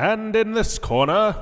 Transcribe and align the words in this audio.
And 0.00 0.34
in 0.34 0.52
this 0.52 0.78
corner, 0.78 1.36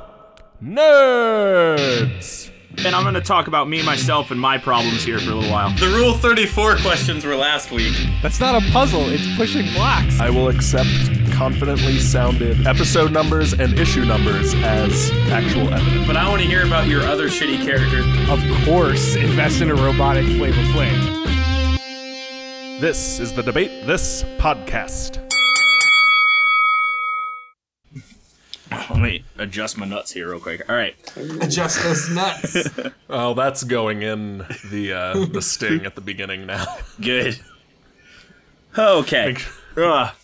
nerds. 0.61 2.51
And 2.85 2.89
I'm 2.89 3.05
gonna 3.05 3.21
talk 3.21 3.47
about 3.47 3.69
me, 3.69 3.85
myself, 3.85 4.33
and 4.33 4.41
my 4.41 4.59
problems 4.59 5.05
here 5.05 5.21
for 5.21 5.31
a 5.31 5.35
little 5.37 5.49
while. 5.49 5.71
The 5.79 5.87
Rule 5.87 6.15
34 6.15 6.79
questions 6.79 7.25
were 7.25 7.37
last 7.37 7.71
week. 7.71 7.95
That's 8.21 8.41
not 8.41 8.61
a 8.61 8.73
puzzle, 8.73 9.11
it's 9.11 9.33
pushing 9.37 9.73
blocks. 9.75 10.19
I 10.19 10.31
will 10.31 10.49
accept 10.49 10.89
confidently 11.31 12.01
sounded 12.01 12.67
episode 12.67 13.13
numbers 13.13 13.53
and 13.53 13.79
issue 13.79 14.05
numbers 14.05 14.53
as 14.55 15.13
actual 15.31 15.73
evidence. 15.73 16.09
But 16.09 16.17
I 16.17 16.29
want 16.29 16.43
to 16.43 16.49
hear 16.49 16.67
about 16.67 16.89
your 16.89 17.03
other 17.03 17.29
shitty 17.29 17.65
characters. 17.65 18.07
Of 18.29 18.41
course, 18.65 19.15
invest 19.15 19.61
in 19.61 19.71
a 19.71 19.77
robotic 19.77 20.27
Flavor 20.37 20.63
Flav. 20.73 21.79
This 22.81 23.21
is 23.21 23.33
the 23.33 23.45
Debate 23.45 23.87
This 23.87 24.25
podcast. 24.37 25.28
Let 28.91 29.01
me 29.01 29.25
adjust 29.37 29.77
my 29.77 29.87
nuts 29.87 30.13
here 30.13 30.31
real 30.31 30.41
quick. 30.41 30.69
All 30.69 30.75
right. 30.77 30.95
Adjust 31.17 31.83
those 31.83 32.11
nuts. 32.11 32.69
Oh, 33.11 33.33
that's 33.33 33.65
going 33.65 34.03
in 34.03 34.45
the 34.71 34.93
uh, 34.93 35.27
the 35.27 35.41
sting 35.41 35.87
at 35.87 35.95
the 35.95 36.03
beginning 36.03 36.45
now. 36.45 36.67
Good. 37.01 37.41
Okay. 38.77 39.35
Ugh. 39.79 40.15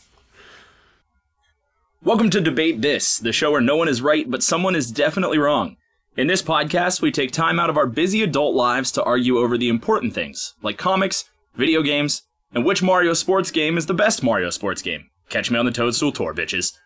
Welcome 2.02 2.28
to 2.28 2.42
Debate 2.42 2.82
This, 2.82 3.16
the 3.16 3.32
show 3.32 3.52
where 3.52 3.62
no 3.62 3.76
one 3.76 3.88
is 3.88 4.02
right, 4.02 4.30
but 4.30 4.42
someone 4.42 4.76
is 4.76 4.90
definitely 4.90 5.38
wrong. 5.38 5.78
In 6.18 6.26
this 6.26 6.42
podcast, 6.42 7.00
we 7.00 7.10
take 7.10 7.32
time 7.32 7.58
out 7.58 7.70
of 7.70 7.78
our 7.78 7.86
busy 7.86 8.22
adult 8.22 8.54
lives 8.54 8.92
to 8.92 9.02
argue 9.02 9.38
over 9.38 9.56
the 9.56 9.70
important 9.70 10.12
things, 10.12 10.54
like 10.60 10.76
comics, 10.76 11.30
video 11.54 11.82
games, 11.82 12.22
and 12.52 12.66
which 12.66 12.82
Mario 12.82 13.14
sports 13.14 13.50
game 13.50 13.78
is 13.78 13.86
the 13.86 13.94
best 13.94 14.22
Mario 14.22 14.50
sports 14.50 14.82
game. 14.82 15.08
Catch 15.30 15.50
me 15.50 15.58
on 15.58 15.64
the 15.64 15.72
Toadstool 15.72 16.12
Tour, 16.12 16.34
bitches. 16.34 16.76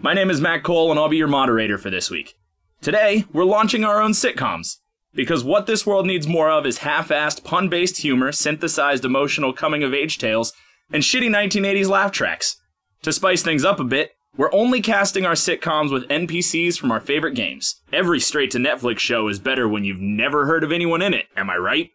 My 0.00 0.14
name 0.14 0.30
is 0.30 0.40
Matt 0.40 0.62
Cole, 0.62 0.92
and 0.92 1.00
I'll 1.00 1.08
be 1.08 1.16
your 1.16 1.26
moderator 1.26 1.76
for 1.76 1.90
this 1.90 2.08
week. 2.08 2.34
Today, 2.80 3.24
we're 3.32 3.42
launching 3.42 3.82
our 3.84 4.00
own 4.00 4.12
sitcoms. 4.12 4.76
Because 5.12 5.42
what 5.42 5.66
this 5.66 5.84
world 5.84 6.06
needs 6.06 6.28
more 6.28 6.48
of 6.48 6.64
is 6.66 6.78
half 6.78 7.08
assed, 7.08 7.42
pun 7.42 7.68
based 7.68 7.96
humor, 7.96 8.30
synthesized 8.30 9.04
emotional 9.04 9.52
coming 9.52 9.82
of 9.82 9.92
age 9.92 10.18
tales, 10.18 10.52
and 10.92 11.02
shitty 11.02 11.28
1980s 11.28 11.88
laugh 11.88 12.12
tracks. 12.12 12.60
To 13.02 13.12
spice 13.12 13.42
things 13.42 13.64
up 13.64 13.80
a 13.80 13.84
bit, 13.84 14.12
we're 14.36 14.52
only 14.52 14.80
casting 14.80 15.26
our 15.26 15.32
sitcoms 15.32 15.90
with 15.90 16.06
NPCs 16.06 16.78
from 16.78 16.92
our 16.92 17.00
favorite 17.00 17.34
games. 17.34 17.80
Every 17.92 18.20
straight 18.20 18.52
to 18.52 18.58
Netflix 18.58 19.00
show 19.00 19.26
is 19.26 19.40
better 19.40 19.68
when 19.68 19.82
you've 19.82 19.98
never 19.98 20.46
heard 20.46 20.62
of 20.62 20.70
anyone 20.70 21.02
in 21.02 21.12
it, 21.12 21.26
am 21.36 21.50
I 21.50 21.56
right? 21.56 21.90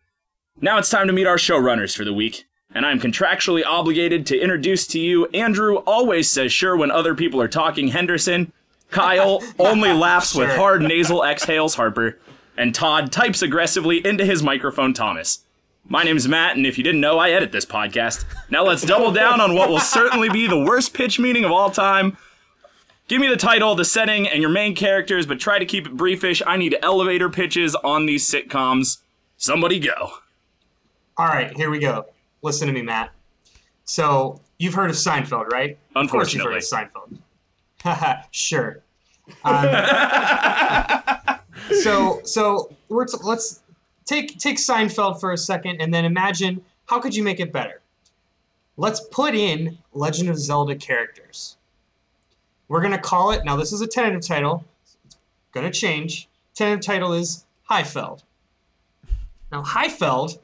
Now 0.59 0.78
it's 0.78 0.89
time 0.89 1.08
to 1.08 1.13
meet 1.13 1.25
our 1.25 1.38
showrunners 1.38 1.95
for 1.95 2.03
the 2.03 2.13
week, 2.13 2.44
and 2.73 2.85
I'm 2.85 2.99
contractually 2.99 3.63
obligated 3.66 4.25
to 4.27 4.39
introduce 4.39 4.88
to 4.88 4.99
you 4.99 5.25
Andrew 5.27 5.77
always 5.77 6.29
says 6.29 6.52
sure 6.52 6.75
when 6.75 6.91
other 6.91 7.16
people 7.16 7.41
are 7.41 7.47
talking 7.47 7.89
Henderson, 7.89 8.52
Kyle 8.89 9.41
only 9.59 9.91
laughs 9.91 10.35
with 10.35 10.49
hard 10.55 10.81
nasal 10.81 11.23
exhales 11.23 11.75
Harper, 11.75 12.19
and 12.57 12.73
Todd 12.73 13.11
types 13.11 13.41
aggressively 13.41 14.05
into 14.05 14.25
his 14.25 14.44
microphone 14.44 14.94
Thomas. 14.94 15.44
My 15.85 16.03
name's 16.03 16.27
Matt, 16.27 16.55
and 16.55 16.66
if 16.66 16.77
you 16.77 16.83
didn't 16.83 17.01
know, 17.01 17.19
I 17.19 17.31
edit 17.31 17.51
this 17.51 17.66
podcast. 17.66 18.23
Now 18.49 18.63
let's 18.63 18.83
double 18.83 19.11
down 19.11 19.41
on 19.41 19.53
what 19.53 19.69
will 19.69 19.79
certainly 19.79 20.29
be 20.29 20.47
the 20.47 20.63
worst 20.63 20.94
pitch 20.94 21.19
meeting 21.19 21.44
of 21.44 21.51
all 21.51 21.69
time. 21.69 22.17
Give 23.09 23.19
me 23.19 23.27
the 23.27 23.35
title, 23.35 23.75
the 23.75 23.83
setting, 23.83 24.27
and 24.27 24.41
your 24.41 24.49
main 24.49 24.75
characters, 24.75 25.25
but 25.25 25.39
try 25.41 25.59
to 25.59 25.66
keep 25.66 25.85
it 25.85 25.97
briefish. 25.97 26.41
I 26.47 26.55
need 26.55 26.77
elevator 26.81 27.29
pitches 27.29 27.75
on 27.75 28.05
these 28.05 28.25
sitcoms. 28.25 28.99
Somebody 29.35 29.77
go. 29.77 30.13
All 31.17 31.27
right, 31.27 31.55
here 31.57 31.69
we 31.69 31.79
go. 31.79 32.05
Listen 32.44 32.67
to 32.67 32.73
me, 32.73 32.81
Matt. 32.81 33.11
So 33.86 34.41
you've 34.59 34.73
heard 34.73 34.89
of 34.89 34.95
Seinfeld, 34.95 35.47
right? 35.52 35.77
Of 35.95 36.09
course 36.09 36.33
you've 36.33 36.44
heard 36.44 36.58
of 36.58 36.63
Seinfeld. 36.63 37.17
Sure. 38.31 38.81
Um, 39.44 39.67
so 41.81 42.22
so 42.23 42.73
we're 42.88 43.05
t- 43.05 43.17
let's 43.23 43.61
take 44.05 44.39
take 44.39 44.55
Seinfeld 44.58 45.19
for 45.19 45.33
a 45.33 45.38
second, 45.38 45.81
and 45.81 45.94
then 45.94 46.05
imagine 46.05 46.63
how 46.85 47.01
could 47.01 47.13
you 47.13 47.23
make 47.23 47.41
it 47.41 47.51
better? 47.51 47.81
Let's 48.78 49.01
put 49.12 49.35
in 49.35 49.78
Legend 49.91 50.29
of 50.29 50.38
Zelda 50.38 50.75
characters. 50.75 51.57
We're 52.69 52.81
gonna 52.81 52.97
call 52.97 53.31
it 53.31 53.44
now. 53.44 53.57
This 53.57 53.73
is 53.73 53.81
a 53.81 53.88
tentative 53.88 54.22
title. 54.22 54.63
It's 54.85 55.18
gonna 55.51 55.72
change. 55.72 56.29
Tentative 56.56 56.85
title 56.85 57.12
is 57.12 57.45
Highfeld. 57.69 58.23
Now 59.51 59.62
Highfeld 59.62 60.39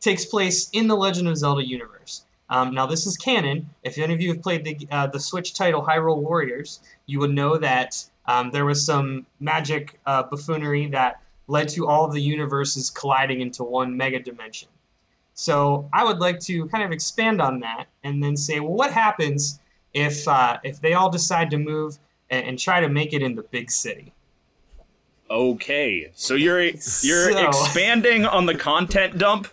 takes 0.00 0.24
place 0.24 0.68
in 0.72 0.86
the 0.86 0.96
Legend 0.96 1.28
of 1.28 1.36
Zelda 1.36 1.66
universe. 1.66 2.24
Um, 2.50 2.74
now, 2.74 2.86
this 2.86 3.06
is 3.06 3.16
canon. 3.16 3.68
If 3.82 3.98
any 3.98 4.14
of 4.14 4.20
you 4.20 4.32
have 4.32 4.42
played 4.42 4.64
the 4.64 4.78
uh, 4.90 5.06
the 5.08 5.20
Switch 5.20 5.54
title 5.54 5.82
Hyrule 5.84 6.22
Warriors, 6.22 6.80
you 7.06 7.18
would 7.20 7.32
know 7.34 7.58
that 7.58 8.02
um, 8.26 8.50
there 8.50 8.64
was 8.64 8.84
some 8.84 9.26
magic 9.40 9.98
uh, 10.06 10.22
buffoonery 10.22 10.86
that 10.88 11.20
led 11.46 11.68
to 11.70 11.86
all 11.86 12.04
of 12.04 12.12
the 12.12 12.20
universes 12.20 12.90
colliding 12.90 13.40
into 13.40 13.64
one 13.64 13.96
mega 13.96 14.18
dimension. 14.20 14.68
So, 15.34 15.88
I 15.92 16.04
would 16.04 16.18
like 16.18 16.40
to 16.40 16.66
kind 16.68 16.82
of 16.84 16.90
expand 16.90 17.40
on 17.40 17.60
that 17.60 17.86
and 18.02 18.22
then 18.22 18.36
say, 18.36 18.60
well, 18.60 18.72
what 18.72 18.92
happens 18.92 19.60
if 19.92 20.26
uh, 20.26 20.58
if 20.64 20.80
they 20.80 20.94
all 20.94 21.10
decide 21.10 21.50
to 21.50 21.58
move 21.58 21.98
and, 22.30 22.46
and 22.46 22.58
try 22.58 22.80
to 22.80 22.88
make 22.88 23.12
it 23.12 23.20
in 23.22 23.34
the 23.34 23.42
big 23.42 23.70
city? 23.70 24.14
Okay, 25.30 26.10
so 26.14 26.34
you're 26.34 26.62
you're 26.62 26.78
So- 27.32 27.48
expanding 27.48 28.24
on 28.24 28.46
the 28.46 28.54
content 28.54 29.18
dump, 29.18 29.48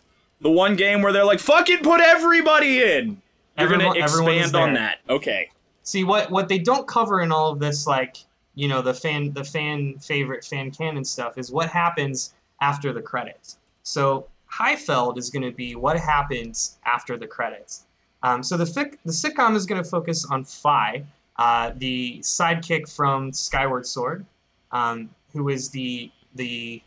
the 0.45 0.51
one 0.51 0.75
game 0.75 1.01
where 1.01 1.11
they're 1.11 1.25
like, 1.25 1.39
"Fucking 1.39 1.79
put 1.79 1.99
everybody 2.01 2.79
in." 2.83 3.19
You're 3.57 3.65
Everyone- 3.73 3.85
gonna 3.95 3.99
expand 4.03 4.55
on 4.55 4.73
that. 4.75 4.99
Okay. 5.09 5.49
See 5.81 6.03
what 6.03 6.29
what 6.29 6.49
they 6.49 6.59
don't 6.59 6.87
cover 6.87 7.21
in 7.21 7.31
all 7.31 7.51
of 7.51 7.57
this, 7.59 7.87
like 7.87 8.17
you 8.53 8.67
know 8.67 8.83
the 8.83 8.93
fan 8.93 9.33
the 9.33 9.43
fan 9.43 9.97
favorite 9.97 10.45
fan 10.45 10.69
canon 10.69 11.03
stuff, 11.03 11.39
is 11.39 11.51
what 11.51 11.69
happens 11.69 12.35
after 12.61 12.93
the 12.93 13.01
credits. 13.01 13.57
So 13.81 14.27
Highfeld 14.51 15.17
is 15.17 15.31
going 15.31 15.43
to 15.43 15.51
be 15.51 15.75
what 15.75 15.97
happens 15.99 16.77
after 16.85 17.17
the 17.17 17.25
credits. 17.27 17.85
Um, 18.21 18.43
so 18.43 18.55
the 18.55 18.65
fic- 18.65 18.97
the 19.03 19.11
sitcom 19.11 19.55
is 19.55 19.65
going 19.65 19.83
to 19.83 19.89
focus 19.89 20.25
on 20.29 20.45
Fi, 20.45 21.03
uh, 21.37 21.71
the 21.75 22.19
sidekick 22.21 22.87
from 22.95 23.33
Skyward 23.33 23.87
Sword, 23.87 24.25
um, 24.71 25.09
who 25.33 25.49
is 25.49 25.69
the 25.69 26.11
the 26.35 26.81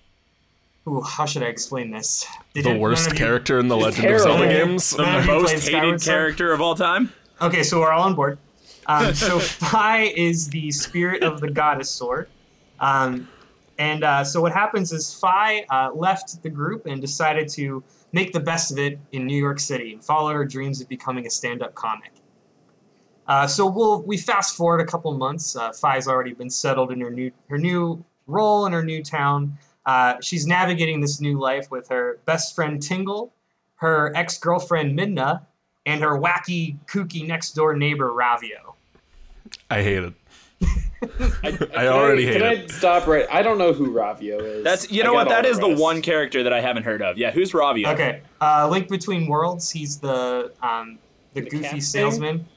Ooh, 0.88 1.02
how 1.02 1.26
should 1.26 1.42
I 1.42 1.46
explain 1.46 1.90
this? 1.90 2.26
Did 2.54 2.64
The 2.64 2.70
none 2.70 2.80
worst 2.80 3.06
of 3.08 3.12
you- 3.12 3.18
character 3.18 3.58
in 3.58 3.68
the 3.68 3.76
Legend 3.76 4.06
of 4.10 4.20
Zelda 4.20 4.48
games. 4.48 4.90
The 4.90 5.02
None 5.02 5.26
most 5.26 5.50
hated 5.50 5.62
Skyward 5.62 6.02
character 6.02 6.52
of 6.52 6.60
all 6.62 6.74
time. 6.74 7.12
Okay, 7.42 7.62
so 7.62 7.78
we're 7.80 7.92
all 7.92 8.04
on 8.04 8.14
board. 8.14 8.38
Um, 8.86 9.12
so 9.26 9.38
Fi 9.38 10.04
is 10.16 10.48
the 10.48 10.70
spirit 10.70 11.22
of 11.22 11.40
the 11.40 11.50
goddess 11.50 11.90
sword. 11.90 12.28
Um, 12.80 13.28
and 13.78 14.02
uh, 14.02 14.24
so 14.24 14.40
what 14.40 14.52
happens 14.52 14.92
is 14.92 15.12
Fi 15.14 15.64
uh, 15.70 15.90
left 15.94 16.42
the 16.42 16.48
group 16.50 16.86
and 16.86 17.00
decided 17.00 17.48
to 17.50 17.82
make 18.12 18.32
the 18.32 18.40
best 18.40 18.72
of 18.72 18.78
it 18.78 18.98
in 19.12 19.26
New 19.26 19.36
York 19.36 19.60
City 19.60 19.92
and 19.92 20.02
follow 20.02 20.32
her 20.32 20.44
dreams 20.44 20.80
of 20.80 20.88
becoming 20.88 21.26
a 21.26 21.30
stand-up 21.30 21.74
comic. 21.74 22.12
Uh, 23.26 23.46
so 23.46 23.66
we'll 23.66 24.02
we 24.04 24.16
fast 24.16 24.56
forward 24.56 24.80
a 24.80 24.86
couple 24.86 25.12
months. 25.12 25.54
Uh, 25.54 25.70
Fi's 25.72 26.08
already 26.08 26.32
been 26.32 26.48
settled 26.48 26.90
in 26.90 27.00
her 27.02 27.10
new 27.10 27.30
her 27.50 27.58
new 27.58 28.02
role 28.26 28.64
in 28.64 28.72
her 28.72 28.82
new 28.82 29.02
town. 29.02 29.58
Uh, 29.88 30.20
she's 30.20 30.46
navigating 30.46 31.00
this 31.00 31.18
new 31.18 31.40
life 31.40 31.70
with 31.70 31.88
her 31.88 32.18
best 32.26 32.54
friend 32.54 32.82
Tingle, 32.82 33.32
her 33.76 34.12
ex-girlfriend 34.14 34.96
Midna, 34.98 35.40
and 35.86 36.02
her 36.02 36.18
wacky, 36.20 36.76
kooky 36.86 37.26
next 37.26 37.52
door 37.52 37.74
neighbor 37.74 38.10
Ravio. 38.10 38.74
I 39.70 39.82
hate 39.82 40.04
it. 40.04 40.12
I, 41.42 41.58
I 41.74 41.86
already 41.86 42.26
hate 42.26 42.42
can 42.42 42.52
it. 42.52 42.64
I 42.64 42.66
stop 42.66 43.06
right? 43.06 43.26
I 43.32 43.40
don't 43.40 43.56
know 43.56 43.72
who 43.72 43.90
Ravio 43.90 44.42
is. 44.42 44.62
That's 44.64 44.90
you 44.92 45.02
know 45.02 45.14
what? 45.14 45.30
That 45.30 45.46
is 45.46 45.58
the 45.58 45.68
rest. 45.68 45.80
one 45.80 46.02
character 46.02 46.42
that 46.42 46.52
I 46.52 46.60
haven't 46.60 46.82
heard 46.82 47.00
of. 47.00 47.16
Yeah, 47.16 47.30
who's 47.30 47.52
Ravio? 47.52 47.86
Okay, 47.94 48.20
uh, 48.42 48.68
Link 48.70 48.88
Between 48.88 49.26
Worlds. 49.26 49.70
He's 49.70 49.98
the 49.98 50.52
um, 50.62 50.98
the, 51.32 51.40
The 51.42 51.48
goofy 51.50 51.80
salesman. 51.80 52.38
thing? 52.40 52.48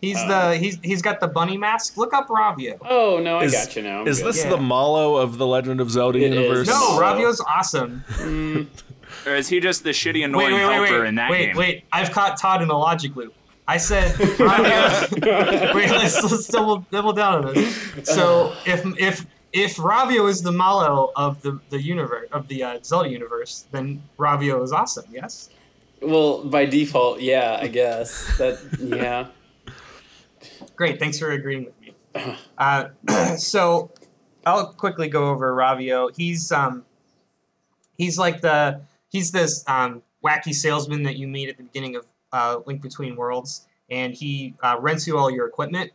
He's 0.00 0.16
Oh. 0.24 0.50
the 0.50 0.56
he's 0.56 0.78
he's 0.82 1.02
got 1.02 1.20
the 1.20 1.28
bunny 1.28 1.56
mask. 1.56 1.96
Look 1.96 2.12
up 2.14 2.28
Ravio. 2.28 2.78
Oh 2.88 3.18
no, 3.22 3.38
I 3.38 3.44
Is- 3.44 3.52
got 3.52 3.74
you 3.76 3.82
now. 3.82 4.00
I'm 4.02 4.08
Is 4.08 4.18
good. 4.20 4.28
this 4.28 4.44
Yeah. 4.44 4.50
the 4.50 4.56
Malo 4.58 5.16
of 5.16 5.38
the 5.38 5.46
Legend 5.46 5.80
of 5.80 5.90
Zelda 5.90 6.18
It 6.18 6.32
is. 6.32 6.34
universe? 6.34 6.66
No, 6.68 6.74
So- 6.74 7.00
Ravio's 7.00 7.40
awesome. 7.40 8.04
Mm, 8.08 8.66
Or 9.26 9.34
is 9.34 9.48
he 9.48 9.58
just 9.58 9.82
the 9.84 9.90
shitty 9.90 10.24
annoying 10.24 10.52
wait, 10.54 10.64
wait, 10.66 10.72
helper 10.74 11.00
wait, 11.00 11.08
in 11.08 11.14
that 11.16 11.30
wait, 11.30 11.46
game? 11.46 11.56
wait. 11.56 11.84
I've 11.92 12.10
caught 12.12 12.38
Todd 12.38 12.62
in 12.62 12.70
a 12.70 12.78
logic 12.78 13.16
loop. 13.16 13.34
I 13.66 13.76
said 13.76 14.12
Ravio. 14.38 15.74
wait, 15.74 15.90
let's 15.90 16.22
let's 16.22 16.46
double 16.46 16.86
double 16.90 17.12
down 17.12 17.44
on 17.46 17.54
this. 17.54 17.76
So 18.04 18.52
if 18.64 18.84
if 18.98 19.26
if 19.52 19.76
Ravio 19.76 20.28
is 20.28 20.42
the 20.42 20.52
Malo 20.52 21.10
of 21.16 21.40
the 21.42 21.58
the 21.70 21.80
universe 21.82 22.28
of 22.32 22.46
the 22.48 22.62
uh, 22.62 22.78
Zelda 22.84 23.08
universe, 23.10 23.64
then 23.72 24.02
Ravio 24.18 24.62
is 24.62 24.72
awesome. 24.72 25.04
Yes. 25.12 25.50
well, 26.00 26.44
by 26.44 26.64
default, 26.64 27.20
yeah, 27.20 27.58
I 27.60 27.66
guess 27.66 28.36
that. 28.38 28.58
Yeah. 28.78 29.26
Great, 30.78 31.00
thanks 31.00 31.18
for 31.18 31.32
agreeing 31.32 31.64
with 31.64 31.80
me. 31.80 32.36
Uh, 32.56 32.90
so 33.36 33.90
I'll 34.46 34.72
quickly 34.72 35.08
go 35.08 35.28
over 35.28 35.52
Ravio. 35.52 36.16
He's 36.16 36.52
um, 36.52 36.84
he's 37.96 38.16
like 38.16 38.40
the 38.40 38.80
he's 39.08 39.32
this 39.32 39.64
um, 39.66 40.02
wacky 40.24 40.54
salesman 40.54 41.02
that 41.02 41.16
you 41.16 41.26
meet 41.26 41.48
at 41.48 41.56
the 41.56 41.64
beginning 41.64 41.96
of 41.96 42.06
uh, 42.32 42.60
Link 42.64 42.80
Between 42.80 43.16
Worlds, 43.16 43.66
and 43.90 44.14
he 44.14 44.54
uh, 44.62 44.76
rents 44.78 45.04
you 45.04 45.18
all 45.18 45.32
your 45.32 45.48
equipment. 45.48 45.90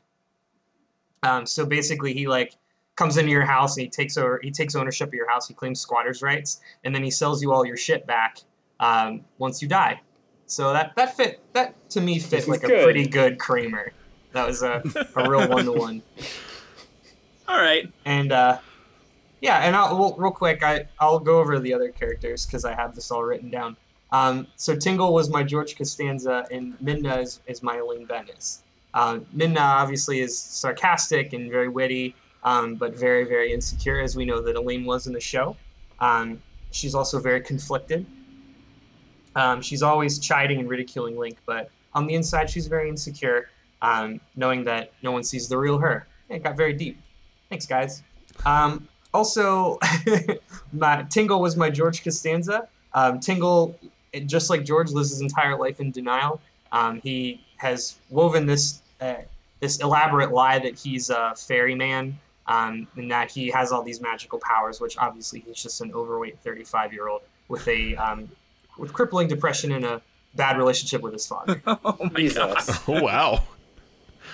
Um, 1.24 1.45
so 1.45 1.65
basically, 1.65 2.13
he 2.13 2.27
like 2.27 2.57
comes 2.97 3.15
into 3.15 3.31
your 3.31 3.45
house 3.45 3.77
and 3.77 3.85
he 3.85 3.89
takes 3.89 4.18
over 4.18 4.41
he 4.44 4.51
takes 4.51 4.75
ownership 4.75 5.07
of 5.07 5.13
your 5.13 5.30
house. 5.30 5.47
He 5.47 5.53
claims 5.53 5.80
squatters' 5.80 6.21
rights, 6.21 6.59
and 6.83 6.94
then 6.94 7.06
he 7.06 7.09
sells 7.09 7.41
you 7.41 7.53
all 7.53 7.65
your 7.65 7.77
shit 7.77 8.06
back 8.06 8.39
um, 8.81 9.21
once 9.38 9.62
you 9.62 9.69
die. 9.69 10.01
So 10.45 10.74
that 10.74 10.91
that 10.97 11.15
fit 11.15 11.39
that 11.53 11.89
to 11.91 12.01
me 12.01 12.19
fit 12.19 12.50
like 12.50 12.65
a 12.65 12.68
pretty 12.68 13.07
good 13.07 13.39
Kramer. 13.39 13.94
That 14.33 14.47
was 14.47 14.62
a, 14.63 14.83
a 15.15 15.30
real 15.30 15.47
one 15.47 15.65
to 15.65 15.71
one. 15.71 16.01
All 17.47 17.62
right. 17.62 17.91
And 18.06 18.31
uh, 18.31 18.59
yeah, 19.41 19.59
and 19.59 19.75
I'll, 19.75 19.97
well, 19.97 20.15
real 20.18 20.31
quick, 20.31 20.63
I 20.63 20.88
I'll 21.00 21.19
go 21.19 21.39
over 21.39 21.59
the 21.59 21.74
other 21.74 21.89
characters 21.89 22.45
because 22.45 22.65
I 22.65 22.74
have 22.74 22.95
this 22.95 23.12
all 23.12 23.24
written 23.24 23.50
down. 23.50 23.77
Um, 24.12 24.47
so 24.56 24.75
Tingle 24.75 25.13
was 25.13 25.30
my 25.30 25.44
George 25.44 25.75
Costanza, 25.75 26.45
and 26.51 26.77
Midna 26.80 27.21
is, 27.21 27.41
is 27.47 27.63
my 27.63 27.77
Elaine 27.77 28.06
Benes. 28.06 28.63
Uh, 28.94 29.19
Midna 29.35 29.59
obviously 29.59 30.19
is 30.19 30.38
sarcastic 30.38 31.33
and 31.33 31.50
very 31.50 31.68
witty, 31.68 32.15
um, 32.44 32.75
but 32.75 32.95
very 32.95 33.24
very 33.24 33.51
insecure, 33.51 34.00
as 34.00 34.15
we 34.15 34.24
know 34.24 34.39
that 34.41 34.56
Elaine 34.56 34.85
was 34.85 35.07
in 35.07 35.13
the 35.13 35.19
show. 35.19 35.57
Um, 36.00 36.41
she's 36.71 36.95
also 36.95 37.19
very 37.19 37.41
conflicted. 37.41 38.06
Um, 39.35 39.62
she's 39.62 39.81
always 39.81 40.19
chiding 40.19 40.59
and 40.59 40.69
ridiculing 40.69 41.18
Link, 41.18 41.38
but 41.45 41.71
on 41.95 42.07
the 42.07 42.13
inside, 42.13 42.50
she's 42.50 42.68
very 42.68 42.89
insecure, 42.89 43.50
um, 43.83 44.19
knowing 44.35 44.63
that 44.63 44.94
no 45.03 45.12
one 45.12 45.24
sees 45.24 45.47
the 45.47 45.57
real 45.57 45.77
her. 45.77 46.07
It 46.30 46.41
got 46.41 46.57
very 46.57 46.74
deep. 46.74 46.97
Thanks, 47.50 47.68
guys. 47.68 48.01
Um, 48.45 48.88
also, 49.13 49.77
my, 50.74 51.03
Tingle 51.09 51.39
was 51.39 51.56
my 51.56 51.69
George 51.69 52.03
Costanza. 52.03 52.68
Um, 52.94 53.19
Tingle, 53.19 53.77
just 54.25 54.50
like 54.50 54.63
George, 54.63 54.89
lives 54.89 55.12
his 55.12 55.21
entire 55.21 55.57
life 55.57 55.80
in 55.80 55.91
denial. 55.91 56.41
Um, 56.71 57.01
he 57.01 57.41
has 57.57 57.97
woven 58.09 58.47
this 58.47 58.81
uh, 59.00 59.15
this 59.59 59.80
elaborate 59.80 60.31
lie 60.31 60.59
that 60.59 60.77
he's 60.77 61.09
a 61.09 61.33
ferryman 61.35 62.18
um, 62.47 62.88
and 62.95 63.12
that 63.12 63.31
he 63.31 63.50
has 63.50 63.71
all 63.71 63.83
these 63.83 64.01
magical 64.01 64.39
powers, 64.39 64.81
which 64.81 64.97
obviously 64.97 65.39
he's 65.41 65.62
just 65.62 65.80
an 65.81 65.94
overweight 65.94 66.39
35 66.39 66.91
year 66.94 67.07
old 67.07 67.21
with 67.47 67.68
a 67.68 67.95
um, 67.95 68.30
with 68.77 68.91
crippling 68.91 69.27
depression 69.27 69.71
and 69.71 69.85
a 69.85 70.01
bad 70.35 70.57
relationship 70.57 71.01
with 71.01 71.13
his 71.13 71.27
father. 71.27 71.62
Oh 71.68 72.09
my 72.12 72.27
god. 72.27 72.57
Oh 72.88 73.01
wow. 73.01 73.44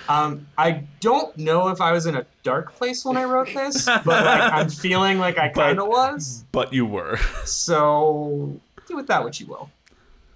Um, 0.08 0.46
I 0.58 0.84
don't 1.00 1.36
know 1.36 1.68
if 1.68 1.80
I 1.80 1.92
was 1.92 2.06
in 2.06 2.16
a 2.16 2.26
dark 2.42 2.74
place 2.74 3.04
when 3.04 3.16
I 3.16 3.24
wrote 3.24 3.48
this, 3.54 3.84
but 3.84 4.06
like 4.06 4.52
I'm 4.52 4.68
feeling 4.84 5.18
like 5.18 5.38
I 5.38 5.48
kind 5.48 5.78
of 5.78 5.88
was. 5.88 6.44
But 6.52 6.72
you 6.72 6.86
were. 6.86 7.18
So 7.44 8.60
do 8.86 8.96
with 8.96 9.06
that 9.06 9.22
what 9.22 9.38
you 9.40 9.46
will. 9.46 9.70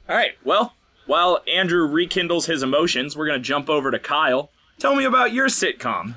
All 0.09 0.17
right. 0.17 0.33
Well, 0.45 0.75
while 1.07 1.43
Andrew 1.53 1.87
rekindles 1.87 2.47
his 2.47 2.63
emotions, 2.63 3.17
we're 3.17 3.27
gonna 3.27 3.39
jump 3.39 3.69
over 3.69 3.91
to 3.91 3.99
Kyle. 3.99 4.51
Tell 4.79 4.95
me 4.95 5.05
about 5.05 5.33
your 5.33 5.49
sitcom. 5.49 6.15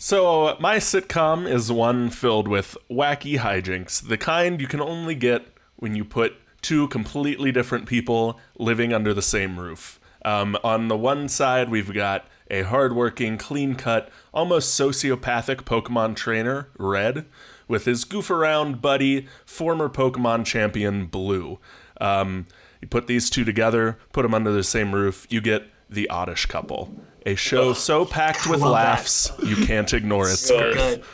So, 0.00 0.56
my 0.60 0.76
sitcom 0.76 1.50
is 1.50 1.72
one 1.72 2.10
filled 2.10 2.46
with 2.46 2.76
wacky 2.88 3.38
hijinks, 3.38 4.06
the 4.06 4.16
kind 4.16 4.60
you 4.60 4.68
can 4.68 4.80
only 4.80 5.16
get 5.16 5.46
when 5.76 5.96
you 5.96 6.04
put 6.04 6.36
two 6.62 6.86
completely 6.88 7.50
different 7.50 7.86
people 7.86 8.38
living 8.58 8.92
under 8.92 9.12
the 9.12 9.22
same 9.22 9.58
roof. 9.58 9.98
Um, 10.24 10.56
on 10.62 10.86
the 10.86 10.96
one 10.96 11.28
side, 11.28 11.68
we've 11.68 11.92
got 11.92 12.26
a 12.50 12.62
hardworking, 12.62 13.38
clean 13.38 13.74
cut, 13.74 14.08
almost 14.32 14.78
sociopathic 14.78 15.62
Pokemon 15.62 16.16
trainer, 16.16 16.68
Red, 16.78 17.26
with 17.66 17.84
his 17.84 18.04
goof 18.04 18.30
around 18.30 18.80
buddy, 18.80 19.26
former 19.44 19.88
Pokemon 19.88 20.44
champion, 20.46 21.06
Blue. 21.06 21.58
Um, 22.00 22.46
you 22.80 22.88
put 22.88 23.06
these 23.06 23.28
two 23.28 23.44
together, 23.44 23.98
put 24.12 24.22
them 24.22 24.34
under 24.34 24.52
the 24.52 24.64
same 24.64 24.94
roof, 24.94 25.26
you 25.28 25.40
get 25.40 25.64
the 25.90 26.08
Oddish 26.08 26.46
couple. 26.46 26.94
A 27.26 27.34
show 27.34 27.72
so 27.72 28.04
packed 28.04 28.46
with 28.46 28.60
love 28.60 28.70
that. 28.70 28.74
laughs, 28.74 29.32
you 29.44 29.56
can't 29.66 29.92
ignore 29.92 30.28
its 30.28 30.48
Good. 30.48 30.74
girth. 30.74 31.08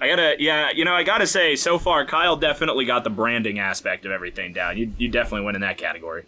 I 0.00 0.08
gotta, 0.08 0.36
yeah, 0.38 0.70
you 0.74 0.84
know, 0.84 0.94
I 0.94 1.02
gotta 1.02 1.26
say, 1.26 1.56
so 1.56 1.78
far, 1.78 2.04
Kyle 2.06 2.36
definitely 2.36 2.84
got 2.84 3.04
the 3.04 3.10
branding 3.10 3.58
aspect 3.58 4.04
of 4.04 4.12
everything 4.12 4.52
down. 4.52 4.76
You, 4.76 4.92
you 4.98 5.08
definitely 5.08 5.46
win 5.46 5.54
in 5.54 5.60
that 5.62 5.78
category. 5.78 6.24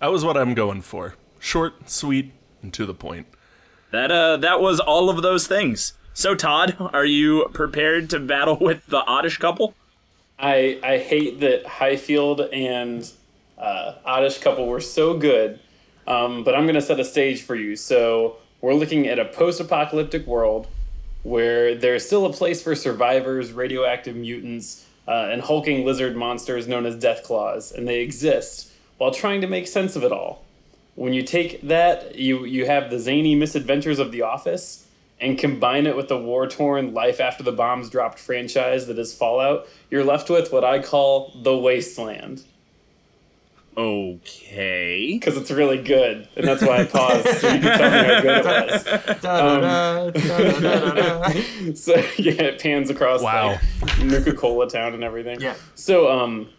That 0.00 0.08
was 0.08 0.24
what 0.24 0.36
I'm 0.36 0.54
going 0.54 0.82
for. 0.82 1.14
Short, 1.38 1.88
sweet, 1.90 2.32
and 2.62 2.72
to 2.74 2.86
the 2.86 2.94
point. 2.94 3.26
That, 3.90 4.10
uh, 4.10 4.36
that 4.38 4.60
was 4.60 4.80
all 4.80 5.10
of 5.10 5.22
those 5.22 5.46
things. 5.46 5.94
So, 6.12 6.34
Todd, 6.34 6.76
are 6.92 7.04
you 7.04 7.48
prepared 7.52 8.10
to 8.10 8.20
battle 8.20 8.56
with 8.60 8.86
the 8.86 8.98
Oddish 9.04 9.38
couple? 9.38 9.74
I 10.38 10.78
I 10.82 10.98
hate 10.98 11.40
that 11.40 11.64
Highfeld 11.64 12.48
and 12.52 13.10
uh, 13.58 13.94
Oddish 14.04 14.38
couple 14.38 14.66
were 14.66 14.80
so 14.80 15.16
good, 15.16 15.60
um, 16.06 16.44
but 16.44 16.54
I'm 16.54 16.66
gonna 16.66 16.80
set 16.80 16.98
a 16.98 17.04
stage 17.04 17.42
for 17.42 17.54
you. 17.54 17.76
So 17.76 18.36
we're 18.60 18.74
looking 18.74 19.06
at 19.06 19.18
a 19.18 19.26
post-apocalyptic 19.26 20.26
world 20.26 20.66
where 21.22 21.74
there's 21.74 22.06
still 22.06 22.24
a 22.24 22.32
place 22.32 22.62
for 22.62 22.74
survivors, 22.74 23.52
radioactive 23.52 24.16
mutants, 24.16 24.86
uh, 25.06 25.28
and 25.30 25.42
hulking 25.42 25.84
lizard 25.84 26.16
monsters 26.16 26.66
known 26.66 26.86
as 26.86 26.96
Death 26.96 27.22
Claws, 27.22 27.72
and 27.72 27.86
they 27.86 28.00
exist 28.00 28.72
while 28.96 29.10
trying 29.10 29.42
to 29.42 29.46
make 29.46 29.66
sense 29.66 29.96
of 29.96 30.04
it 30.04 30.12
all. 30.12 30.44
When 31.00 31.14
you 31.14 31.22
take 31.22 31.62
that, 31.62 32.16
you 32.16 32.44
you 32.44 32.66
have 32.66 32.90
the 32.90 32.98
zany 32.98 33.34
misadventures 33.34 33.98
of 33.98 34.12
The 34.12 34.20
Office, 34.20 34.86
and 35.18 35.38
combine 35.38 35.86
it 35.86 35.96
with 35.96 36.08
the 36.08 36.18
war 36.18 36.46
torn 36.46 36.92
life 36.92 37.20
after 37.20 37.42
the 37.42 37.52
bombs 37.52 37.88
dropped 37.88 38.18
franchise 38.18 38.86
that 38.86 38.98
is 38.98 39.14
Fallout, 39.14 39.66
you're 39.90 40.04
left 40.04 40.28
with 40.28 40.52
what 40.52 40.62
I 40.62 40.82
call 40.82 41.32
the 41.34 41.56
wasteland. 41.56 42.42
Okay. 43.78 45.14
Because 45.14 45.38
it's 45.38 45.50
really 45.50 45.82
good. 45.82 46.28
And 46.36 46.46
that's 46.46 46.60
why 46.62 46.80
I 46.80 46.84
paused 46.84 47.26
so 47.38 47.48
you 47.48 47.60
can 47.60 47.78
tell 47.78 47.90
me 47.90 48.14
how 48.14 48.20
good 48.20 48.36
it 48.36 48.44
was. 49.06 49.20
Da-da-da. 49.22 50.10
So 51.76 51.94
yeah, 52.18 52.42
it 52.42 52.60
pans 52.60 52.90
across 52.90 53.22
Wow. 53.22 53.58
like 53.80 54.04
Nuka-Cola 54.04 54.68
town 54.68 54.92
and 54.92 55.02
everything. 55.04 55.40
Yeah. 55.40 55.54
So 55.76 56.10
um, 56.10 56.50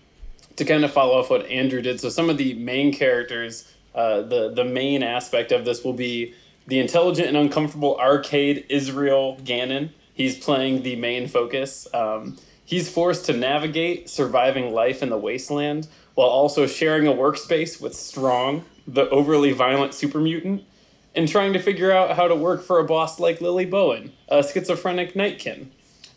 to 0.55 0.65
kind 0.65 0.83
of 0.83 0.91
follow 0.91 1.19
off 1.19 1.29
what 1.29 1.45
Andrew 1.47 1.81
did, 1.81 1.99
so 1.99 2.09
some 2.09 2.29
of 2.29 2.37
the 2.37 2.53
main 2.55 2.93
characters, 2.93 3.67
uh, 3.93 4.21
the 4.21 4.51
the 4.53 4.63
main 4.63 5.03
aspect 5.03 5.51
of 5.51 5.65
this 5.65 5.83
will 5.83 5.93
be 5.93 6.33
the 6.67 6.79
intelligent 6.79 7.27
and 7.27 7.37
uncomfortable 7.37 7.97
arcade 7.99 8.65
Israel 8.69 9.37
Gannon. 9.43 9.93
He's 10.13 10.37
playing 10.37 10.83
the 10.83 10.95
main 10.95 11.27
focus. 11.27 11.87
Um, 11.93 12.37
he's 12.63 12.89
forced 12.89 13.25
to 13.25 13.33
navigate 13.33 14.09
surviving 14.09 14.73
life 14.73 15.01
in 15.01 15.09
the 15.09 15.17
wasteland 15.17 15.87
while 16.13 16.27
also 16.27 16.67
sharing 16.67 17.07
a 17.07 17.11
workspace 17.11 17.81
with 17.81 17.95
Strong, 17.95 18.65
the 18.85 19.09
overly 19.09 19.51
violent 19.51 19.93
super 19.93 20.19
mutant, 20.19 20.63
and 21.15 21.27
trying 21.27 21.53
to 21.53 21.59
figure 21.59 21.91
out 21.91 22.15
how 22.15 22.27
to 22.27 22.35
work 22.35 22.61
for 22.61 22.79
a 22.79 22.83
boss 22.83 23.19
like 23.19 23.41
Lily 23.41 23.65
Bowen, 23.65 24.11
a 24.27 24.43
schizophrenic 24.43 25.15
nightkin 25.15 25.71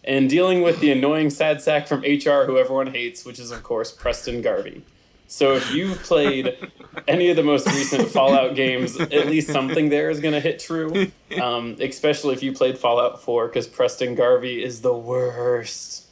and 0.05 0.29
dealing 0.29 0.63
with 0.63 0.81
the 0.81 0.93
annoying 0.93 1.31
sad 1.31 1.61
sack 1.61 1.87
from 1.87 2.01
HR 2.01 2.45
who 2.45 2.59
everyone 2.59 2.89
hates, 2.89 3.25
which 3.25 3.39
is 3.39 3.51
of 3.51 3.63
course 3.63 3.91
Preston 3.91 4.43
Garvey. 4.43 4.83
So 5.27 5.55
if 5.55 5.73
you've 5.73 5.99
played 6.03 6.57
any 7.09 7.31
of 7.31 7.37
the 7.37 7.43
most 7.43 7.67
recent 7.67 8.09
Fallout 8.09 8.55
games, 8.55 8.99
at 9.01 9.27
least 9.27 9.51
something 9.51 9.89
there 9.89 10.11
is 10.11 10.21
going 10.21 10.35
to 10.35 10.41
hit 10.41 10.61
true. 10.61 11.11
Um, 11.41 11.77
especially 11.81 12.35
if 12.35 12.43
you 12.43 12.53
played 12.53 12.79
Fallout 12.79 13.23
4, 13.23 13.49
because 13.49 13.67
Preston 13.67 14.15
Garvey 14.15 14.63
is 14.63 14.83
the 14.83 14.95
worst. 14.95 16.07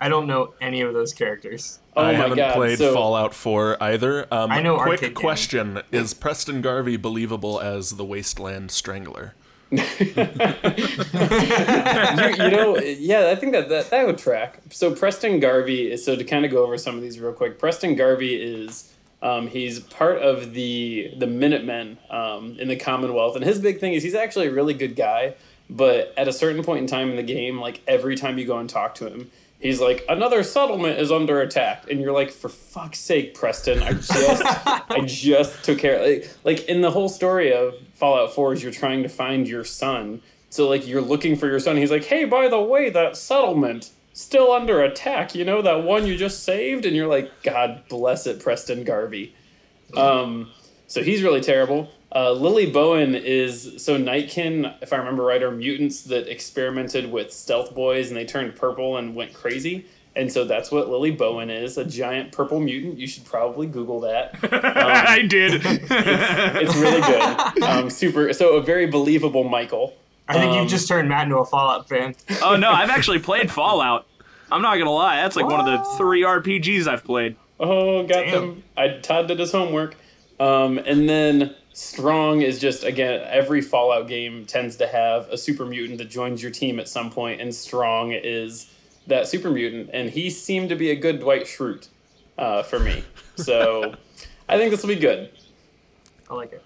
I 0.00 0.08
don't 0.08 0.26
know 0.26 0.54
any 0.60 0.80
of 0.82 0.94
those 0.94 1.12
characters. 1.12 1.80
Oh 1.96 2.02
I 2.02 2.12
my 2.12 2.18
haven't 2.18 2.36
god! 2.36 2.54
played 2.54 2.78
so, 2.78 2.94
Fallout 2.94 3.34
4 3.34 3.82
either. 3.82 4.32
Um, 4.32 4.52
I 4.52 4.62
know 4.62 4.76
Quick 4.76 4.88
arcade 5.02 5.08
games. 5.10 5.18
question: 5.18 5.82
Is 5.90 6.14
Preston 6.14 6.60
Garvey 6.62 6.96
believable 6.96 7.60
as 7.60 7.90
the 7.90 8.04
Wasteland 8.04 8.70
Strangler? 8.70 9.34
You, 9.70 9.80
you 12.38 12.50
know, 12.50 12.78
yeah, 12.78 13.28
I 13.30 13.34
think 13.34 13.52
that, 13.52 13.68
that 13.68 13.90
that 13.90 14.06
would 14.06 14.18
track. 14.18 14.60
So 14.70 14.94
Preston 14.94 15.40
Garvey 15.40 15.90
is 15.92 16.04
so 16.04 16.16
to 16.16 16.24
kind 16.24 16.44
of 16.44 16.50
go 16.50 16.64
over 16.64 16.78
some 16.78 16.96
of 16.96 17.02
these 17.02 17.20
real 17.20 17.32
quick. 17.32 17.58
Preston 17.58 17.94
Garvey 17.94 18.34
is 18.34 18.92
um, 19.20 19.48
he's 19.48 19.80
part 19.80 20.18
of 20.22 20.54
the 20.54 21.12
the 21.18 21.26
Minutemen 21.26 21.98
um, 22.08 22.56
in 22.58 22.68
the 22.68 22.76
Commonwealth, 22.76 23.36
and 23.36 23.44
his 23.44 23.58
big 23.58 23.78
thing 23.78 23.92
is 23.92 24.02
he's 24.02 24.14
actually 24.14 24.46
a 24.46 24.52
really 24.52 24.74
good 24.74 24.96
guy. 24.96 25.34
But 25.70 26.14
at 26.16 26.28
a 26.28 26.32
certain 26.32 26.62
point 26.62 26.80
in 26.80 26.86
time 26.86 27.10
in 27.10 27.16
the 27.16 27.22
game, 27.22 27.60
like 27.60 27.82
every 27.86 28.16
time 28.16 28.38
you 28.38 28.46
go 28.46 28.56
and 28.58 28.70
talk 28.70 28.94
to 28.96 29.06
him, 29.06 29.30
he's 29.60 29.80
like, 29.80 30.04
"Another 30.08 30.42
settlement 30.42 30.98
is 30.98 31.10
under 31.10 31.40
attack," 31.40 31.90
and 31.90 32.00
you're 32.00 32.12
like, 32.12 32.30
"For 32.30 32.48
fuck's 32.48 33.00
sake, 33.00 33.34
Preston! 33.34 33.82
I 33.82 33.92
just 33.92 34.42
I 34.90 35.00
just 35.04 35.64
took 35.64 35.78
care." 35.78 36.00
Like, 36.06 36.30
like 36.44 36.64
in 36.68 36.80
the 36.80 36.90
whole 36.90 37.08
story 37.08 37.52
of 37.52 37.74
Fallout 37.94 38.34
Four, 38.34 38.52
is 38.52 38.62
you're 38.62 38.72
trying 38.72 39.02
to 39.02 39.08
find 39.08 39.48
your 39.48 39.64
son. 39.64 40.22
So 40.50 40.68
like 40.68 40.86
you're 40.86 41.02
looking 41.02 41.36
for 41.36 41.46
your 41.46 41.60
son. 41.60 41.76
He's 41.76 41.90
like, 41.90 42.04
"Hey, 42.04 42.24
by 42.24 42.48
the 42.48 42.60
way, 42.60 42.90
that 42.90 43.16
settlement 43.16 43.90
still 44.12 44.52
under 44.52 44.82
attack. 44.82 45.34
You 45.34 45.44
know 45.44 45.62
that 45.62 45.84
one 45.84 46.06
you 46.06 46.16
just 46.16 46.44
saved?" 46.44 46.86
And 46.86 46.96
you're 46.96 47.08
like, 47.08 47.42
"God 47.42 47.84
bless 47.88 48.26
it, 48.26 48.40
Preston 48.40 48.84
Garvey." 48.84 49.34
Um, 49.96 50.50
so 50.86 51.02
he's 51.02 51.22
really 51.22 51.40
terrible. 51.40 51.90
Uh, 52.14 52.32
Lily 52.32 52.70
Bowen 52.70 53.14
is 53.14 53.74
so 53.76 53.96
Nightkin, 53.98 54.72
if 54.80 54.92
I 54.92 54.96
remember 54.96 55.22
right, 55.24 55.42
are 55.42 55.50
mutants 55.50 56.02
that 56.04 56.26
experimented 56.30 57.10
with 57.12 57.32
stealth 57.32 57.74
boys 57.74 58.08
and 58.08 58.16
they 58.16 58.24
turned 58.24 58.56
purple 58.56 58.96
and 58.96 59.14
went 59.14 59.34
crazy. 59.34 59.86
And 60.16 60.32
so 60.32 60.44
that's 60.44 60.72
what 60.72 60.88
Lily 60.88 61.10
Bowen 61.12 61.48
is, 61.50 61.76
a 61.78 61.84
giant 61.84 62.32
purple 62.32 62.58
mutant. 62.60 62.98
You 62.98 63.06
should 63.06 63.24
probably 63.24 63.66
Google 63.68 64.00
that. 64.00 64.34
I 64.52 65.22
did. 65.22 65.60
It's 65.64 66.76
really 66.76 67.00
good. 67.02 67.62
Um, 67.62 67.90
super. 67.90 68.32
So 68.32 68.56
a 68.56 68.62
very 68.62 68.86
believable 68.86 69.44
Michael. 69.44 69.94
I 70.26 70.34
think 70.34 70.52
Um, 70.52 70.58
you've 70.58 70.68
just 70.70 70.88
turned 70.88 71.08
Matt 71.08 71.24
into 71.24 71.36
a 71.38 71.44
Fallout 71.44 71.88
fan. 71.88 72.14
oh 72.42 72.56
no, 72.56 72.70
I've 72.70 72.90
actually 72.90 73.18
played 73.20 73.50
Fallout. 73.50 74.06
I'm 74.50 74.62
not 74.62 74.76
gonna 74.78 74.90
lie, 74.90 75.16
that's 75.16 75.36
like 75.36 75.46
one 75.46 75.60
of 75.60 75.66
the 75.66 75.84
three 75.98 76.22
RPGs 76.22 76.88
I've 76.88 77.04
played. 77.04 77.36
Oh, 77.60 78.02
got 78.06 78.24
Damn. 78.24 78.32
them. 78.32 78.62
I 78.76 78.88
Todd 79.02 79.28
did 79.28 79.38
his 79.38 79.52
homework. 79.52 79.94
Um, 80.40 80.78
and 80.78 81.08
then 81.08 81.54
Strong 81.78 82.42
is 82.42 82.58
just 82.58 82.82
again 82.82 83.22
every 83.28 83.60
Fallout 83.60 84.08
game 84.08 84.44
tends 84.46 84.74
to 84.78 84.88
have 84.88 85.28
a 85.28 85.38
super 85.38 85.64
mutant 85.64 85.98
that 85.98 86.10
joins 86.10 86.42
your 86.42 86.50
team 86.50 86.80
at 86.80 86.88
some 86.88 87.08
point, 87.08 87.40
and 87.40 87.54
Strong 87.54 88.10
is 88.10 88.68
that 89.06 89.28
super 89.28 89.48
mutant, 89.48 89.90
and 89.92 90.10
he 90.10 90.28
seemed 90.28 90.70
to 90.70 90.74
be 90.74 90.90
a 90.90 90.96
good 90.96 91.20
Dwight 91.20 91.44
Schrute 91.44 91.86
uh, 92.36 92.64
for 92.64 92.80
me. 92.80 93.04
So 93.36 93.94
I 94.48 94.58
think 94.58 94.72
this 94.72 94.82
will 94.82 94.88
be 94.88 94.96
good. 94.96 95.30
I 96.28 96.34
like 96.34 96.52
it. 96.52 96.64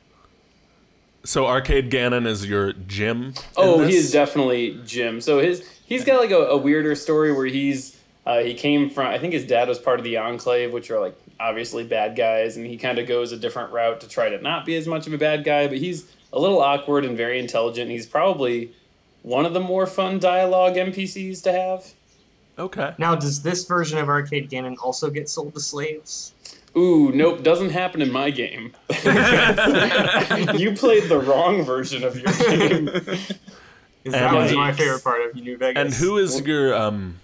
So 1.25 1.47
Arcade 1.47 1.91
Gannon 1.91 2.27
is 2.27 2.49
your 2.49 2.73
Jim. 2.73 3.35
Oh, 3.55 3.87
he 3.87 3.95
is 3.95 4.13
definitely 4.13 4.81
Jim. 4.87 5.21
So 5.21 5.41
his 5.41 5.63
he's 5.85 6.07
got 6.07 6.21
like 6.21 6.31
a, 6.31 6.39
a 6.39 6.57
weirder 6.57 6.95
story 6.95 7.35
where 7.35 7.45
he's 7.45 7.99
uh, 8.27 8.41
he 8.41 8.55
came 8.55 8.89
from 8.91 9.07
I 9.09 9.19
think 9.19 9.33
his 9.33 9.47
dad 9.47 9.69
was 9.69 9.79
part 9.79 9.99
of 9.99 10.05
the 10.05 10.17
Enclave, 10.19 10.73
which 10.73 10.91
are 10.91 11.01
like 11.01 11.17
obviously 11.41 11.85
bad 11.85 12.17
guys, 12.17 12.57
and 12.57 12.67
he 12.67 12.77
kind 12.77 12.99
of 12.99 13.07
goes 13.09 13.33
a 13.33 13.37
different 13.37 13.73
route 13.73 14.01
to 14.01 14.09
try 14.09 14.29
to 14.29 14.39
not 14.41 14.65
be 14.65 14.77
as 14.77 14.87
much 14.87 15.07
of 15.07 15.13
a 15.13 15.19
bad 15.19 15.45
guy. 15.45 15.67
But 15.67 15.79
he's 15.79 16.11
a 16.33 16.39
little 16.39 16.61
awkward 16.61 17.05
and 17.05 17.17
very 17.17 17.39
intelligent. 17.39 17.91
He's 17.91 18.07
probably 18.07 18.73
one 19.23 19.45
of 19.47 19.55
the 19.55 19.61
more 19.61 19.87
fun 19.87 20.19
dialogue 20.19 20.75
NPCs 20.75 21.43
to 21.45 21.53
have. 21.53 21.93
Okay. 22.59 22.95
Now, 22.99 23.15
does 23.15 23.43
this 23.43 23.65
version 23.65 23.99
of 23.99 24.09
Arcade 24.09 24.51
Gannon 24.51 24.77
also 24.83 25.11
get 25.11 25.29
sold 25.29 25.55
to 25.55 25.61
slaves? 25.61 26.35
Ooh, 26.77 27.11
nope, 27.13 27.43
doesn't 27.43 27.71
happen 27.71 28.01
in 28.03 28.11
my 28.13 28.31
game. 28.31 28.73
you 28.91 30.73
played 30.75 31.05
the 31.09 31.23
wrong 31.27 31.63
version 31.63 32.05
of 32.05 32.17
your 32.17 32.33
game. 32.59 32.87
'Cause 32.89 34.13
that 34.13 34.23
And- 34.35 34.37
was 34.37 34.53
my 34.53 34.73
favorite 34.73 35.03
part 35.05 35.23
of 35.23 35.35
New 35.35 35.57
Vegas. 35.57 35.81
And 35.81 35.95
who 35.95 36.19
is 36.19 36.41
your 36.41 36.75
um, 36.75 37.19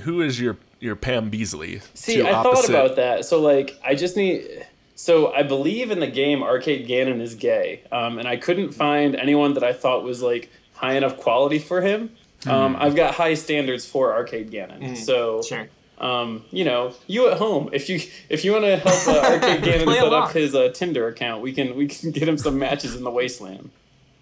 who 0.00 0.20
is 0.20 0.40
your 0.40 0.56
your 0.80 0.96
Pam 0.96 1.30
Beesly? 1.30 1.82
See, 1.94 2.16
Two 2.16 2.26
I 2.26 2.32
thought 2.42 2.68
about 2.68 2.96
that. 2.96 3.24
So, 3.24 3.40
like, 3.40 3.78
I 3.84 3.94
just 3.94 4.16
need. 4.16 4.66
So, 4.96 5.32
I 5.32 5.42
believe 5.42 5.90
in 5.90 5.98
the 6.00 6.06
game 6.06 6.42
Arcade 6.42 6.86
Gannon 6.86 7.20
is 7.20 7.34
gay, 7.34 7.82
um, 7.90 8.18
and 8.18 8.28
I 8.28 8.36
couldn't 8.36 8.72
find 8.72 9.16
anyone 9.16 9.54
that 9.54 9.64
I 9.64 9.72
thought 9.72 10.04
was 10.04 10.22
like 10.22 10.50
high 10.74 10.94
enough 10.94 11.16
quality 11.16 11.58
for 11.58 11.80
him. 11.80 12.10
Um, 12.46 12.76
I've 12.78 12.94
got 12.94 13.14
high 13.14 13.34
standards 13.34 13.86
for 13.86 14.12
Arcade 14.12 14.50
Gannon, 14.50 14.96
so 14.96 15.40
Sure. 15.42 15.66
um, 15.98 16.44
you 16.50 16.62
know, 16.64 16.92
you 17.06 17.28
at 17.30 17.38
home, 17.38 17.70
if 17.72 17.88
you 17.88 18.00
if 18.28 18.44
you 18.44 18.52
want 18.52 18.64
to 18.64 18.76
help 18.76 19.08
uh, 19.08 19.32
Arcade 19.32 19.64
Gannon 19.64 19.88
set 19.92 20.04
along. 20.04 20.22
up 20.24 20.32
his 20.32 20.54
uh, 20.54 20.68
Tinder 20.74 21.08
account, 21.08 21.40
we 21.42 21.52
can 21.54 21.74
we 21.74 21.88
can 21.88 22.10
get 22.10 22.28
him 22.28 22.36
some 22.36 22.58
matches 22.58 22.94
in 22.94 23.02
the 23.02 23.10
wasteland. 23.10 23.70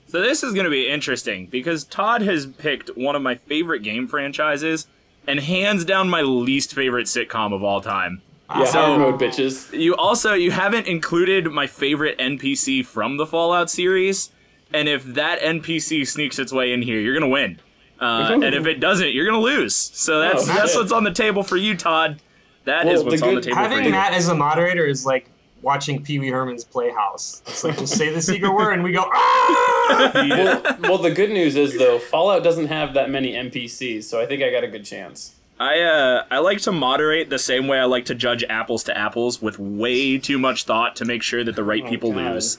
So 0.07 0.21
this 0.21 0.43
is 0.43 0.53
going 0.55 0.65
to 0.65 0.71
be 0.71 0.89
interesting 0.89 1.47
because 1.47 1.85
Todd 1.85 2.23
has 2.23 2.47
picked 2.47 2.97
one 2.97 3.17
of 3.17 3.23
my 3.23 3.35
favorite 3.35 3.83
game 3.83 4.07
franchises 4.07 4.87
and 5.27 5.41
hands 5.41 5.85
down 5.85 6.09
my 6.09 6.23
least 6.23 6.75
favorite 6.75 7.07
sitcom 7.07 7.53
of 7.53 7.63
all 7.63 7.81
time. 7.81 8.23
Yeah, 8.51 8.65
So- 8.65 8.81
hard 8.83 9.01
mode 9.01 9.21
bitches. 9.21 9.73
You 9.79 9.95
also 9.97 10.35
you 10.35 10.51
haven't 10.51 10.87
included 10.87 11.47
my 11.51 11.67
favorite 11.67 12.19
NPC 12.19 12.83
from 12.85 13.17
the 13.17 13.27
Fallout 13.27 13.71
series, 13.71 14.31
and 14.75 14.89
if 14.89 15.05
that 15.05 15.41
NPC 15.41 16.05
sneaks 16.07 16.39
its 16.39 16.53
way 16.53 16.73
in 16.73 16.83
here, 16.83 16.99
you're 17.01 17.15
gonna 17.15 17.29
win. 17.29 17.61
Uh, 18.01 18.31
and 18.33 18.55
if 18.55 18.67
it 18.67 18.81
doesn't, 18.81 19.13
you're 19.13 19.25
gonna 19.25 19.39
lose. 19.41 19.75
So 19.75 20.19
that's 20.19 20.43
Oh, 20.43 20.47
that's 20.53 20.73
shit. 20.73 20.81
what's 20.81 20.93
on 20.93 21.05
the 21.05 21.13
table 21.13 21.43
for 21.43 21.57
you, 21.57 21.77
Todd. 21.77 22.21
That 22.65 22.87
is 22.87 23.01
Well, 23.01 23.11
what's 23.11 23.21
the 23.21 23.29
on 23.29 23.35
the 23.37 23.41
good- 23.41 23.45
table 23.45 23.57
for 23.57 23.63
Having 23.69 23.85
you. 23.87 23.91
Matt 23.91 24.13
as 24.13 24.29
a 24.29 24.35
moderator 24.35 24.85
is 24.85 25.07
like 25.07 25.27
watching 25.63 26.03
Pee 26.03 26.19
Wee 26.19 26.29
Herman's 26.29 26.65
Playhouse. 26.65 27.43
It's 27.47 27.65
like 27.65 27.79
just 27.79 27.97
say 27.97 28.13
the 28.13 28.21
secret 28.33 28.53
word 28.53 28.73
and 28.73 28.83
we 28.85 28.93
go. 28.93 29.05
Ah! 29.13 30.11
well, 30.15 30.77
well, 30.81 30.99
the 30.99 31.11
good 31.11 31.31
news 31.31 31.57
is 31.57 31.79
though, 31.79 31.99
Fallout 31.99 32.43
doesn't 32.45 32.67
have 32.67 32.95
that 32.95 33.11
many 33.11 33.33
NPCs, 33.33 34.05
so 34.05 34.21
I 34.21 34.27
think 34.27 34.43
I 34.43 34.51
got 34.51 34.65
a 34.65 34.69
good 34.69 34.85
chance. 34.85 35.35
I 35.61 35.81
uh 35.81 36.25
I 36.31 36.39
like 36.39 36.61
to 36.63 36.73
moderate 36.73 37.31
the 37.31 37.39
same 37.39 37.69
way 37.69 37.79
I 37.79 37.85
like 37.85 38.07
to 38.07 38.15
judge 38.15 38.43
apples 38.49 38.83
to 38.85 38.97
apples 38.99 39.41
with 39.41 39.59
way 39.59 40.19
too 40.19 40.39
much 40.39 40.65
thought 40.65 40.97
to 40.97 41.05
make 41.05 41.23
sure 41.23 41.45
that 41.45 41.55
the 41.57 41.63
right 41.65 41.87
people 41.87 42.11
Oh, 42.11 42.15
God. 42.15 42.35
lose. 42.35 42.59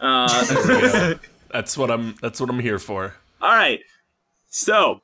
Uh, 0.00 1.14
that's 1.50 1.76
what 1.76 1.90
I'm. 1.90 2.14
That's 2.20 2.40
what 2.40 2.50
I'm 2.50 2.60
here 2.60 2.78
for. 2.78 3.14
all 3.40 3.54
right, 3.54 3.80
so 4.48 5.00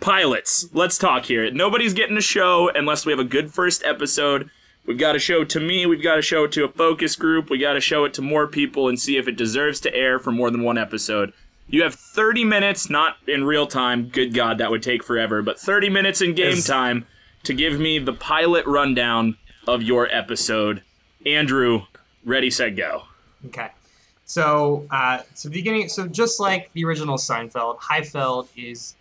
pilots. 0.00 0.66
Let's 0.72 0.98
talk 0.98 1.26
here. 1.26 1.50
Nobody's 1.50 1.94
getting 1.94 2.16
a 2.16 2.20
show 2.22 2.70
unless 2.74 3.04
we 3.06 3.12
have 3.12 3.18
a 3.20 3.24
good 3.24 3.52
first 3.52 3.84
episode. 3.84 4.50
We've 4.86 4.98
got 4.98 5.12
to 5.12 5.18
show 5.18 5.42
it 5.42 5.48
to 5.50 5.60
me. 5.60 5.86
We've 5.86 6.02
got 6.02 6.16
to 6.16 6.22
show 6.22 6.44
it 6.44 6.52
to 6.52 6.64
a 6.64 6.68
focus 6.68 7.16
group. 7.16 7.48
We 7.48 7.58
got 7.58 7.72
to 7.72 7.80
show 7.80 8.04
it 8.04 8.12
to 8.14 8.22
more 8.22 8.46
people 8.46 8.88
and 8.88 9.00
see 9.00 9.16
if 9.16 9.26
it 9.26 9.36
deserves 9.36 9.80
to 9.80 9.94
air 9.94 10.18
for 10.18 10.30
more 10.30 10.50
than 10.50 10.62
one 10.62 10.76
episode. 10.76 11.32
You 11.66 11.82
have 11.82 11.94
30 11.94 12.44
minutes, 12.44 12.90
not 12.90 13.16
in 13.26 13.44
real 13.44 13.66
time. 13.66 14.08
Good 14.08 14.34
God, 14.34 14.58
that 14.58 14.70
would 14.70 14.82
take 14.82 15.02
forever. 15.02 15.40
But 15.40 15.58
30 15.58 15.88
minutes 15.88 16.20
in 16.20 16.34
game 16.34 16.52
Is- 16.52 16.66
time 16.66 17.06
to 17.44 17.54
give 17.54 17.80
me 17.80 17.98
the 17.98 18.12
pilot 18.12 18.66
rundown 18.66 19.38
of 19.66 19.82
your 19.82 20.08
episode. 20.14 20.82
Andrew, 21.24 21.82
ready, 22.24 22.50
set, 22.50 22.76
go. 22.76 23.04
Okay. 23.46 23.70
So, 24.26 24.86
uh, 24.90 25.20
so 25.34 25.48
beginning. 25.50 25.88
So 25.88 26.06
just 26.06 26.40
like 26.40 26.70
the 26.74 26.84
original 26.84 27.16
Seinfeld, 27.16 27.78
Highfeld 27.78 28.48
is 28.56 28.94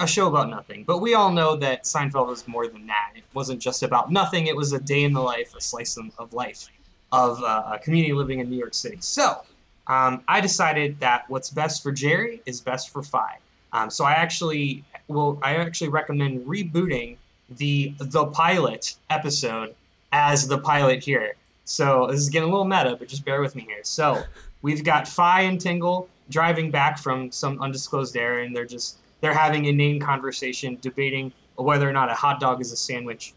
a 0.00 0.06
show 0.06 0.28
about 0.28 0.50
nothing. 0.50 0.84
But 0.84 0.98
we 0.98 1.14
all 1.14 1.32
know 1.32 1.56
that 1.56 1.84
Seinfeld 1.84 2.28
was 2.28 2.46
more 2.46 2.66
than 2.68 2.86
that. 2.86 3.12
It 3.16 3.24
wasn't 3.34 3.60
just 3.60 3.82
about 3.82 4.12
nothing. 4.12 4.46
It 4.46 4.56
was 4.56 4.72
a 4.72 4.80
day 4.80 5.04
in 5.04 5.12
the 5.12 5.20
life, 5.20 5.54
a 5.56 5.60
slice 5.60 5.96
of, 5.96 6.32
life 6.32 6.68
of 7.12 7.42
uh, 7.42 7.72
a 7.72 7.78
community 7.78 8.12
living 8.12 8.40
in 8.40 8.50
New 8.50 8.58
York 8.58 8.74
City. 8.74 8.98
So, 9.00 9.42
um, 9.86 10.22
I 10.28 10.40
decided 10.40 11.00
that 11.00 11.24
what's 11.28 11.50
best 11.50 11.82
for 11.82 11.92
Jerry 11.92 12.42
is 12.44 12.60
best 12.60 12.90
for 12.90 13.02
Fi. 13.02 13.38
Um, 13.72 13.90
so 13.90 14.04
I 14.04 14.12
actually 14.12 14.84
will. 15.08 15.38
I 15.42 15.56
actually 15.56 15.88
recommend 15.88 16.46
rebooting 16.46 17.16
the 17.50 17.94
the 17.98 18.26
pilot 18.26 18.96
episode 19.10 19.74
as 20.12 20.46
the 20.46 20.58
pilot 20.58 21.02
here. 21.02 21.34
So 21.64 22.06
this 22.10 22.20
is 22.20 22.30
getting 22.30 22.48
a 22.48 22.52
little 22.52 22.66
meta, 22.66 22.96
but 22.98 23.08
just 23.08 23.24
bear 23.24 23.40
with 23.42 23.54
me 23.54 23.62
here. 23.62 23.80
So 23.82 24.22
we've 24.62 24.82
got 24.82 25.06
Fi 25.06 25.42
and 25.42 25.60
Tingle 25.60 26.08
driving 26.30 26.70
back 26.70 26.98
from 26.98 27.30
some 27.30 27.60
undisclosed 27.60 28.16
area, 28.16 28.46
and 28.46 28.56
they're 28.56 28.64
just 28.64 28.98
they're 29.20 29.34
having 29.34 29.66
a 29.66 29.72
name 29.72 30.00
conversation, 30.00 30.78
debating 30.80 31.32
whether 31.56 31.88
or 31.88 31.92
not 31.92 32.10
a 32.10 32.14
hot 32.14 32.40
dog 32.40 32.60
is 32.60 32.72
a 32.72 32.76
sandwich. 32.76 33.34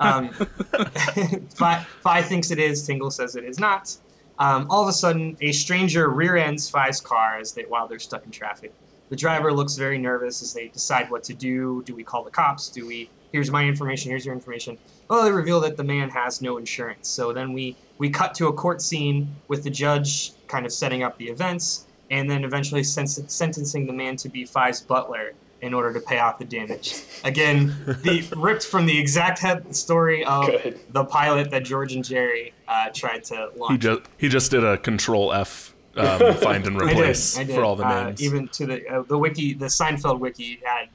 Um, 0.00 0.28
Fi, 1.54 1.86
Fi 2.02 2.22
thinks 2.22 2.50
it 2.50 2.58
is. 2.58 2.86
Tingle 2.86 3.10
says 3.10 3.36
it 3.36 3.44
is 3.44 3.58
not. 3.58 3.96
Um, 4.38 4.66
all 4.70 4.82
of 4.82 4.88
a 4.88 4.92
sudden, 4.92 5.36
a 5.40 5.52
stranger 5.52 6.08
rear 6.08 6.36
ends 6.36 6.68
Fi's 6.68 7.00
car 7.00 7.38
as 7.38 7.52
they 7.52 7.62
while 7.62 7.86
they're 7.86 7.98
stuck 7.98 8.24
in 8.24 8.30
traffic. 8.30 8.72
The 9.10 9.16
driver 9.16 9.52
looks 9.52 9.76
very 9.76 9.98
nervous 9.98 10.42
as 10.42 10.54
they 10.54 10.68
decide 10.68 11.10
what 11.10 11.22
to 11.24 11.34
do. 11.34 11.82
Do 11.84 11.94
we 11.94 12.02
call 12.02 12.24
the 12.24 12.30
cops? 12.30 12.70
Do 12.70 12.86
we? 12.86 13.10
Here's 13.30 13.50
my 13.50 13.64
information. 13.64 14.10
Here's 14.10 14.24
your 14.24 14.34
information. 14.34 14.78
Well, 15.08 15.24
they 15.24 15.30
reveal 15.30 15.60
that 15.60 15.76
the 15.76 15.84
man 15.84 16.08
has 16.10 16.42
no 16.42 16.56
insurance. 16.56 17.08
So 17.08 17.32
then 17.32 17.52
we 17.52 17.76
we 17.98 18.08
cut 18.10 18.34
to 18.36 18.48
a 18.48 18.52
court 18.52 18.80
scene 18.80 19.28
with 19.48 19.64
the 19.64 19.70
judge 19.70 20.32
kind 20.48 20.64
of 20.64 20.72
setting 20.72 21.02
up 21.02 21.18
the 21.18 21.28
events, 21.28 21.86
and 22.12 22.30
then 22.30 22.44
eventually 22.44 22.84
sen- 22.84 23.06
sentencing 23.08 23.86
the 23.86 23.92
man 23.92 24.14
to 24.18 24.28
be 24.28 24.44
Fi's 24.44 24.80
butler 24.80 25.32
in 25.62 25.72
order 25.74 25.92
to 25.92 26.00
pay 26.00 26.18
off 26.18 26.38
the 26.38 26.44
damage. 26.44 27.02
Again, 27.24 27.74
the 27.86 28.22
ripped 28.36 28.64
from 28.66 28.84
the 28.86 28.96
exact 28.98 29.38
head 29.40 29.74
story 29.74 30.24
of 30.24 30.46
Good. 30.46 30.78
the 30.90 31.04
pilot 31.04 31.50
that 31.50 31.64
George 31.64 31.94
and 31.94 32.04
Jerry 32.04 32.52
uh, 32.68 32.90
tried 32.94 33.24
to 33.24 33.50
launch. 33.56 33.72
He 33.72 33.78
just 33.78 34.00
he 34.18 34.28
just 34.28 34.50
did 34.50 34.62
a 34.64 34.76
Control 34.78 35.32
F 35.32 35.74
um, 35.96 36.18
find 36.36 36.66
and 36.66 36.76
I 36.76 36.86
did, 36.86 36.90
replace 36.98 37.38
I 37.38 37.44
did. 37.44 37.54
for 37.54 37.64
all 37.64 37.76
the 37.76 37.86
Uh, 37.86 38.04
names. 38.04 38.22
even 38.22 38.48
to 38.48 38.66
the 38.66 38.88
uh, 38.88 39.02
the 39.02 39.16
wiki, 39.18 39.54
the 39.54 39.66
Seinfeld 39.66 40.18
wiki 40.20 40.60
had 40.64 40.88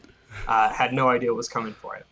uh, 0.47 0.69
had 0.69 0.93
no 0.93 1.09
idea 1.09 1.29
what 1.31 1.37
was 1.37 1.49
coming 1.49 1.73
for 1.73 1.95
it. 1.95 2.05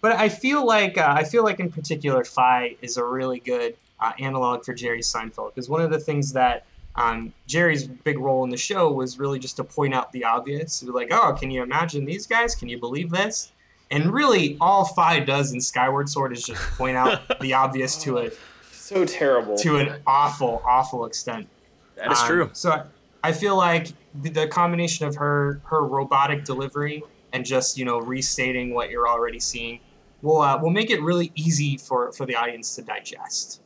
But 0.00 0.12
I 0.12 0.28
feel 0.30 0.64
like 0.64 0.96
uh, 0.96 1.12
I 1.16 1.24
feel 1.24 1.44
like 1.44 1.60
in 1.60 1.70
particular, 1.70 2.24
Fi 2.24 2.76
is 2.80 2.96
a 2.96 3.04
really 3.04 3.40
good 3.40 3.76
uh, 3.98 4.12
analog 4.18 4.64
for 4.64 4.72
Jerry 4.72 5.00
Seinfeld 5.02 5.54
because 5.54 5.68
one 5.68 5.82
of 5.82 5.90
the 5.90 5.98
things 6.00 6.32
that 6.32 6.64
um, 6.96 7.32
Jerry's 7.46 7.86
big 7.86 8.18
role 8.18 8.44
in 8.44 8.50
the 8.50 8.56
show 8.56 8.90
was 8.92 9.18
really 9.18 9.38
just 9.38 9.56
to 9.56 9.64
point 9.64 9.94
out 9.94 10.12
the 10.12 10.24
obvious. 10.24 10.82
Be 10.82 10.90
like, 10.90 11.08
oh, 11.12 11.32
can 11.38 11.50
you 11.50 11.62
imagine 11.62 12.04
these 12.04 12.26
guys? 12.26 12.54
Can 12.54 12.68
you 12.68 12.78
believe 12.78 13.10
this? 13.10 13.52
And 13.92 14.12
really, 14.12 14.56
all 14.60 14.84
Fi 14.84 15.20
does 15.20 15.52
in 15.52 15.60
Skyward 15.60 16.08
Sword 16.08 16.32
is 16.32 16.42
just 16.44 16.60
point 16.78 16.96
out 16.96 17.22
the 17.40 17.54
obvious 17.54 17.96
to 18.02 18.18
a 18.18 18.30
So 18.72 19.04
terrible. 19.04 19.56
to 19.58 19.76
an 19.78 20.00
awful, 20.06 20.62
awful 20.66 21.06
extent. 21.06 21.48
That 21.96 22.12
is 22.12 22.18
Um, 22.20 22.26
true. 22.26 22.50
So 22.52 22.70
I, 22.70 22.84
I 23.22 23.32
feel 23.32 23.56
like 23.56 23.88
the, 24.22 24.30
the 24.30 24.46
combination 24.48 25.06
of 25.06 25.14
her 25.16 25.60
her 25.64 25.84
robotic 25.84 26.44
delivery 26.44 27.02
and 27.32 27.44
just 27.44 27.76
you 27.78 27.84
know 27.84 27.98
restating 28.00 28.74
what 28.74 28.90
you're 28.90 29.08
already 29.08 29.38
seeing 29.40 29.80
will 30.22 30.40
uh, 30.40 30.58
will 30.60 30.70
make 30.70 30.90
it 30.90 31.00
really 31.02 31.30
easy 31.34 31.76
for 31.76 32.12
for 32.12 32.26
the 32.26 32.34
audience 32.36 32.74
to 32.76 32.82
digest. 32.82 33.60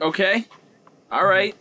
Okay. 0.00 0.46
All 1.10 1.26
right. 1.26 1.54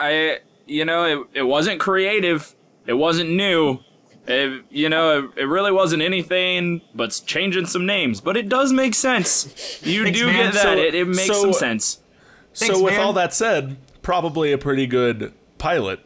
I 0.00 0.38
you 0.66 0.84
know, 0.84 1.04
it, 1.04 1.38
it 1.40 1.42
wasn't 1.42 1.80
creative. 1.80 2.54
It 2.86 2.94
wasn't 2.94 3.30
new, 3.30 3.78
It, 4.26 4.64
you 4.70 4.88
know, 4.88 5.30
it, 5.36 5.40
it 5.42 5.44
really 5.44 5.72
wasn't 5.72 6.02
anything 6.02 6.80
but 6.94 7.20
changing 7.26 7.66
some 7.66 7.84
names, 7.86 8.20
but 8.20 8.36
it 8.36 8.48
does 8.48 8.72
make 8.72 8.94
sense. 8.94 9.80
You 9.84 10.04
Thanks, 10.04 10.18
do 10.18 10.26
man. 10.26 10.34
get 10.44 10.54
that. 10.54 10.62
So- 10.62 10.72
it, 10.78 10.94
it 10.94 11.06
makes 11.08 11.26
so- 11.26 11.40
some 11.42 11.52
sense. 11.52 12.00
Thanks, 12.54 12.76
so 12.76 12.82
with 12.84 12.94
man. 12.94 13.00
all 13.02 13.12
that 13.14 13.34
said, 13.34 13.76
probably 14.02 14.52
a 14.52 14.58
pretty 14.58 14.86
good 14.86 15.32
pilot 15.58 16.00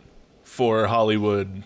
for 0.45 0.87
Hollywood 0.87 1.63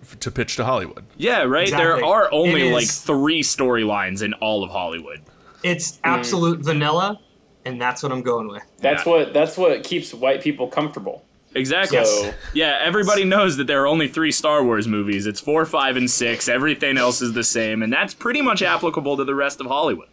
f- 0.00 0.18
to 0.20 0.30
pitch 0.30 0.54
to 0.56 0.64
Hollywood. 0.64 1.04
Yeah, 1.16 1.42
right. 1.42 1.68
There 1.70 2.04
are 2.04 2.28
only 2.32 2.68
It 2.68 2.72
like 2.72 2.88
three 2.88 3.42
storylines 3.42 4.22
in 4.22 4.32
all 4.34 4.62
of 4.62 4.70
Hollywood. 4.70 5.22
It's 5.64 5.98
absolute 6.04 6.60
vanilla, 6.60 7.20
and 7.64 7.80
that's 7.80 8.02
what 8.02 8.12
I'm 8.12 8.22
going 8.22 8.46
with. 8.48 8.62
That's 8.78 9.04
Yeah. 9.04 9.12
what 9.12 9.34
that's 9.34 9.56
what 9.58 9.82
keeps 9.82 10.14
white 10.14 10.40
people 10.40 10.68
comfortable. 10.68 11.24
Exactly. 11.54 12.04
So- 12.04 12.32
Yeah, 12.54 12.78
everybody 12.80 13.24
knows 13.24 13.56
that 13.58 13.66
there 13.66 13.82
are 13.82 13.86
only 13.86 14.08
three 14.08 14.32
Star 14.32 14.64
Wars 14.64 14.88
movies. 14.88 15.26
It's 15.26 15.40
four, 15.40 15.64
five, 15.66 15.96
and 15.96 16.10
six. 16.10 16.48
Everything 16.48 16.96
else 16.98 17.20
is 17.22 17.32
the 17.34 17.44
same, 17.44 17.82
and 17.82 17.92
that's 17.92 18.14
pretty 18.14 18.40
much 18.42 18.62
applicable 18.62 19.16
to 19.18 19.24
the 19.24 19.34
rest 19.34 19.60
of 19.60 19.66
Hollywood. 19.66 20.08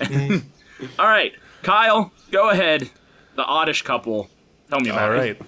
All 0.98 1.06
right, 1.06 1.32
Kyle, 1.62 2.12
go 2.30 2.50
ahead. 2.50 2.90
The 3.34 3.44
oddish 3.44 3.82
couple. 3.82 4.28
Tell 4.70 4.80
me 4.80 4.90
about 4.90 5.10
All 5.10 5.16
it. 5.16 5.18
right. 5.18 5.42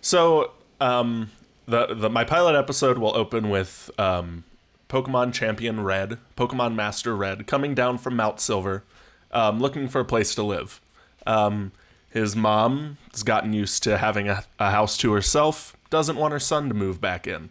So, 0.00 0.52
um, 0.80 1.30
the, 1.66 1.94
the 1.94 2.10
my 2.10 2.24
pilot 2.24 2.56
episode 2.56 2.98
will 2.98 3.16
open 3.16 3.48
with 3.50 3.90
um, 3.98 4.44
Pokemon 4.88 5.32
Champion 5.32 5.82
Red, 5.82 6.18
Pokemon 6.36 6.74
Master 6.74 7.16
Red, 7.16 7.46
coming 7.46 7.74
down 7.74 7.98
from 7.98 8.16
Mount 8.16 8.40
Silver, 8.40 8.84
um, 9.32 9.60
looking 9.60 9.88
for 9.88 10.00
a 10.00 10.04
place 10.04 10.34
to 10.36 10.42
live. 10.42 10.80
Um, 11.26 11.72
his 12.16 12.34
mom 12.34 12.96
has 13.12 13.22
gotten 13.22 13.52
used 13.52 13.82
to 13.82 13.98
having 13.98 14.26
a, 14.26 14.42
a 14.58 14.70
house 14.70 14.96
to 14.96 15.12
herself, 15.12 15.76
doesn't 15.90 16.16
want 16.16 16.32
her 16.32 16.40
son 16.40 16.68
to 16.68 16.74
move 16.74 16.98
back 16.98 17.26
in. 17.26 17.50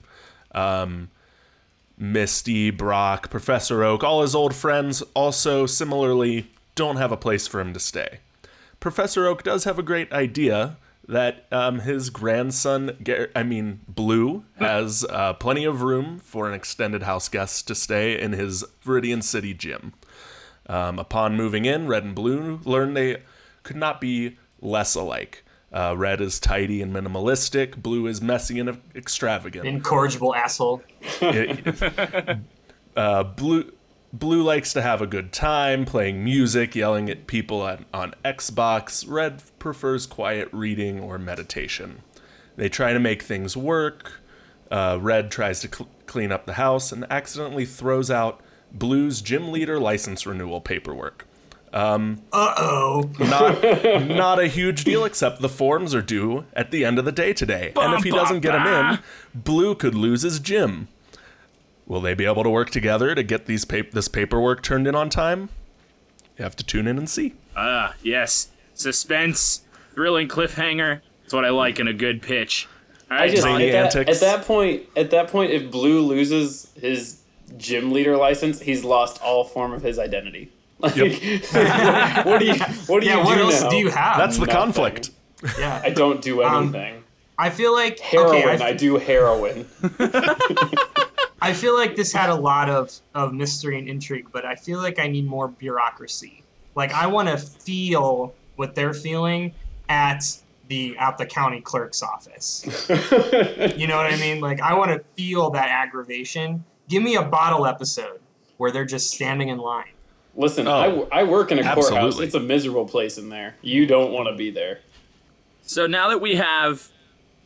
Um, 0.55 1.12
Misty, 2.00 2.72
Brock, 2.72 3.29
Professor 3.29 3.84
Oak, 3.84 4.03
all 4.03 4.24
his 4.24 4.34
old 4.34 4.55
friends 4.55 5.03
also 5.13 5.67
similarly 5.67 6.50
don't 6.74 6.98
have 6.98 7.12
a 7.12 7.17
place 7.17 7.45
for 7.45 7.62
him 7.62 7.74
to 7.74 7.79
stay. 7.79 8.19
Professor 8.79 9.27
Oak 9.27 9.43
does 9.43 9.65
have 9.65 9.77
a 9.77 9.84
great 9.84 10.12
idea 10.12 10.77
that 11.07 11.45
um, 11.51 11.81
his 11.81 12.10
grandson, 12.10 12.98
I 13.36 13.43
mean 13.43 13.81
Blue, 13.88 14.45
has 14.57 15.05
uh, 15.12 15.34
plenty 15.34 15.63
of 15.63 15.84
room 15.84 16.17
for 16.17 16.48
an 16.48 16.55
extended 16.55 17.03
house 17.03 17.29
guest 17.29 17.67
to 17.67 17.75
stay 17.75 18.19
in 18.19 18.34
his 18.34 18.65
Viridian 18.84 19.22
City 19.22 19.53
gym. 19.53 19.93
Um, 20.65 20.98
upon 20.98 21.36
moving 21.36 21.65
in, 21.65 21.88
Red 21.88 22.03
and 22.03 22.15
Blue 22.15 22.60
learn 22.65 22.95
they 22.95 23.22
could 23.62 23.75
not 23.75 24.01
be 24.01 24.38
less 24.65 24.95
alike. 24.95 25.43
Uh, 25.72 25.93
Red 25.98 26.22
is 26.22 26.39
tidy 26.39 26.81
and 26.81 26.93
minimalistic. 26.93 27.81
Blue 27.81 28.07
is 28.07 28.22
messy 28.22 28.60
and 28.60 28.79
extravagant 28.95 29.65
Incorrigible 29.65 30.34
asshole. 30.34 30.81
uh, 32.95 33.24
blue 33.24 33.72
blue 34.13 34.43
likes 34.43 34.72
to 34.72 34.81
have 34.81 35.01
a 35.01 35.07
good 35.07 35.34
time 35.34 35.84
playing 35.84 36.24
music 36.24 36.74
yelling 36.74 37.10
at 37.10 37.27
people 37.27 37.62
on, 37.62 37.86
on 37.93 38.13
xbox 38.24 39.03
red 39.10 39.41
prefers 39.60 40.05
quiet 40.05 40.48
reading 40.53 41.01
or 41.01 41.17
meditation 41.17 42.01
they 42.55 42.69
try 42.69 42.93
to 42.93 43.00
make 43.00 43.22
things 43.22 43.57
work 43.57 44.22
uh, 44.72 44.98
red 45.01 45.29
tries 45.29 45.60
to 45.60 45.67
cl- 45.67 45.89
clean 46.05 46.31
up 46.31 46.45
the 46.45 46.53
house 46.53 46.93
and 46.93 47.05
accidentally 47.10 47.65
throws 47.65 48.10
out 48.10 48.39
blue's 48.72 49.22
gym 49.22 49.51
leader 49.51 49.79
license 49.79 50.25
renewal 50.25 50.62
paperwork 50.62 51.25
Uh 51.75 52.15
oh. 52.32 53.10
not 53.20 53.62
not 54.08 54.39
a 54.39 54.48
huge 54.48 54.84
deal 54.86 55.03
except 55.03 55.41
the 55.41 55.50
forms 55.50 55.94
are 55.94 56.01
due 56.01 56.46
at 56.53 56.72
the 56.72 56.86
end 56.86 56.98
of 56.98 57.05
the 57.05 57.12
day 57.12 57.34
today 57.34 57.74
and 57.75 57.94
if 57.94 58.03
he 58.03 58.12
doesn't 58.12 58.39
get 58.39 58.53
them 58.53 58.65
in 58.67 59.00
blue 59.34 59.75
could 59.75 59.94
lose 59.94 60.22
his 60.22 60.39
gym 60.39 60.88
will 61.86 62.00
they 62.01 62.13
be 62.13 62.25
able 62.25 62.44
to 62.44 62.50
work 62.50 62.70
together 62.70 63.13
to 63.13 63.24
get 63.24 63.46
these 63.46 63.65
pap- 63.65 63.91
this 63.91 64.08
paperwork 64.08 64.63
turned 64.63 64.88
in 64.88 64.96
on 64.96 65.10
time 65.10 65.50
you 66.38 66.44
have 66.44 66.55
to 66.55 66.63
tune 66.63 66.88
in 66.88 66.98
and 66.98 67.10
see 67.10 67.34
Ah, 67.58 67.94
yes. 68.03 68.50
Suspense, 68.74 69.62
thrilling 69.94 70.27
cliffhanger. 70.27 71.00
That's 71.22 71.34
what 71.34 71.46
I 71.46 71.50
like 71.50 71.79
in 71.79 71.88
a 71.88 71.94
good 71.94 72.22
pitch. 72.22 72.67
All 73.10 73.17
I 73.17 73.29
just 73.29 73.46
at 73.48 73.58
that, 73.60 73.96
antics. 73.96 74.12
at 74.12 74.20
that 74.20 74.46
point 74.46 74.84
at 74.98 75.12
that 75.12 75.29
point 75.29 75.51
if 75.51 75.72
Blue 75.72 76.01
loses 76.01 76.70
his 76.79 77.22
gym 77.58 77.91
leader 77.91 78.17
license, 78.17 78.60
he's 78.60 78.84
lost 78.84 79.22
all 79.22 79.44
form 79.46 79.72
of 79.72 79.81
his 79.83 79.98
identity. 80.00 80.51
Like, 80.85 82.25
what 82.25 82.39
do 82.39 82.45
you 82.45 82.55
what 82.87 83.01
do 83.01 83.07
Yeah, 83.07 83.17
you 83.19 83.24
what 83.25 83.35
do 83.35 83.41
else 83.43 83.61
now? 83.61 83.69
do 83.69 83.75
you 83.77 83.89
have? 83.89 84.17
that's 84.17 84.35
the 84.37 84.45
nothing. 84.45 84.55
conflict 84.55 85.11
yeah. 85.59 85.81
I 85.83 85.89
don't 85.89 86.21
do 86.21 86.43
Um, 86.43 86.74
anything. 86.75 87.03
I 87.37 87.50
feel 87.50 87.74
like 87.74 88.00
heroin, 88.00 88.35
okay, 88.37 88.63
I, 88.63 88.69
I 88.69 88.74
do 88.74 88.98
heroin. 88.98 89.67
I 91.41 91.53
feel 91.53 91.75
like 91.77 91.95
this 91.95 92.11
had 92.13 92.29
a 92.29 92.35
lot 92.35 92.69
of, 92.69 92.91
of 93.13 93.33
mystery 93.33 93.77
and 93.77 93.87
intrigue, 93.87 94.27
but 94.31 94.45
I 94.45 94.55
feel 94.55 94.79
like 94.81 94.98
I 95.00 95.07
need 95.07 95.25
more 95.27 95.50
bureaucracy. 95.50 96.43
Like 96.75 96.93
I 96.93 97.07
want 97.07 97.27
to 97.29 97.37
feel 97.37 98.33
what 98.55 98.74
they're 98.75 98.93
feeling 98.93 99.53
at 99.89 100.24
the 100.69 100.98
at 100.98 101.17
the 101.17 101.25
county 101.25 101.61
clerk's 101.61 102.01
office. 102.01 102.63
you 103.77 103.85
know 103.87 103.98
what 103.98 104.11
I 104.11 104.17
mean? 104.19 104.39
Like 104.41 104.61
I 104.61 104.74
want 104.74 104.91
to 104.91 105.00
feel 105.15 105.50
that 105.51 105.69
aggravation. 105.69 106.63
Give 106.89 107.03
me 107.03 107.15
a 107.15 107.21
bottle 107.24 107.65
episode 107.65 108.19
where 108.57 108.71
they're 108.71 108.85
just 108.85 109.11
standing 109.11 109.50
in 109.50 109.57
line. 109.57 109.85
Listen, 110.35 110.67
Oh, 110.67 110.74
I 110.74 110.85
w- 110.87 111.07
I, 111.11 111.24
work 111.24 111.51
in 111.51 111.59
a 111.59 111.74
courthouse. 111.74 112.19
It's 112.19 112.35
a 112.35 112.39
miserable 112.39 112.85
place 112.85 113.17
in 113.17 113.29
there. 113.29 113.55
You 113.61 113.85
don't 113.85 114.11
want 114.11 114.27
to 114.27 114.35
be 114.35 114.51
there. 114.51 114.79
So 115.61 115.87
now 115.87 116.09
that 116.09 116.19
we 116.19 116.35
have 116.35 116.89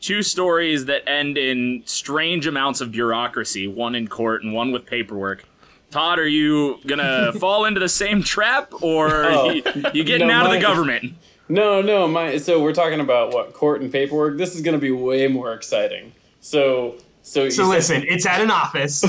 two 0.01 0.23
stories 0.23 0.85
that 0.85 1.07
end 1.07 1.37
in 1.37 1.83
strange 1.85 2.47
amounts 2.47 2.81
of 2.81 2.91
bureaucracy, 2.91 3.67
one 3.67 3.93
in 3.95 4.07
court 4.07 4.43
and 4.43 4.53
one 4.53 4.71
with 4.71 4.85
paperwork, 4.85 5.43
Todd, 5.91 6.19
are 6.19 6.27
you 6.27 6.79
gonna 6.85 7.31
fall 7.39 7.65
into 7.65 7.79
the 7.79 7.89
same 7.89 8.21
trap, 8.23 8.71
or 8.81 9.25
Oh. 9.25 9.49
you, 9.49 9.63
you 9.93 10.03
getting 10.03 10.27
No, 10.27 10.33
out 10.33 10.45
of 10.47 10.51
the 10.51 10.59
government? 10.59 11.13
No, 11.47 11.81
no, 11.81 12.07
my 12.07 12.37
so 12.37 12.61
we're 12.61 12.73
talking 12.73 12.99
about 12.99 13.33
what 13.33 13.53
court 13.53 13.81
and 13.81 13.91
paperwork. 13.91 14.37
This 14.37 14.53
is 14.55 14.61
going 14.61 14.75
to 14.75 14.79
be 14.79 14.91
way 14.91 15.27
more 15.27 15.51
exciting. 15.53 16.11
So, 16.41 16.95
so 17.31 17.49
So 17.49 17.63
said- 17.63 17.69
listen, 17.69 18.03
it's 18.07 18.25
at 18.25 18.41
an 18.41 18.51
office. 18.51 18.99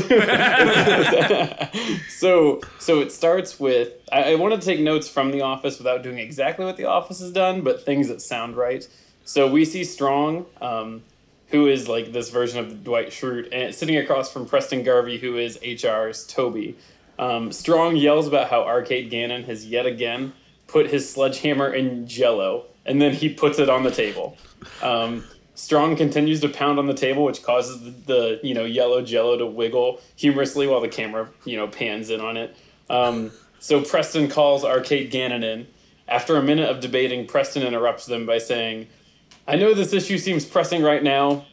so 2.09 2.61
so 2.79 3.01
it 3.01 3.13
starts 3.13 3.59
with 3.61 3.93
I, 4.13 4.33
I 4.33 4.35
want 4.37 4.55
to 4.55 4.61
take 4.65 4.81
notes 4.81 5.09
from 5.09 5.31
the 5.31 5.43
office 5.43 5.79
without 5.79 6.03
doing 6.03 6.19
exactly 6.19 6.65
what 6.65 6.77
the 6.77 6.87
office 6.87 7.21
has 7.21 7.33
done, 7.33 7.63
but 7.63 7.85
things 7.85 8.09
that 8.09 8.21
sound 8.23 8.57
right. 8.57 8.87
So 9.25 9.51
we 9.51 9.65
see 9.65 9.85
Strong, 9.85 10.47
um, 10.61 11.03
who 11.49 11.67
is 11.69 11.89
like 11.89 12.13
this 12.13 12.31
version 12.31 12.59
of 12.59 12.85
Dwight 12.85 13.09
Schrute, 13.09 13.49
and 13.53 13.75
sitting 13.75 13.97
across 13.97 14.33
from 14.33 14.47
Preston 14.47 14.83
Garvey, 14.83 15.19
who 15.19 15.37
is 15.37 15.59
HR's 15.63 16.27
Toby. 16.27 16.77
Um, 17.19 17.53
Strong 17.53 17.97
yells 17.97 18.27
about 18.27 18.51
how 18.51 18.63
Arcade 18.63 19.11
Gannon 19.11 19.45
has 19.45 19.67
yet 19.67 19.87
again 19.87 20.33
put 20.67 20.89
his 20.89 21.11
sledgehammer 21.11 21.73
in 21.73 22.07
Jello, 22.07 22.65
and 22.87 23.01
then 23.01 23.13
he 23.13 23.29
puts 23.29 23.59
it 23.59 23.69
on 23.69 23.83
the 23.83 23.91
table. 23.91 24.37
Um, 24.83 25.25
Strong 25.61 25.97
continues 25.97 26.41
to 26.41 26.49
pound 26.49 26.79
on 26.79 26.87
the 26.87 26.95
table, 26.95 27.23
which 27.23 27.43
causes 27.43 27.83
the, 27.83 27.91
the 27.91 28.41
you 28.43 28.55
know 28.55 28.65
yellow 28.65 29.03
Jello 29.03 29.37
to 29.37 29.45
wiggle 29.45 30.01
humorously 30.17 30.67
while 30.67 30.81
the 30.81 30.89
camera 30.89 31.29
you 31.45 31.55
know 31.55 31.69
pans 31.69 32.09
in 32.09 32.19
on 32.19 32.39
it. 32.39 32.57
Um, 32.89 33.31
so 33.59 33.83
Preston 33.83 34.29
calls 34.29 34.65
Arcade 34.65 35.11
Gannon 35.11 35.45
in. 35.45 35.67
After 36.09 36.37
a 36.37 36.43
minute 36.43 36.71
of 36.71 36.81
debating, 36.81 37.27
Preston 37.27 37.63
interrupts 37.63 38.07
them 38.07 38.25
by 38.25 38.39
saying, 38.39 38.87
"I 39.47 39.57
know 39.57 39.75
this 39.75 39.93
issue 39.93 40.17
seems 40.17 40.47
pressing 40.47 40.83
right 40.83 41.03
now, 41.03 41.45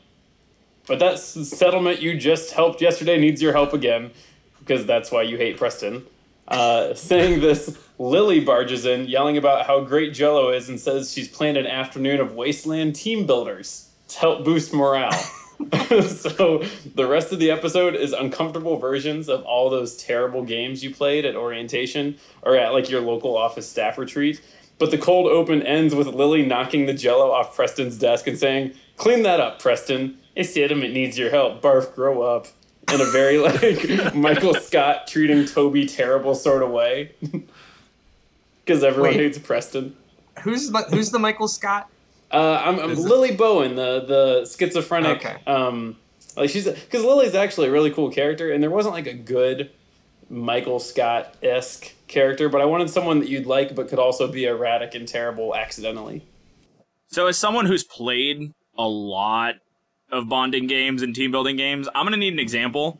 but 0.87 0.99
that 0.99 1.19
settlement 1.19 2.01
you 2.01 2.17
just 2.17 2.53
helped 2.53 2.81
yesterday 2.81 3.19
needs 3.19 3.41
your 3.41 3.51
help 3.51 3.73
again, 3.73 4.11
because 4.59 4.85
that's 4.85 5.11
why 5.11 5.23
you 5.23 5.35
hate 5.35 5.57
Preston." 5.57 6.05
Uh, 6.47 6.93
saying 6.93 7.41
this, 7.41 7.77
Lily 7.99 8.39
barges 8.39 8.85
in, 8.85 9.05
yelling 9.07 9.35
about 9.35 9.67
how 9.67 9.81
great 9.81 10.13
Jello 10.13 10.49
is, 10.49 10.69
and 10.69 10.79
says 10.79 11.11
she's 11.11 11.27
planned 11.27 11.57
an 11.57 11.67
afternoon 11.67 12.21
of 12.21 12.35
wasteland 12.35 12.95
team 12.95 13.27
builders 13.27 13.83
to 14.09 14.19
help 14.19 14.45
boost 14.45 14.73
morale. 14.73 15.11
so 16.05 16.63
the 16.93 17.07
rest 17.07 17.33
of 17.33 17.39
the 17.39 17.49
episode 17.49 17.95
is 17.95 18.13
uncomfortable 18.13 18.77
versions 18.77 19.27
of 19.27 19.43
all 19.43 19.71
those 19.71 19.97
terrible 19.97 20.43
games 20.43 20.83
you 20.83 20.93
played 20.93 21.25
at 21.25 21.35
orientation 21.35 22.15
or 22.43 22.55
at 22.55 22.73
like 22.73 22.91
your 22.91 23.01
local 23.01 23.35
office 23.35 23.67
staff 23.67 23.97
retreat. 23.97 24.39
But 24.77 24.91
the 24.91 24.99
cold 24.99 25.25
open 25.25 25.63
ends 25.63 25.95
with 25.95 26.05
Lily 26.07 26.45
knocking 26.45 26.85
the 26.85 26.93
jello 26.93 27.31
off 27.31 27.55
Preston's 27.55 27.97
desk 27.97 28.27
and 28.27 28.37
saying, 28.37 28.73
Clean 28.97 29.23
that 29.23 29.39
up, 29.39 29.59
Preston. 29.59 30.19
This 30.35 30.53
sediment 30.53 30.93
needs 30.93 31.17
your 31.17 31.31
help. 31.31 31.61
Barf, 31.61 31.93
grow 31.95 32.21
up. 32.21 32.47
In 32.93 33.01
a 33.01 33.05
very 33.05 33.37
like 33.39 34.13
Michael 34.13 34.53
Scott 34.53 35.07
treating 35.07 35.45
Toby 35.45 35.87
terrible 35.87 36.35
sort 36.35 36.61
of 36.61 36.69
way. 36.69 37.11
Because 38.63 38.83
everyone 38.83 39.11
Wait. 39.11 39.19
hates 39.19 39.39
Preston. 39.39 39.95
who's 40.43 40.69
the- 40.69 40.83
who's 40.91 41.09
the 41.09 41.19
Michael 41.19 41.47
Scott? 41.47 41.89
Uh, 42.31 42.61
I'm, 42.63 42.79
I'm 42.79 42.95
Lily 42.95 43.35
Bowen, 43.35 43.75
the 43.75 44.01
the 44.01 44.45
schizophrenic. 44.45 45.25
Okay. 45.25 45.37
Um, 45.47 45.97
like 46.35 46.49
she's 46.49 46.65
because 46.65 47.03
Lily's 47.03 47.35
actually 47.35 47.69
a 47.69 47.71
really 47.71 47.91
cool 47.91 48.11
character, 48.11 48.51
and 48.51 48.61
there 48.61 48.69
wasn't 48.69 48.93
like 48.93 49.07
a 49.07 49.13
good 49.13 49.71
Michael 50.29 50.79
Scott 50.79 51.35
esque 51.41 51.93
character, 52.07 52.49
but 52.49 52.61
I 52.61 52.65
wanted 52.65 52.89
someone 52.89 53.19
that 53.19 53.29
you'd 53.29 53.45
like, 53.45 53.75
but 53.75 53.87
could 53.87 53.99
also 53.99 54.27
be 54.27 54.45
erratic 54.45 54.93
and 54.95 55.07
terrible 55.07 55.55
accidentally. 55.55 56.25
So, 57.07 57.27
as 57.27 57.37
someone 57.37 57.65
who's 57.65 57.83
played 57.83 58.53
a 58.77 58.87
lot 58.87 59.55
of 60.11 60.27
bonding 60.27 60.67
games 60.67 61.01
and 61.01 61.15
team 61.15 61.31
building 61.31 61.55
games, 61.55 61.87
I'm 61.95 62.05
gonna 62.05 62.17
need 62.17 62.33
an 62.33 62.39
example. 62.39 62.99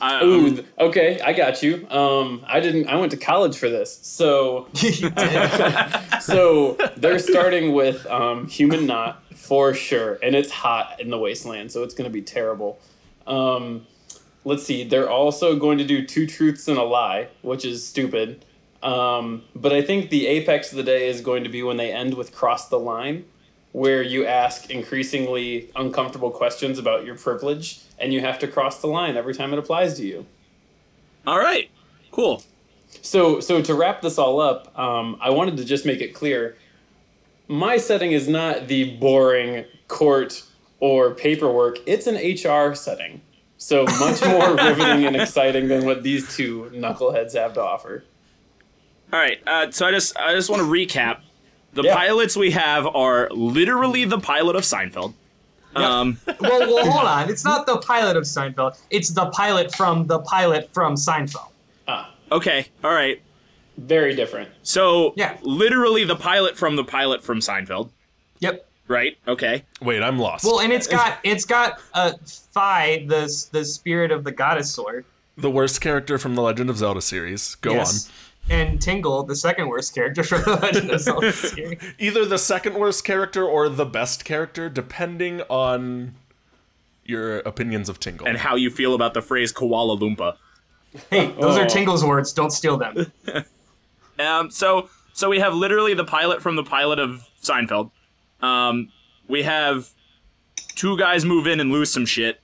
I, 0.00 0.22
Ooh, 0.22 0.46
um, 0.46 0.54
th- 0.56 0.66
okay, 0.78 1.20
I 1.20 1.32
got 1.32 1.62
you. 1.62 1.88
Um, 1.90 2.44
I 2.46 2.60
didn't. 2.60 2.88
I 2.88 2.96
went 2.96 3.10
to 3.12 3.16
college 3.16 3.56
for 3.56 3.68
this, 3.68 3.98
so 4.02 4.68
so 6.20 6.76
they're 6.96 7.18
starting 7.18 7.72
with 7.72 8.06
um, 8.06 8.46
human 8.46 8.86
knot 8.86 9.22
for 9.34 9.74
sure, 9.74 10.18
and 10.22 10.34
it's 10.34 10.50
hot 10.50 11.00
in 11.00 11.10
the 11.10 11.18
wasteland, 11.18 11.72
so 11.72 11.82
it's 11.82 11.94
going 11.94 12.08
to 12.08 12.12
be 12.12 12.22
terrible. 12.22 12.78
Um, 13.26 13.86
let's 14.44 14.64
see. 14.64 14.84
They're 14.84 15.10
also 15.10 15.56
going 15.56 15.78
to 15.78 15.84
do 15.84 16.04
two 16.04 16.26
truths 16.26 16.68
and 16.68 16.78
a 16.78 16.82
lie, 16.82 17.28
which 17.42 17.64
is 17.64 17.86
stupid. 17.86 18.44
Um, 18.82 19.42
but 19.54 19.72
I 19.72 19.82
think 19.82 20.10
the 20.10 20.26
apex 20.26 20.70
of 20.70 20.76
the 20.76 20.84
day 20.84 21.08
is 21.08 21.20
going 21.20 21.44
to 21.44 21.50
be 21.50 21.62
when 21.62 21.76
they 21.76 21.92
end 21.92 22.14
with 22.14 22.32
cross 22.32 22.68
the 22.68 22.78
line, 22.78 23.24
where 23.72 24.02
you 24.02 24.26
ask 24.26 24.70
increasingly 24.70 25.70
uncomfortable 25.74 26.30
questions 26.30 26.78
about 26.78 27.04
your 27.04 27.16
privilege, 27.16 27.80
and 28.00 28.12
you 28.12 28.20
have 28.20 28.38
to 28.40 28.48
cross 28.48 28.80
the 28.80 28.86
line 28.86 29.16
every 29.16 29.34
time 29.34 29.52
it 29.52 29.58
applies 29.58 29.96
to 29.98 30.06
you. 30.06 30.26
all 31.26 31.38
right, 31.38 31.70
cool. 32.10 32.42
So, 33.02 33.40
so 33.40 33.60
to 33.62 33.74
wrap 33.74 34.00
this 34.02 34.18
all 34.18 34.40
up, 34.40 34.76
um, 34.78 35.18
I 35.20 35.30
wanted 35.30 35.56
to 35.58 35.64
just 35.64 35.84
make 35.84 36.00
it 36.00 36.14
clear. 36.14 36.56
My 37.46 37.76
setting 37.76 38.12
is 38.12 38.28
not 38.28 38.66
the 38.68 38.96
boring 38.96 39.64
court 39.88 40.42
or 40.80 41.14
paperwork. 41.14 41.78
It's 41.86 42.06
an 42.06 42.14
HR 42.16 42.74
setting. 42.74 43.20
So 43.58 43.84
much 43.84 44.22
more 44.24 44.54
riveting 44.56 45.04
and 45.06 45.16
exciting 45.16 45.68
than 45.68 45.84
what 45.84 46.02
these 46.02 46.34
two 46.34 46.70
knuckleheads 46.74 47.34
have 47.34 47.54
to 47.54 47.62
offer. 47.62 48.04
All 49.12 49.18
right, 49.18 49.38
uh, 49.46 49.70
so 49.70 49.86
I 49.86 49.90
just 49.90 50.16
I 50.18 50.34
just 50.34 50.48
want 50.50 50.60
to 50.62 50.68
recap. 50.68 51.20
The 51.74 51.82
Yeah. 51.82 51.94
pilots 51.94 52.36
we 52.36 52.50
have 52.52 52.86
are 52.86 53.28
literally 53.30 54.04
the 54.04 54.18
pilot 54.18 54.56
of 54.56 54.62
Seinfeld. 54.62 55.14
Um, 55.76 56.18
well, 56.40 56.60
well, 56.60 56.90
hold 56.90 57.06
on. 57.06 57.28
It's 57.30 57.44
not 57.44 57.66
the 57.66 57.78
pilot 57.78 58.16
of 58.16 58.24
Seinfeld. 58.24 58.78
It's 58.90 59.10
the 59.10 59.26
pilot 59.30 59.74
from 59.74 60.06
the 60.06 60.20
pilot 60.20 60.70
from 60.72 60.94
Seinfeld. 60.94 61.50
Ah, 61.86 62.12
okay, 62.32 62.66
all 62.84 62.92
right. 62.92 63.20
very 63.76 64.14
different. 64.14 64.48
So 64.62 65.12
Yeah. 65.16 65.36
literally 65.42 66.04
the 66.04 66.16
pilot 66.16 66.56
from 66.56 66.74
the 66.76 66.84
pilot 66.84 67.22
from 67.22 67.38
Seinfeld, 67.40 67.90
Yep. 68.40 68.66
right? 68.88 69.16
Okay. 69.28 69.64
Wait, 69.80 70.02
I'm 70.02 70.18
lost. 70.18 70.44
Well, 70.44 70.60
and 70.60 70.72
it's 70.72 70.86
got 70.88 71.18
it's 71.22 71.44
got 71.44 71.80
uh, 71.94 72.12
Fi, 72.52 73.04
the 73.06 73.32
the 73.52 73.64
spirit 73.64 74.10
of 74.10 74.24
the 74.24 74.32
goddess 74.32 74.70
sword, 74.72 75.04
the 75.36 75.50
worst 75.50 75.80
character 75.80 76.18
from 76.18 76.34
the 76.34 76.42
Legend 76.42 76.68
of 76.70 76.76
Zelda 76.78 77.00
series. 77.00 77.54
Go 77.56 77.72
Yes. 77.74 78.10
And 78.50 78.80
Tingle, 78.80 79.24
the 79.24 79.36
second 79.36 79.68
worst 79.68 79.94
character 79.94 80.22
from 80.24 80.42
the 80.42 80.56
Legend 80.56 80.90
of 80.90 81.00
Zelda 81.00 81.32
series. 81.34 81.78
Either 81.98 82.24
the 82.24 82.38
second 82.38 82.74
worst 82.74 83.04
character 83.04 83.44
or 83.44 83.68
the 83.68 83.84
best 83.84 84.24
character, 84.24 84.68
depending 84.68 85.42
on 85.42 86.14
your 87.04 87.38
opinions 87.40 87.88
of 87.88 88.00
Tingle. 88.00 88.26
And 88.26 88.38
how 88.38 88.54
you 88.56 88.70
feel 88.70 88.94
about 88.94 89.14
the 89.14 89.22
phrase 89.22 89.52
Kooloo-Limpah. 89.52 90.36
Hey, 91.10 91.26
those 91.32 91.56
Oh. 91.56 91.62
are 91.62 91.66
Tingle's 91.66 92.04
words. 92.04 92.32
Don't 92.32 92.50
steal 92.50 92.76
them. 92.76 93.12
Um, 94.20 94.50
so 94.50 94.90
so 95.12 95.28
we 95.28 95.38
have 95.38 95.54
literally 95.54 95.94
the 95.94 96.02
pilot 96.04 96.42
from 96.42 96.56
the 96.56 96.64
pilot 96.64 96.98
of 96.98 97.24
Seinfeld. 97.40 97.92
Um, 98.40 98.90
we 99.28 99.44
have 99.44 99.90
two 100.74 100.98
guys 100.98 101.24
move 101.24 101.46
in 101.46 101.60
and 101.60 101.70
lose 101.70 101.92
some 101.92 102.04
shit. 102.04 102.40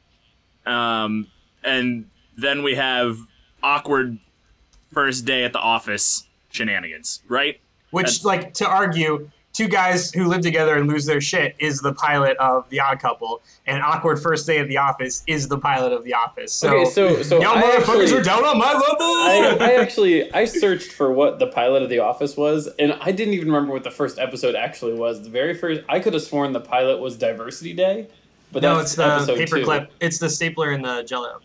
Um, 0.66 1.26
and 1.64 2.08
then 2.36 2.62
we 2.62 2.76
have 2.76 3.18
awkward 3.60 4.18
first 4.94 5.24
day 5.24 5.44
at 5.44 5.52
the 5.52 5.58
office 5.60 6.24
shenanigans, 6.50 7.22
right? 7.28 7.60
Which, 7.90 8.06
That's- 8.06 8.24
like, 8.24 8.54
to 8.54 8.66
argue, 8.66 9.30
two 9.52 9.68
guys 9.68 10.10
who 10.12 10.26
live 10.26 10.40
together 10.40 10.76
and 10.76 10.88
lose 10.88 11.06
their 11.06 11.20
shit 11.20 11.54
is 11.60 11.78
the 11.80 11.92
pilot 11.94 12.36
of 12.38 12.68
The 12.70 12.80
Odd 12.80 12.98
Couple, 13.00 13.40
and 13.66 13.80
Awkward 13.82 14.20
First 14.20 14.46
Day 14.46 14.58
at 14.58 14.66
the 14.68 14.78
Office 14.78 15.22
is 15.28 15.46
the 15.46 15.58
pilot 15.58 15.92
of 15.92 16.02
The 16.04 16.12
Office. 16.14 16.52
So, 16.52 16.74
Okay, 16.74 16.90
so 16.90 17.22
so 17.22 17.40
y'all 17.40 17.56
I 17.56 17.62
motherfuckers 17.62 18.02
actually, 18.02 18.18
are 18.18 18.22
down 18.22 18.44
on 18.44 18.58
my 18.58 18.72
level. 18.72 18.84
I, 19.00 19.56
I 19.60 19.72
actually 19.80 20.32
I 20.32 20.44
searched 20.44 20.90
for 20.92 21.12
what 21.12 21.38
the 21.38 21.46
pilot 21.46 21.82
of 21.84 21.88
The 21.88 22.00
Office 22.00 22.36
was, 22.36 22.66
and 22.78 22.94
I 23.00 23.12
didn't 23.12 23.34
even 23.34 23.46
remember 23.46 23.72
what 23.72 23.84
the 23.84 23.92
first 23.92 24.18
episode 24.18 24.54
actually 24.56 24.94
was. 24.94 25.22
The 25.22 25.30
very 25.30 25.54
first, 25.54 25.82
I 25.88 26.00
could 26.00 26.14
have 26.14 26.22
sworn 26.22 26.52
the 26.52 26.60
pilot 26.60 26.98
was 27.00 27.16
Diversity 27.16 27.74
Day, 27.74 28.08
but 28.50 28.62
no, 28.62 28.80
it's 28.80 28.96
the 28.96 29.02
paperclip. 29.38 29.88
It's 30.00 30.18
the 30.18 30.28
stapler 30.28 30.70
and 30.72 30.84
the 30.84 31.02
Jello. 31.04 31.40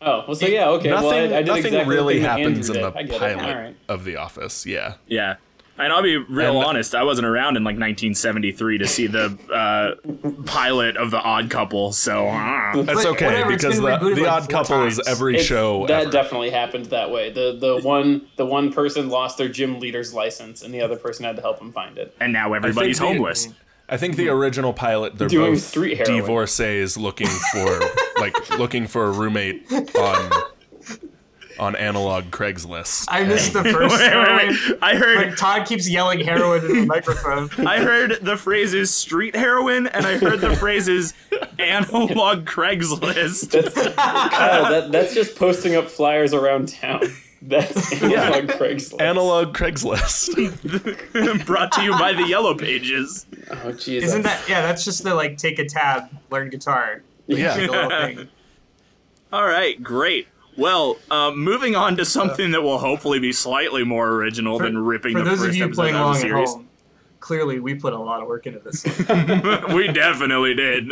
Oh, 0.00 0.24
well, 0.28 0.36
so 0.36 0.46
yeah, 0.46 0.68
okay. 0.70 0.90
nothing 0.90 1.08
well, 1.08 1.16
I, 1.34 1.38
I 1.38 1.42
did 1.42 1.46
nothing 1.46 1.64
exactly 1.66 1.94
really 1.94 2.20
happens 2.20 2.68
in 2.70 2.74
the 2.80 2.90
did. 2.90 2.96
I 2.96 3.02
get 3.02 3.14
it. 3.14 3.18
pilot 3.18 3.44
All 3.56 3.62
right. 3.62 3.76
of 3.88 4.04
The 4.04 4.16
Office. 4.16 4.64
Yeah. 4.64 4.94
Yeah. 5.08 5.36
And 5.76 5.92
I'll 5.92 6.02
be 6.02 6.16
real 6.16 6.56
And- 6.58 6.64
honest, 6.66 6.94
I 6.94 7.04
wasn't 7.04 7.26
around 7.26 7.56
in 7.56 7.62
like 7.62 7.74
1973 7.74 8.78
to 8.78 8.86
see 8.86 9.06
the 9.06 9.36
uh, 9.52 10.42
pilot 10.44 10.96
of 10.96 11.10
The 11.12 11.20
Odd 11.20 11.50
Couple, 11.50 11.92
so. 11.92 12.26
uh, 12.28 12.82
That's 12.82 13.04
But 13.04 13.06
okay 13.14 13.26
whatever, 13.26 13.50
because 13.50 13.76
the, 13.76 13.82
the 13.82 14.22
like 14.22 14.28
Odd 14.32 14.40
four 14.44 14.48
Couple 14.64 14.84
is 14.86 15.00
every 15.06 15.34
It's- 15.34 15.46
show 15.46 15.86
that 15.86 16.02
ever. 16.02 16.10
definitely 16.10 16.50
happened 16.50 16.86
that 16.86 17.10
way. 17.12 17.30
The 17.30 17.56
the 17.60 17.80
one 17.86 18.26
the 18.36 18.46
one 18.46 18.72
person 18.72 19.08
lost 19.08 19.38
their 19.38 19.48
gym 19.48 19.78
leader's 19.78 20.12
license, 20.14 20.62
and 20.62 20.74
the 20.74 20.80
other 20.80 20.96
person 20.96 21.24
had 21.24 21.36
to 21.36 21.42
help 21.42 21.60
him 21.60 21.70
find 21.72 21.96
it. 21.98 22.14
and 22.20 22.32
now 22.32 22.52
everybody's 22.54 22.98
the- 22.98 23.06
homeless. 23.06 23.48
I 23.88 23.96
think 23.96 24.16
the 24.16 24.28
original 24.28 24.72
pilot 24.72 25.16
they're 25.16 25.28
Doing 25.28 25.54
both 25.54 25.62
street 25.62 25.96
heroin. 25.98 26.20
divorcees 26.20 26.96
looking 26.98 27.28
for 27.52 27.80
like 28.20 28.50
looking 28.58 28.86
for 28.86 29.06
a 29.06 29.10
roommate 29.10 29.66
on 29.96 30.30
on 31.58 31.74
analog 31.74 32.24
Craigslist. 32.30 33.06
I 33.08 33.24
missed 33.24 33.52
the 33.52 33.64
first 33.64 33.98
wait, 33.98 34.10
heroin. 34.12 34.48
wait. 34.48 34.78
I 34.80 34.94
heard 34.94 35.16
Like 35.16 35.36
Todd 35.36 35.66
keeps 35.66 35.88
yelling 35.88 36.20
heroin 36.20 36.64
in 36.64 36.80
the 36.80 36.86
microphone. 36.86 37.50
I 37.66 37.80
heard 37.80 38.18
the 38.22 38.36
phrases 38.36 38.92
street 38.94 39.34
heroin 39.34 39.88
and 39.88 40.06
I 40.06 40.18
heard 40.18 40.40
the 40.40 40.54
phrases 40.54 41.14
analog 41.58 42.44
Craigslist. 42.46 43.50
That's 43.50 43.74
Kyle. 43.96 44.70
That 44.70 44.92
that's 44.92 45.14
just 45.14 45.34
posting 45.36 45.74
up 45.74 45.88
flyers 45.88 46.32
around 46.32 46.68
town. 46.68 47.02
That's 47.42 47.92
analog 48.02 48.50
Craigslist. 48.50 49.00
Analog 49.00 49.56
Craigslist. 49.56 51.46
Brought 51.46 51.72
to 51.72 51.82
you 51.82 51.92
by 51.92 52.12
the 52.12 52.24
Yellow 52.26 52.54
Pages. 52.54 53.26
Oh 53.50 53.72
Jesus! 53.72 54.10
Isn't 54.10 54.22
that 54.22 54.48
yeah? 54.48 54.62
That's 54.62 54.84
just 54.84 55.02
the 55.04 55.14
like 55.14 55.36
take 55.38 55.58
a 55.58 55.64
tab, 55.66 56.10
learn 56.30 56.50
guitar. 56.50 57.02
yeah. 57.26 57.54
Like 57.54 57.70
a 57.70 58.14
thing. 58.16 58.28
All 59.32 59.44
right, 59.46 59.82
great. 59.82 60.28
Well, 60.56 60.96
um, 61.10 61.38
moving 61.38 61.76
on 61.76 61.96
to 61.98 62.04
something 62.04 62.50
that 62.50 62.62
will 62.62 62.78
hopefully 62.78 63.18
be 63.20 63.32
slightly 63.32 63.84
more 63.84 64.08
original 64.08 64.58
than 64.58 64.76
ripping 64.78 65.12
For 65.12 65.20
the 65.20 65.30
those 65.30 65.38
first 65.38 65.50
of 65.50 65.56
you 65.56 65.64
episode 65.66 65.76
playing 65.80 65.94
out 65.94 65.98
of 65.98 66.04
along 66.04 66.12
the 66.14 66.18
at 66.18 66.22
series. 66.22 66.50
home, 66.50 66.68
clearly 67.20 67.60
we 67.60 67.74
put 67.74 67.92
a 67.92 67.98
lot 67.98 68.22
of 68.22 68.26
work 68.26 68.46
into 68.46 68.58
this. 68.58 68.84
we 69.74 69.88
definitely 69.88 70.54
did. 70.54 70.90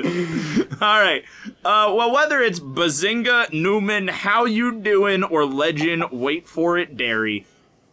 All 0.80 1.00
right. 1.00 1.24
Uh, 1.64 1.92
well, 1.96 2.12
whether 2.12 2.40
it's 2.42 2.60
Bazinga, 2.60 3.52
Newman, 3.52 4.06
How 4.08 4.44
You 4.44 4.80
Doing, 4.80 5.24
or 5.24 5.44
Legend, 5.44 6.04
Wait 6.12 6.46
for 6.46 6.78
It, 6.78 6.96
Dairy, 6.96 7.44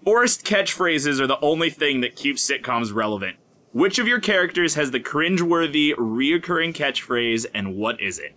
forced 0.04 0.46
catchphrases 0.46 1.20
are 1.20 1.28
the 1.28 1.40
only 1.40 1.70
thing 1.72 2.02
that 2.02 2.16
keeps 2.16 2.48
sitcoms 2.48 2.94
relevant. 2.94 3.38
Which 3.74 3.98
of 4.00 4.08
your 4.08 4.20
characters 4.20 4.76
has 4.76 4.92
the 4.92 5.00
cringeworthy, 5.00 5.94
reoccurring 5.96 6.74
catchphrase, 6.74 7.46
and 7.54 7.76
what 7.76 8.00
is 8.00 8.20
it? 8.20 8.34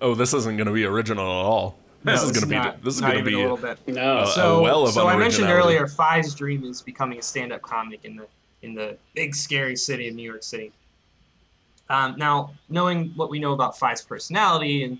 Oh, 0.00 0.14
this 0.14 0.32
isn't 0.32 0.56
going 0.56 0.66
to 0.68 0.72
be 0.72 0.84
original 0.84 1.24
at 1.24 1.44
all. 1.44 1.78
This 2.04 2.22
is 2.22 2.30
going 2.30 2.42
to 2.42 2.46
be 2.48 2.54
not- 2.54 2.82
this 2.84 2.94
is 2.94 3.00
going 3.00 3.14
to 3.14 3.18
even 3.18 3.32
be 3.32 3.34
a 3.34 3.38
little 3.42 3.56
bit. 3.56 3.78
no? 3.88 4.18
Uh, 4.18 4.26
So, 4.26 4.62
well 4.62 4.84
of 4.86 4.92
so 4.94 5.08
I 5.08 5.16
mentioned 5.16 5.48
earlier, 5.48 5.88
Fi's 5.88 6.34
dream 6.34 6.62
is 6.64 6.80
becoming 6.82 7.18
a 7.18 7.22
stand-up 7.22 7.62
comic 7.62 8.04
in 8.04 8.16
the 8.16 8.26
in 8.62 8.74
the 8.74 8.96
big 9.14 9.34
scary 9.34 9.76
city 9.76 10.08
of 10.08 10.14
New 10.14 10.22
York 10.22 10.42
City. 10.42 10.72
Um, 11.90 12.14
now, 12.16 12.52
knowing 12.68 13.10
what 13.16 13.28
we 13.30 13.38
know 13.38 13.52
about 13.52 13.78
Fi's 13.78 14.02
personality, 14.02 14.84
and 14.84 14.98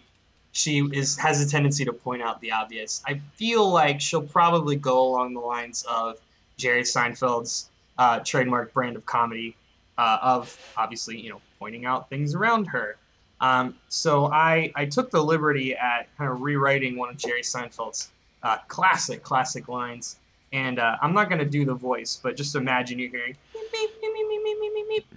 she 0.52 0.80
is 0.92 1.16
has 1.18 1.40
a 1.40 1.48
tendency 1.48 1.84
to 1.84 1.92
point 1.92 2.22
out 2.22 2.40
the 2.40 2.50
obvious. 2.50 3.02
I 3.06 3.20
feel 3.34 3.70
like 3.70 4.00
she'll 4.00 4.22
probably 4.22 4.74
go 4.76 5.00
along 5.06 5.34
the 5.34 5.40
lines 5.40 5.84
of 5.88 6.18
Jerry 6.56 6.82
Seinfeld's 6.82 7.70
uh, 7.98 8.18
trademark 8.20 8.72
brand 8.72 8.96
of 8.96 9.06
comedy, 9.06 9.56
uh, 9.98 10.18
of 10.22 10.56
obviously 10.76 11.18
you 11.18 11.30
know 11.30 11.40
pointing 11.58 11.84
out 11.86 12.08
things 12.10 12.34
around 12.34 12.66
her. 12.66 12.96
Um, 13.40 13.74
so 13.88 14.26
I, 14.32 14.72
I 14.74 14.86
took 14.86 15.10
the 15.10 15.22
liberty 15.22 15.74
at 15.76 16.08
kind 16.16 16.30
of 16.30 16.40
rewriting 16.40 16.96
one 16.96 17.10
of 17.10 17.18
Jerry 17.18 17.42
Seinfeld's 17.42 18.10
uh, 18.42 18.56
classic, 18.68 19.22
classic 19.22 19.68
lines. 19.68 20.16
And 20.54 20.78
uh, 20.78 20.96
I'm 21.02 21.12
not 21.12 21.28
going 21.28 21.40
to 21.40 21.44
do 21.44 21.64
the 21.66 21.74
voice, 21.74 22.18
but 22.22 22.34
just 22.36 22.54
imagine 22.54 22.98
you're 22.98 23.10
hearing 23.10 23.36
beep, 23.52 23.70
beep, 23.72 23.90
beep, 24.00 24.14
beep, 24.14 24.26
beep, 24.44 24.58
beep, 24.60 24.88
beep, 24.88 25.10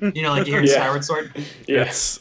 beep. 0.00 0.14
You 0.14 0.22
know, 0.22 0.30
like 0.30 0.46
you 0.46 0.52
hear 0.52 0.62
Yeah. 0.62 0.74
Skyward 0.74 1.04
Sword. 1.04 1.32
yeah. 1.66 1.82
it's 1.82 2.20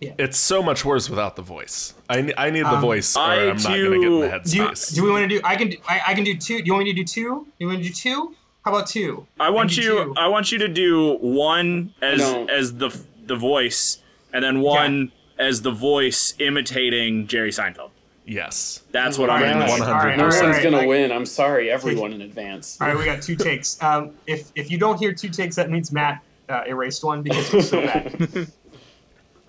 Yeah. 0.00 0.12
it's 0.18 0.36
so 0.36 0.62
much 0.62 0.84
worse 0.84 1.08
without 1.08 1.36
the 1.36 1.42
voice. 1.42 1.94
I, 2.10 2.30
I 2.36 2.50
need 2.50 2.64
the 2.64 2.74
Um, 2.74 2.80
voice 2.82 3.16
or 3.16 3.20
I 3.20 3.48
I'm 3.48 3.56
not 3.56 3.62
going 3.68 3.92
to 3.92 3.98
get 4.00 4.12
in 4.12 4.20
the 4.20 4.28
too- 4.40 4.50
Do, 4.50 4.66
headspace. 4.68 4.94
do 4.94 5.02
we 5.04 5.10
want 5.10 5.22
to 5.22 5.28
do? 5.28 5.40
I 5.44 5.56
can 5.56 5.68
do. 5.70 5.76
I, 5.88 6.00
I 6.08 6.14
can 6.14 6.24
do 6.24 6.36
two. 6.36 6.58
Do 6.58 6.64
you 6.66 6.72
want 6.74 6.84
me 6.84 6.92
to 6.92 6.96
do 6.96 7.04
two? 7.04 7.22
Do 7.46 7.52
you 7.58 7.68
want 7.68 7.78
to 7.82 7.88
do 7.88 7.94
two? 7.94 8.34
How 8.66 8.72
about 8.74 8.88
two? 8.88 9.24
I 9.38 9.48
want 9.50 9.70
can 9.70 9.82
you. 9.84 9.90
two. 10.06 10.14
I 10.16 10.26
want 10.26 10.50
you 10.50 10.58
to 10.58 10.66
do 10.66 11.18
one 11.20 11.94
as 12.02 12.18
No. 12.18 12.46
as 12.46 12.74
the 12.74 12.90
the 13.24 13.36
voice, 13.36 13.98
and 14.32 14.42
then 14.42 14.60
one 14.60 15.12
as 15.38 15.62
the 15.62 15.70
voice 15.70 16.34
imitating 16.40 17.28
Jerry 17.28 17.50
Seinfeld. 17.52 17.90
yes. 18.24 18.82
That's 18.90 19.18
what 19.18 19.30
I'm 19.30 19.40
Alright, 19.42 19.54
gonna 19.54 19.66
do. 19.66 19.72
100%. 19.84 19.88
Alright, 19.88 20.18
No 20.18 20.24
alright, 20.24 20.42
one's 20.42 20.62
gonna 20.64 20.78
I- 20.78 20.86
win. 20.86 21.12
I'm 21.12 21.26
sorry, 21.26 21.70
everyone 21.70 22.12
in 22.12 22.22
advance. 22.22 22.76
All 22.80 22.88
right, 22.88 22.96
we 22.98 23.04
got 23.04 23.22
two 23.22 23.36
takes. 23.36 23.80
Um, 23.82 24.10
if 24.26 24.50
if 24.56 24.68
you 24.68 24.78
don't 24.78 24.98
hear 24.98 25.12
two 25.14 25.28
takes, 25.28 25.54
that 25.54 25.70
means 25.70 25.92
Matt 25.92 26.20
uh, 26.48 26.62
erased 26.66 27.04
one 27.04 27.22
because 27.22 27.46
it 27.54 27.56
was 27.56 27.68
so 27.70 27.82
bad. 27.82 28.48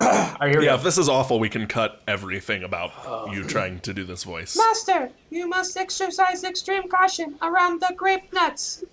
All 0.00 0.06
right, 0.40 0.50
here 0.52 0.60
we 0.60 0.66
Yeah, 0.66 0.72
go. 0.72 0.76
if 0.76 0.82
this 0.84 0.96
is 0.96 1.08
awful, 1.08 1.40
we 1.40 1.48
can 1.48 1.66
cut 1.66 2.02
everything 2.06 2.62
about 2.62 2.92
you 3.34 3.42
trying 3.42 3.80
to 3.80 3.92
do 3.92 4.04
this 4.04 4.22
voice. 4.22 4.56
Master, 4.56 5.10
you 5.30 5.48
must 5.48 5.76
exercise 5.76 6.44
extreme 6.44 6.88
caution 6.88 7.34
around 7.42 7.80
the 7.80 7.92
grape 7.96 8.32
nuts. 8.32 8.84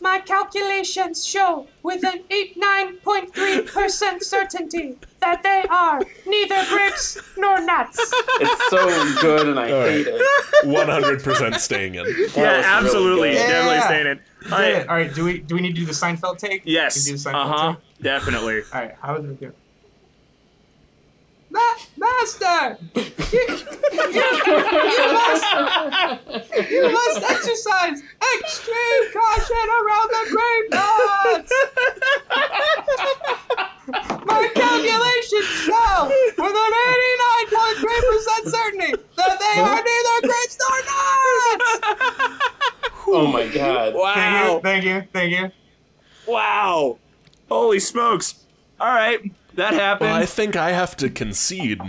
My 0.00 0.20
calculations 0.20 1.26
show 1.26 1.66
with 1.82 2.04
an 2.04 2.22
89.3% 2.30 4.22
certainty 4.22 4.96
that 5.20 5.42
they 5.42 5.64
are 5.68 6.00
neither 6.26 6.64
grapes 6.68 7.18
nor 7.36 7.60
nuts. 7.60 7.98
It's 8.40 8.70
so 8.70 9.20
good, 9.20 9.48
and 9.48 9.58
I 9.58 9.68
hate 9.68 10.06
it. 10.06 10.22
100% 10.64 11.54
staying 11.58 11.96
in. 11.96 12.04
That 12.04 12.30
yeah, 12.36 12.62
absolutely. 12.64 13.30
good. 13.32 13.38
Definitely 13.38 13.74
Yeah. 13.74 13.88
saying 13.88 14.06
it. 14.06 14.18
Good. 14.40 14.52
All 14.52 14.58
right. 14.60 14.88
All 14.88 14.96
right, 14.96 15.12
do 15.14 15.24
we 15.24 15.38
do 15.40 15.54
we 15.56 15.60
need 15.60 15.74
to 15.74 15.80
do 15.80 15.84
the 15.86 15.92
Seinfeld 15.92 16.38
take? 16.38 16.62
Yes. 16.64 17.04
We 17.04 17.12
do 17.12 17.18
the 17.18 17.30
Uh 17.30 17.32
Seinfeld 17.32 17.48
huh. 17.58 17.72
take? 17.74 18.02
Definitely. 18.02 18.62
All 18.72 18.80
right, 18.80 18.94
how 19.02 19.14
would 19.14 19.28
we 19.28 19.34
do? 19.34 19.52
Ma- 21.50 21.78
Master, 21.96 22.76
you, 22.94 23.02
you, 23.32 23.46
you 24.12 25.12
must 25.12 25.44
you 26.70 26.82
must 26.92 27.22
exercise 27.24 28.02
extreme 28.36 29.04
caution 29.12 29.66
around 29.80 30.08
the 30.12 30.22
grape 30.30 30.68
nuts. 30.70 31.52
My 34.26 34.42
calculations 34.54 35.48
show 35.64 36.08
with 36.36 36.54
an 36.54 36.72
89.3% 37.48 38.50
certainty 38.50 38.92
that 39.16 39.34
they 39.40 39.56
are 39.60 39.82
neither 39.82 40.16
grapes 40.28 40.56
nor 40.60 40.78
nuts. 40.88 42.38
Oh 43.10 43.26
my 43.32 43.46
god. 43.48 43.94
Wow. 43.94 44.14
Thank 44.14 44.34
you, 44.44 44.60
thank 44.60 44.84
you, 44.84 45.08
thank 45.14 45.30
you. 45.32 45.50
Wow. 46.30 46.98
Holy 47.48 47.80
smokes. 47.80 48.34
All 48.78 48.92
right. 48.92 49.18
That 49.58 49.74
happened. 49.74 50.10
Well, 50.10 50.20
I 50.20 50.24
think 50.24 50.54
I 50.54 50.70
have 50.70 50.96
to 50.98 51.10
concede 51.10 51.80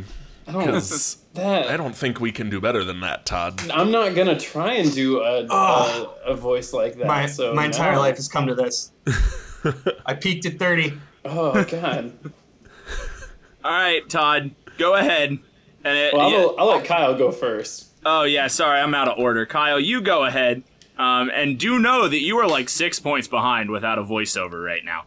I 0.48 0.52
don't 0.52 0.66
because 0.66 1.18
that. 1.36 1.68
I 1.68 1.78
don't 1.78 1.96
think 1.96 2.20
we 2.20 2.32
can 2.32 2.50
do 2.50 2.60
better 2.60 2.84
than 2.84 3.02
that, 3.02 3.28
Todd. 3.28 3.62
I'm 3.70 3.92
not 3.92 4.16
gonna 4.16 4.40
try 4.40 4.74
and 4.74 4.92
do 4.92 5.22
a 5.22 5.46
a, 5.46 6.16
a 6.26 6.36
voice 6.36 6.74
like 6.74 6.98
that. 6.98 7.06
My, 7.06 7.28
so 7.28 7.54
my 7.54 7.66
entire 7.66 7.96
life 7.98 8.16
has 8.16 8.28
come 8.28 8.48
to 8.48 8.56
this. 8.56 8.92
I 10.06 10.16
peaked 10.16 10.48
at 10.48 10.58
30. 10.58 10.94
Oh 11.26 11.64
god. 11.66 12.12
All 13.64 13.72
right, 13.72 14.10
Todd. 14.10 14.50
Go 14.80 14.96
ahead. 14.96 15.38
And 15.84 15.98
it, 15.98 16.14
Well, 16.14 16.22
I'll, 16.22 16.56
I'll 16.58 16.76
let 16.76 16.86
Kyle 16.86 17.14
go 17.14 17.32
first. 17.32 17.92
Oh 18.04 18.24
yeah, 18.24 18.48
sorry, 18.48 18.80
I'm 18.80 18.96
out 18.96 19.10
of 19.10 19.20
order. 19.20 19.46
Kyle, 19.46 19.80
you 19.80 20.02
go 20.02 20.26
ahead. 20.26 20.64
Um, 20.98 21.30
and 21.32 21.60
do 21.60 21.78
know 21.78 22.08
that 22.08 22.20
you 22.20 22.40
are 22.40 22.48
like 22.48 22.68
six 22.68 23.00
points 23.00 23.28
behind 23.28 23.70
without 23.70 24.00
a 24.00 24.04
voiceover 24.04 24.66
right 24.66 24.84
now. 24.84 25.06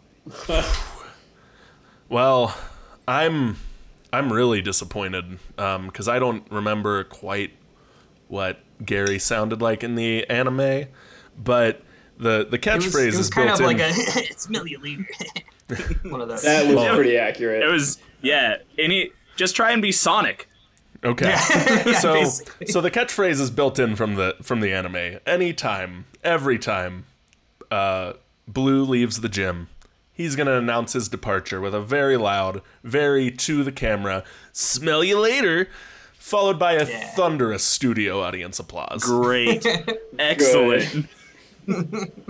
Well, 2.12 2.54
I'm 3.08 3.56
I'm 4.12 4.30
really 4.32 4.60
disappointed 4.60 5.38
because 5.56 6.08
I 6.08 6.18
don't 6.18 6.44
remember 6.50 7.04
quite 7.04 7.52
what 8.28 8.60
Gary 8.84 9.18
sounded 9.18 9.62
like 9.62 9.82
in 9.82 9.94
the 9.94 10.28
anime, 10.28 10.88
but 11.42 11.80
the 12.18 12.46
the 12.48 12.56
It 12.58 12.66
was, 12.76 12.86
catchphrase 12.86 13.02
it 13.02 13.06
was 13.06 13.18
is 13.18 13.30
kind 13.30 13.48
built 13.48 13.60
of 13.60 13.66
like 13.66 13.76
in. 13.78 13.82
a 13.82 13.88
it's 14.30 14.46
milliliter. 14.48 15.06
One 16.10 16.20
of 16.20 16.28
those. 16.28 16.42
That 16.42 16.66
was 16.66 16.76
Well- 16.76 16.94
pretty 16.96 17.16
accurate. 17.16 17.62
It 17.62 17.66
was 17.72 17.98
yeah. 18.20 18.58
Any 18.78 19.10
just 19.36 19.56
try 19.56 19.72
and 19.72 19.80
be 19.80 19.90
Sonic. 19.90 20.48
Okay. 21.04 21.30
Yeah, 21.30 21.92
so 21.98 22.12
basically. 22.12 22.66
so 22.68 22.80
the 22.82 22.90
catchphrase 22.90 23.40
is 23.40 23.50
built 23.50 23.78
in 23.78 23.96
from 23.96 24.16
the 24.16 24.36
from 24.42 24.60
the 24.60 24.70
anime. 24.72 25.18
Anytime, 25.26 26.04
every 26.22 26.58
time 26.58 27.06
uh, 27.70 28.12
Blue 28.46 28.84
leaves 28.84 29.20
the 29.22 29.28
gym, 29.30 29.68
he's 30.12 30.36
gonna 30.36 30.56
announce 30.58 30.92
his 30.92 31.08
departure 31.08 31.60
with 31.60 31.74
a 31.74 31.80
very 31.80 32.16
loud, 32.16 32.62
very 32.84 33.30
to 33.30 33.64
the 33.64 33.72
camera, 33.72 34.24
smell 34.52 35.02
you 35.04 35.18
later, 35.18 35.68
followed 36.18 36.58
by 36.58 36.72
a 36.74 36.86
Yeah. 36.88 37.06
thunderous 37.14 37.64
studio 37.64 38.20
audience 38.20 38.58
applause. 38.58 39.02
Great, 39.04 39.66
excellent. 40.18 41.06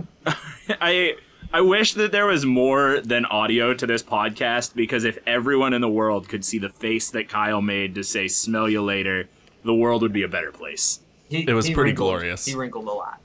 I 0.80 1.16
I 1.54 1.60
wish 1.60 1.94
that 1.94 2.12
there 2.12 2.26
was 2.26 2.46
more 2.46 3.00
than 3.00 3.26
audio 3.26 3.74
to 3.74 3.86
this 3.86 4.02
podcast 4.02 4.74
because 4.74 5.04
if 5.04 5.18
everyone 5.26 5.74
in 5.74 5.80
the 5.82 5.88
world 5.88 6.28
could 6.28 6.44
see 6.44 6.58
the 6.58 6.70
face 6.70 7.10
that 7.10 7.28
Kyle 7.28 7.60
made 7.62 7.94
to 7.96 8.04
say 8.04 8.28
"smell 8.28 8.68
you 8.68 8.82
later," 8.82 9.28
the 9.64 9.74
world 9.74 10.02
would 10.02 10.12
be 10.12 10.22
a 10.22 10.28
better 10.28 10.50
place. 10.52 11.00
He- 11.28 11.46
It 11.48 11.52
was 11.54 11.66
pretty 11.66 11.90
wrinkled- 11.90 12.08
glorious. 12.08 12.44
He 12.46 12.54
wrinkled 12.54 12.86
a 12.86 12.92
lot. 12.92 13.20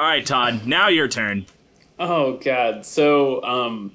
All 0.00 0.06
right, 0.06 0.24
Todd. 0.24 0.66
Now 0.66 0.88
your 0.88 1.08
turn. 1.08 1.46
Oh 2.10 2.36
god. 2.42 2.84
So 2.84 3.42
um 3.44 3.92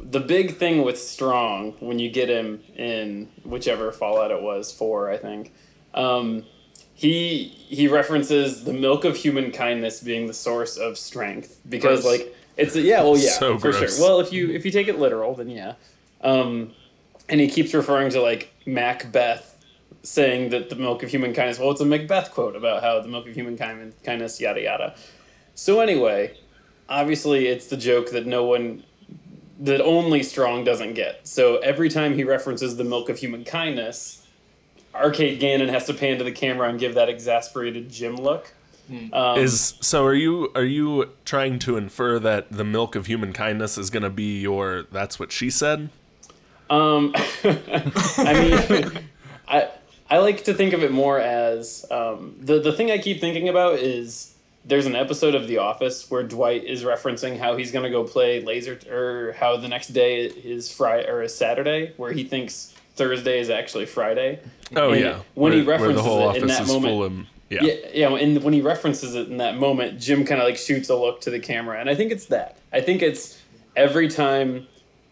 the 0.00 0.20
big 0.20 0.56
thing 0.56 0.82
with 0.82 0.98
Strong 1.00 1.72
when 1.80 1.98
you 1.98 2.10
get 2.10 2.28
him 2.28 2.62
in 2.74 3.28
whichever 3.44 3.92
Fallout 3.92 4.30
it 4.30 4.42
was, 4.42 4.72
four, 4.72 5.10
I 5.10 5.16
think. 5.18 5.52
Um 5.94 6.44
he 6.94 7.44
he 7.44 7.88
references 7.88 8.64
the 8.64 8.72
milk 8.72 9.04
of 9.04 9.16
human 9.16 9.50
kindness 9.52 10.00
being 10.02 10.26
the 10.26 10.34
source 10.34 10.76
of 10.76 10.98
strength 10.98 11.58
because 11.68 12.02
Gross. 12.02 12.18
like 12.20 12.36
it's 12.56 12.76
a, 12.76 12.80
yeah 12.82 13.02
well 13.02 13.16
yeah 13.16 13.30
So 13.30 13.58
for 13.58 13.70
gross. 13.72 13.96
sure 13.96 14.06
well 14.06 14.20
if 14.20 14.32
you 14.32 14.50
if 14.50 14.64
you 14.66 14.70
take 14.70 14.86
it 14.88 14.98
literal 14.98 15.34
then 15.34 15.48
yeah 15.48 15.74
um 16.22 16.72
and 17.28 17.40
he 17.40 17.48
keeps 17.48 17.72
referring 17.72 18.10
to 18.10 18.20
like 18.20 18.52
Macbeth 18.66 19.56
saying 20.02 20.50
that 20.50 20.68
the 20.68 20.76
milk 20.76 21.02
of 21.02 21.08
human 21.10 21.32
kindness 21.32 21.58
well 21.58 21.70
it's 21.70 21.80
a 21.80 21.86
Macbeth 21.86 22.32
quote 22.32 22.54
about 22.54 22.82
how 22.82 23.00
the 23.00 23.08
milk 23.08 23.26
of 23.26 23.34
human 23.34 23.56
kind- 23.56 23.94
kindness 24.04 24.38
yada 24.40 24.60
yada 24.60 24.94
so 25.54 25.80
anyway 25.80 26.36
obviously 26.90 27.46
it's 27.46 27.66
the 27.68 27.76
joke 27.76 28.10
that 28.10 28.26
no 28.26 28.44
one 28.44 28.82
that 29.58 29.80
only 29.80 30.22
strong 30.22 30.64
doesn't 30.64 30.94
get 30.94 31.26
so 31.26 31.56
every 31.58 31.88
time 31.88 32.14
he 32.14 32.24
references 32.24 32.76
the 32.76 32.84
milk 32.84 33.08
of 33.08 33.18
human 33.18 33.44
kindness 33.44 34.26
arcade 34.94 35.40
gannon 35.40 35.68
has 35.68 35.86
to 35.86 35.94
pan 35.94 36.18
to 36.18 36.24
the 36.24 36.32
camera 36.32 36.68
and 36.68 36.78
give 36.78 36.94
that 36.94 37.08
exasperated 37.08 37.88
jim 37.88 38.16
look 38.16 38.52
um, 39.12 39.38
Is 39.38 39.74
so? 39.80 40.04
Are 40.04 40.14
you 40.14 40.50
are 40.54 40.64
you 40.64 41.10
trying 41.24 41.60
to 41.60 41.76
infer 41.76 42.18
that 42.18 42.50
the 42.50 42.64
milk 42.64 42.96
of 42.96 43.06
human 43.06 43.32
kindness 43.32 43.78
is 43.78 43.88
going 43.88 44.02
to 44.02 44.10
be 44.10 44.40
your? 44.40 44.84
That's 44.90 45.18
what 45.18 45.30
she 45.30 45.48
said. 45.48 45.90
Um, 46.68 47.12
I 47.44 48.32
mean, 48.68 48.98
I 49.46 49.68
I 50.10 50.18
like 50.18 50.44
to 50.44 50.54
think 50.54 50.72
of 50.72 50.82
it 50.82 50.90
more 50.90 51.20
as 51.20 51.86
um, 51.90 52.34
the 52.40 52.58
the 52.60 52.72
thing 52.72 52.90
I 52.90 52.98
keep 52.98 53.20
thinking 53.20 53.48
about 53.48 53.78
is 53.78 54.34
there's 54.64 54.86
an 54.86 54.94
episode 54.96 55.34
of 55.34 55.46
The 55.48 55.58
Office 55.58 56.10
where 56.10 56.22
Dwight 56.22 56.64
is 56.64 56.84
referencing 56.84 57.38
how 57.38 57.56
he's 57.56 57.72
gonna 57.72 57.90
go 57.90 58.04
play 58.04 58.42
laser 58.42 58.78
or 58.90 59.32
how 59.38 59.56
the 59.56 59.68
next 59.68 59.88
day 59.88 60.24
is 60.26 60.70
Friday 60.70 61.08
or 61.08 61.22
is 61.22 61.34
Saturday, 61.34 61.92
where 61.96 62.12
he 62.12 62.24
thinks 62.24 62.74
Thursday 62.94 63.40
is 63.40 63.48
actually 63.50 63.86
Friday. 63.86 64.38
Oh 64.76 64.90
And 64.92 65.00
yeah, 65.00 65.18
when 65.34 65.52
he 65.52 65.62
Where- 65.62 65.78
where 65.78 65.88
references 65.88 66.36
it 66.36 66.42
in 66.42 66.48
that 66.48 66.66
moment- 66.66 67.26
yeah. 67.48 67.62
Yeah, 67.62 67.74
yeah, 67.92 68.14
and 68.16 68.44
when 68.44 68.52
he 68.54 68.60
references 68.60 69.14
it 69.16 69.28
in 69.28 69.38
that 69.38 69.56
moment, 69.56 69.98
Jim 69.98 70.24
kind 70.24 70.40
of 70.40 70.46
like 70.46 70.56
shoots 70.56 70.88
a 70.88 70.94
look 70.94 71.20
to 71.22 71.30
the 71.30 71.40
camera, 71.40 71.80
and 71.80 71.88
I 71.90 71.94
think 71.96 72.12
it's 72.12 72.26
that. 72.26 72.56
I 72.72 72.80
think 72.80 73.02
it's 73.02 73.38
every 73.74 74.08
time 74.08 74.66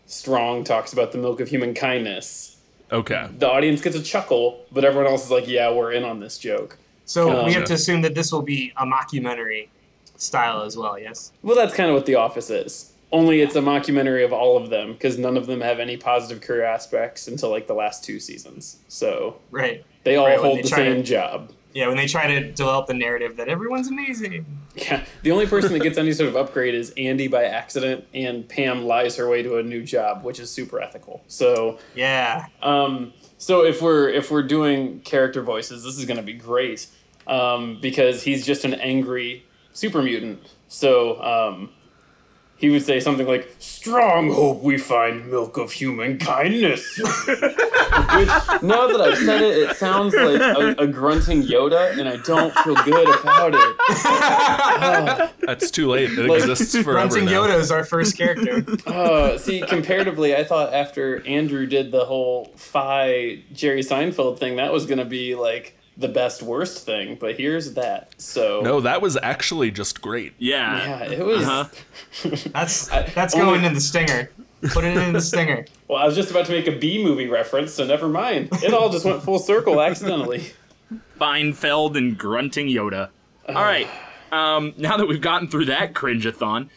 Strong 0.06 0.64
talks 0.64 0.92
about 0.92 1.12
the 1.12 1.18
milk 1.18 1.40
of 1.40 1.48
human 1.48 1.74
kindness, 1.74 2.56
Okay. 2.92 3.26
the 3.36 3.48
audience 3.50 3.80
gets 3.82 3.96
a 3.96 4.02
chuckle, 4.02 4.64
but 4.70 4.84
everyone 4.84 5.10
else 5.10 5.24
is 5.24 5.30
like, 5.30 5.48
"Yeah, 5.48 5.70
we're 5.72 5.92
in 5.92 6.04
on 6.04 6.20
this 6.20 6.38
joke." 6.38 6.78
So 7.08 7.26
we 7.28 7.32
Gotcha. 7.32 7.52
have 7.60 7.64
to 7.68 7.74
assume 7.74 8.02
that 8.02 8.14
this 8.14 8.30
will 8.30 8.42
be 8.42 8.70
a 8.76 8.84
mockumentary 8.84 9.68
style 10.16 10.60
as 10.62 10.76
well. 10.76 10.98
Yes. 10.98 11.32
Well, 11.42 11.56
that's 11.56 11.74
kind 11.74 11.88
of 11.88 11.94
what 11.96 12.04
The 12.04 12.16
Office 12.16 12.50
is. 12.50 12.92
Only 13.10 13.40
it's 13.40 13.56
a 13.56 13.60
mockumentary 13.62 14.22
of 14.26 14.34
all 14.34 14.58
of 14.58 14.68
them 14.68 14.92
because 14.92 15.16
none 15.16 15.38
of 15.38 15.46
them 15.46 15.62
have 15.62 15.80
any 15.80 15.96
positive 15.96 16.42
career 16.42 16.64
aspects 16.64 17.26
until 17.26 17.48
like 17.50 17.66
the 17.66 17.72
last 17.74 18.04
two 18.04 18.20
seasons. 18.20 18.76
So 18.88 19.36
Right. 19.50 19.82
they 20.04 20.16
all 20.16 20.26
Right, 20.26 20.38
hold 20.38 20.58
they 20.58 20.62
the 20.62 20.68
try 20.68 20.84
to- 20.84 20.94
same 20.96 21.02
job. 21.02 21.52
Yeah, 21.72 21.88
when 21.88 21.96
they 21.96 22.06
try 22.06 22.26
to 22.26 22.50
develop 22.52 22.86
the 22.88 22.94
narrative 22.94 23.36
that 23.36 23.48
everyone's 23.48 23.88
amazing. 23.88 24.44
Yeah, 24.74 25.04
the 25.22 25.30
only 25.30 25.46
person 25.46 25.72
that 25.74 25.80
gets 25.82 25.96
any 25.96 26.12
sort 26.12 26.28
of 26.28 26.36
upgrade 26.36 26.74
is 26.74 26.92
Andy 26.96 27.28
by 27.28 27.44
accident, 27.44 28.04
and 28.14 28.46
Pam 28.48 28.84
lies 28.84 29.16
her 29.16 29.28
way 29.28 29.42
to 29.42 29.58
a 29.58 29.62
new 29.62 29.82
job, 29.82 30.24
which 30.24 30.40
is 30.40 30.50
super 30.50 30.80
ethical. 30.80 31.22
So, 31.28 31.78
Yeah. 31.94 32.46
um, 32.62 33.12
so 33.36 33.64
if 33.64 33.80
we're 33.80 34.08
if 34.08 34.30
we're 34.30 34.42
doing 34.42 35.00
character 35.00 35.42
voices, 35.42 35.84
this 35.84 35.98
is 35.98 36.04
going 36.04 36.16
to 36.16 36.22
be 36.22 36.32
great 36.32 36.86
um, 37.28 37.78
because 37.80 38.22
he's 38.22 38.44
just 38.46 38.64
an 38.64 38.74
angry 38.74 39.44
super 39.72 40.02
mutant. 40.02 40.40
So 40.68 41.22
um, 41.22 41.70
he 42.56 42.68
would 42.70 42.82
say 42.82 43.00
something 43.00 43.26
like, 43.26 43.54
"Strong 43.58 44.32
hope 44.32 44.62
we 44.62 44.76
find 44.78 45.30
milk 45.30 45.56
of 45.56 45.72
human 45.72 46.18
kindness." 46.18 46.98
Which, 47.28 48.28
now 48.62 48.86
that 48.88 49.00
I've 49.00 49.18
said 49.18 49.42
it, 49.42 49.58
it 49.70 49.76
sounds 49.76 50.14
like 50.14 50.40
a, 50.40 50.74
a 50.82 50.86
grunting 50.86 51.42
Yoda, 51.42 51.98
and 51.98 52.08
I 52.08 52.16
don't 52.18 52.54
feel 52.58 52.74
good 52.76 53.08
about 53.20 53.54
it. 53.54 55.30
That's 55.46 55.70
too 55.70 55.88
late. 55.88 56.10
It 56.12 56.28
Like, 56.28 56.40
exists 56.40 56.72
forever 56.82 56.92
Grunting 57.08 57.26
now. 57.26 57.46
Yoda 57.46 57.58
is 57.58 57.70
our 57.70 57.84
first 57.84 58.16
character. 58.16 58.64
Uh, 58.86 59.38
see, 59.38 59.60
comparatively, 59.62 60.34
I 60.36 60.44
thought 60.44 60.74
after 60.74 61.26
Andrew 61.26 61.66
did 61.66 61.92
the 61.92 62.04
whole 62.04 62.52
Fi 62.56 63.42
Jerry 63.52 63.80
Seinfeld 63.82 64.38
thing, 64.38 64.56
that 64.56 64.72
was 64.72 64.86
going 64.86 64.98
to 64.98 65.04
be 65.04 65.34
like 65.34 65.77
the 65.98 66.08
best 66.08 66.42
worst 66.42 66.86
thing. 66.86 67.16
But 67.20 67.36
here's 67.36 67.74
that. 67.74 68.14
So 68.20 68.60
No, 68.62 68.80
that 68.80 69.02
was 69.02 69.18
actually 69.22 69.70
just 69.72 70.00
great. 70.00 70.32
Yeah. 70.38 71.04
yeah, 71.04 71.10
it 71.10 71.24
was. 71.26 71.42
Uh-huh. 71.46 71.64
That's 72.52 72.90
I- 72.90 73.02
that's 73.14 73.34
only- 73.34 73.46
going 73.46 73.64
in 73.64 73.74
the 73.74 73.80
stinger. 73.80 74.30
Put 74.72 74.84
it 74.84 74.96
in 74.96 75.12
the 75.12 75.20
stinger. 75.20 75.66
Well, 75.88 75.98
I 75.98 76.04
was 76.04 76.14
just 76.14 76.30
about 76.30 76.44
to 76.46 76.52
make 76.52 76.66
a 76.66 76.72
B 76.78 77.02
movie 77.02 77.28
reference, 77.28 77.72
so 77.72 77.86
never 77.86 78.08
mind. 78.08 78.50
It 78.62 78.74
all 78.74 78.90
just 78.90 79.06
went 79.06 79.22
full 79.22 79.38
circle 79.38 79.80
accidentally. 79.88 80.50
Feinfeld 81.18 81.96
and 81.96 82.18
grunting 82.18 82.66
Yoda. 82.66 83.08
All 83.48 83.54
right. 83.54 83.88
Um, 84.30 84.74
now 84.76 84.98
that 84.98 85.06
we've 85.08 85.22
gotten 85.22 85.48
through 85.48 85.64
that 85.66 85.94
cringe-a-thon, 85.94 86.68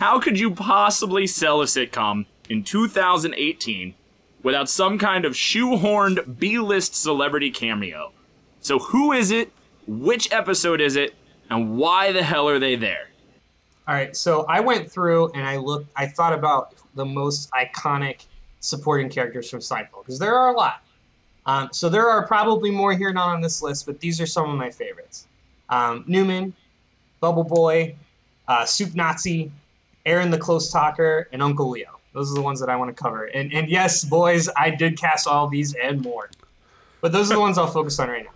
how 0.00 0.18
could 0.18 0.38
you 0.38 0.50
possibly 0.52 1.26
sell 1.26 1.60
a 1.60 1.66
sitcom 1.66 2.24
in 2.48 2.62
2018 2.64 3.94
without 4.44 4.68
some 4.68 4.96
kind 4.98 5.24
of 5.24 5.32
shoehorned 5.32 6.38
B-list 6.38 6.94
celebrity 6.94 7.50
cameo? 7.50 8.12
So 8.60 8.78
who 8.78 9.10
is 9.10 9.32
it? 9.32 9.50
Which 9.88 10.32
episode 10.32 10.80
is 10.80 10.94
it? 10.94 11.14
And 11.50 11.76
why 11.76 12.12
the 12.12 12.22
hell 12.22 12.48
are 12.48 12.60
they 12.60 12.76
there? 12.76 13.08
All 13.86 13.94
right, 13.94 14.16
so 14.16 14.44
I 14.48 14.60
went 14.60 14.90
through 14.90 15.32
and 15.32 15.46
I 15.46 15.56
looked. 15.56 15.90
I 15.94 16.06
thought 16.06 16.32
about 16.32 16.74
the 16.94 17.04
most 17.04 17.50
iconic 17.50 18.24
supporting 18.60 19.10
characters 19.10 19.50
from 19.50 19.60
Seinfeld 19.60 20.04
because 20.06 20.18
there 20.18 20.34
are 20.34 20.54
a 20.54 20.56
lot. 20.56 20.82
Um, 21.44 21.68
so 21.70 21.90
there 21.90 22.08
are 22.08 22.26
probably 22.26 22.70
more 22.70 22.94
here 22.94 23.12
not 23.12 23.28
on 23.28 23.42
this 23.42 23.60
list, 23.60 23.84
but 23.84 24.00
these 24.00 24.22
are 24.22 24.26
some 24.26 24.48
of 24.48 24.56
my 24.56 24.70
favorites: 24.70 25.26
um, 25.68 26.04
Newman, 26.06 26.54
Bubble 27.20 27.44
Boy, 27.44 27.94
uh, 28.48 28.64
Soup 28.64 28.94
Nazi, 28.94 29.52
Aaron 30.06 30.30
the 30.30 30.38
Close 30.38 30.72
Talker, 30.72 31.28
and 31.32 31.42
Uncle 31.42 31.68
Leo. 31.68 31.93
Those 32.14 32.30
are 32.30 32.34
the 32.34 32.42
ones 32.42 32.60
that 32.60 32.70
I 32.70 32.76
want 32.76 32.96
to 32.96 33.02
cover. 33.02 33.24
And 33.24 33.52
and 33.52 33.68
yes, 33.68 34.04
boys, 34.04 34.48
I 34.56 34.70
did 34.70 34.98
cast 34.98 35.26
all 35.26 35.48
these 35.48 35.74
and 35.74 36.00
more, 36.00 36.30
but 37.00 37.12
those 37.12 37.30
are 37.30 37.34
the 37.34 37.40
ones 37.40 37.58
I'll 37.58 37.66
focus 37.66 37.98
on 37.98 38.08
right 38.08 38.24
now. 38.24 38.30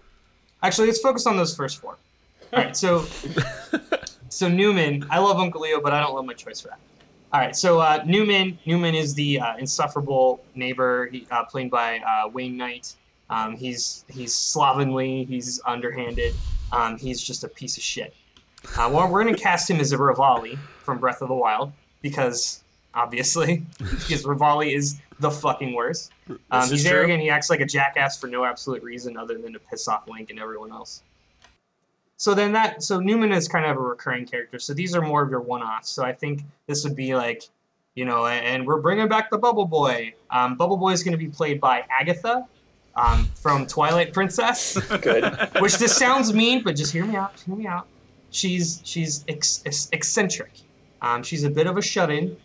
Actually, 0.63 0.89
let's 0.89 1.01
focus 1.01 1.27
on 1.27 1.37
those 1.37 1.57
first 1.57 1.81
four. 1.81 1.97
All 2.53 2.63
right, 2.63 2.77
so 2.77 3.05
so 4.29 4.49
Newman, 4.49 5.07
I 5.11 5.21
love 5.21 5.39
Uncle 5.39 5.61
Leo, 5.61 5.81
but 5.81 5.93
I 5.93 6.01
don't 6.01 6.15
love 6.15 6.25
my 6.25 6.35
choice 6.35 6.61
for 6.61 6.69
that. 6.69 6.81
All 7.33 7.41
right, 7.41 7.55
so 7.55 7.79
uh, 7.79 8.03
Newman, 8.05 8.59
Newman 8.67 8.95
is 8.95 9.15
the 9.15 9.39
uh, 9.39 9.57
insufferable 9.59 10.45
neighbor, 10.55 11.07
he, 11.13 11.27
uh, 11.31 11.45
played 11.45 11.71
by 11.71 11.99
uh, 11.99 12.29
Wayne 12.29 12.57
Knight. 12.57 12.95
Um, 13.31 13.57
he's 13.57 14.05
he's 14.09 14.35
slovenly, 14.35 15.25
he's 15.25 15.61
underhanded, 15.67 16.35
um, 16.73 16.99
he's 16.99 17.23
just 17.23 17.45
a 17.45 17.49
piece 17.49 17.77
of 17.77 17.83
shit. 17.83 18.15
Uh, 18.77 18.91
well, 18.93 19.09
we're 19.09 19.23
gonna 19.23 19.37
cast 19.37 19.71
him 19.71 19.79
as 19.79 19.93
a 19.93 19.97
Revali 19.99 20.59
from 20.83 20.99
Breath 20.99 21.23
of 21.23 21.29
the 21.29 21.35
Wild 21.35 21.71
because 22.03 22.65
obviously, 22.95 23.65
because 23.79 24.25
Revali 24.25 24.75
is 24.75 25.01
the 25.21 25.31
fucking 25.31 25.73
worst. 25.75 26.13
Um, 26.29 26.39
This 26.51 26.65
is 26.67 26.71
he's 26.71 26.83
true. 26.91 26.99
arrogant. 26.99 27.23
He 27.23 27.31
acts 27.31 27.51
like 27.51 27.61
a 27.61 27.67
jackass 27.67 28.19
for 28.19 28.27
no 28.29 28.45
absolute 28.45 28.83
reason 28.83 29.17
other 29.17 29.39
than 29.39 29.53
to 29.53 29.59
piss 29.59 29.89
off 29.89 30.09
Link 30.09 30.31
and 30.31 30.39
everyone 30.39 30.71
else. 30.73 31.03
So 32.17 32.35
then 32.35 32.53
that 32.53 32.83
so 32.83 32.99
Newman 33.01 33.33
is 33.33 33.47
kind 33.49 33.65
of 33.65 33.77
a 33.77 33.81
recurring 33.81 34.27
character. 34.27 34.59
So 34.59 34.75
these 34.75 34.95
are 34.97 35.01
more 35.03 35.23
of 35.23 35.31
your 35.31 35.41
one-offs. 35.41 35.89
So 35.91 36.05
I 36.05 36.13
think 36.13 36.43
this 36.67 36.83
would 36.85 36.97
be 36.97 37.15
like, 37.15 37.45
you 37.95 38.05
know, 38.05 38.27
and 38.27 38.67
we're 38.67 38.81
bringing 38.81 39.09
back 39.09 39.31
the 39.31 39.39
Bubble 39.39 39.67
Boy. 39.67 40.15
Um, 40.31 40.57
Bubble 40.57 40.77
Boy 40.77 40.91
is 40.93 41.03
going 41.05 41.13
to 41.13 41.19
be 41.19 41.29
played 41.29 41.61
by 41.61 41.85
Agatha 41.91 42.47
um, 42.97 43.25
from 43.37 43.67
Twilight 43.67 44.13
Princess. 44.13 44.77
Good. 45.01 45.25
Which 45.61 45.79
this 45.79 45.97
sounds 45.97 46.33
mean, 46.33 46.63
but 46.65 46.75
just 46.77 46.93
hear 46.93 47.05
me 47.05 47.15
out. 47.17 47.39
Hear 47.47 47.55
me 47.57 47.67
out. 47.67 47.87
She's 48.31 48.81
she's 48.85 49.25
ex- 49.29 49.63
ex- 49.65 49.89
eccentric. 49.93 50.51
Um, 51.01 51.23
she's 51.23 51.45
a 51.45 51.51
bit 51.51 51.67
of 51.69 51.77
a 51.77 51.83
shut-in, 51.83 52.37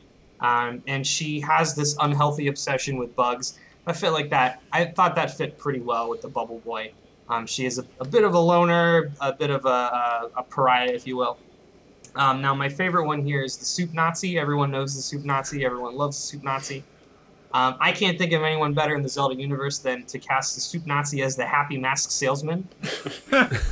um, 0.44 0.84
and 0.88 1.06
she 1.08 1.40
has 1.40 1.74
this 1.74 1.96
unhealthy 2.00 2.48
obsession 2.48 2.98
with 2.98 3.16
bugs. 3.16 3.58
I 3.88 3.94
feel 3.94 4.12
like 4.12 4.30
that. 4.30 4.62
I 4.72 4.86
thought 4.86 5.16
that 5.16 5.36
fit 5.36 5.58
pretty 5.58 5.80
well 5.80 6.10
with 6.10 6.22
the 6.22 6.28
Bubble 6.30 6.60
Boy. 6.60 6.92
Um, 7.30 7.48
she 7.48 7.66
is 7.66 7.80
a, 7.80 7.86
a 8.00 8.06
bit 8.06 8.24
of 8.24 8.36
a 8.36 8.40
loner, 8.40 9.12
a 9.22 9.34
bit 9.34 9.50
of 9.50 9.66
a, 9.66 9.70
a, 9.70 10.30
a 10.38 10.44
pariah, 10.44 10.92
if 10.92 11.08
you 11.08 11.18
will. 11.18 11.38
Um, 12.16 12.42
now, 12.42 12.54
my 12.54 12.70
favorite 12.70 13.06
one 13.08 13.26
here 13.26 13.42
is 13.44 13.58
the 13.58 13.66
Soup 13.66 13.92
Nazi. 13.94 14.38
Everyone 14.38 14.70
knows 14.70 14.96
the 14.96 15.02
Soup 15.02 15.24
Nazi. 15.26 15.66
Everyone 15.66 15.96
loves 15.96 16.18
the 16.18 16.22
Soup 16.28 16.44
Nazi. 16.44 16.84
Um, 17.54 17.76
I 17.80 17.92
can't 17.92 18.18
think 18.18 18.34
of 18.34 18.42
anyone 18.42 18.74
better 18.74 18.96
in 18.96 19.04
the 19.04 19.10
Zelda 19.10 19.36
universe 19.36 19.78
than 19.80 20.04
to 20.06 20.18
cast 20.20 20.56
the 20.56 20.62
Soup 20.62 20.86
Nazi 20.88 21.22
as 21.22 21.36
the 21.36 21.46
Happy 21.46 21.78
Mask 21.78 22.10
Salesman. 22.12 22.68
That's 23.30 23.72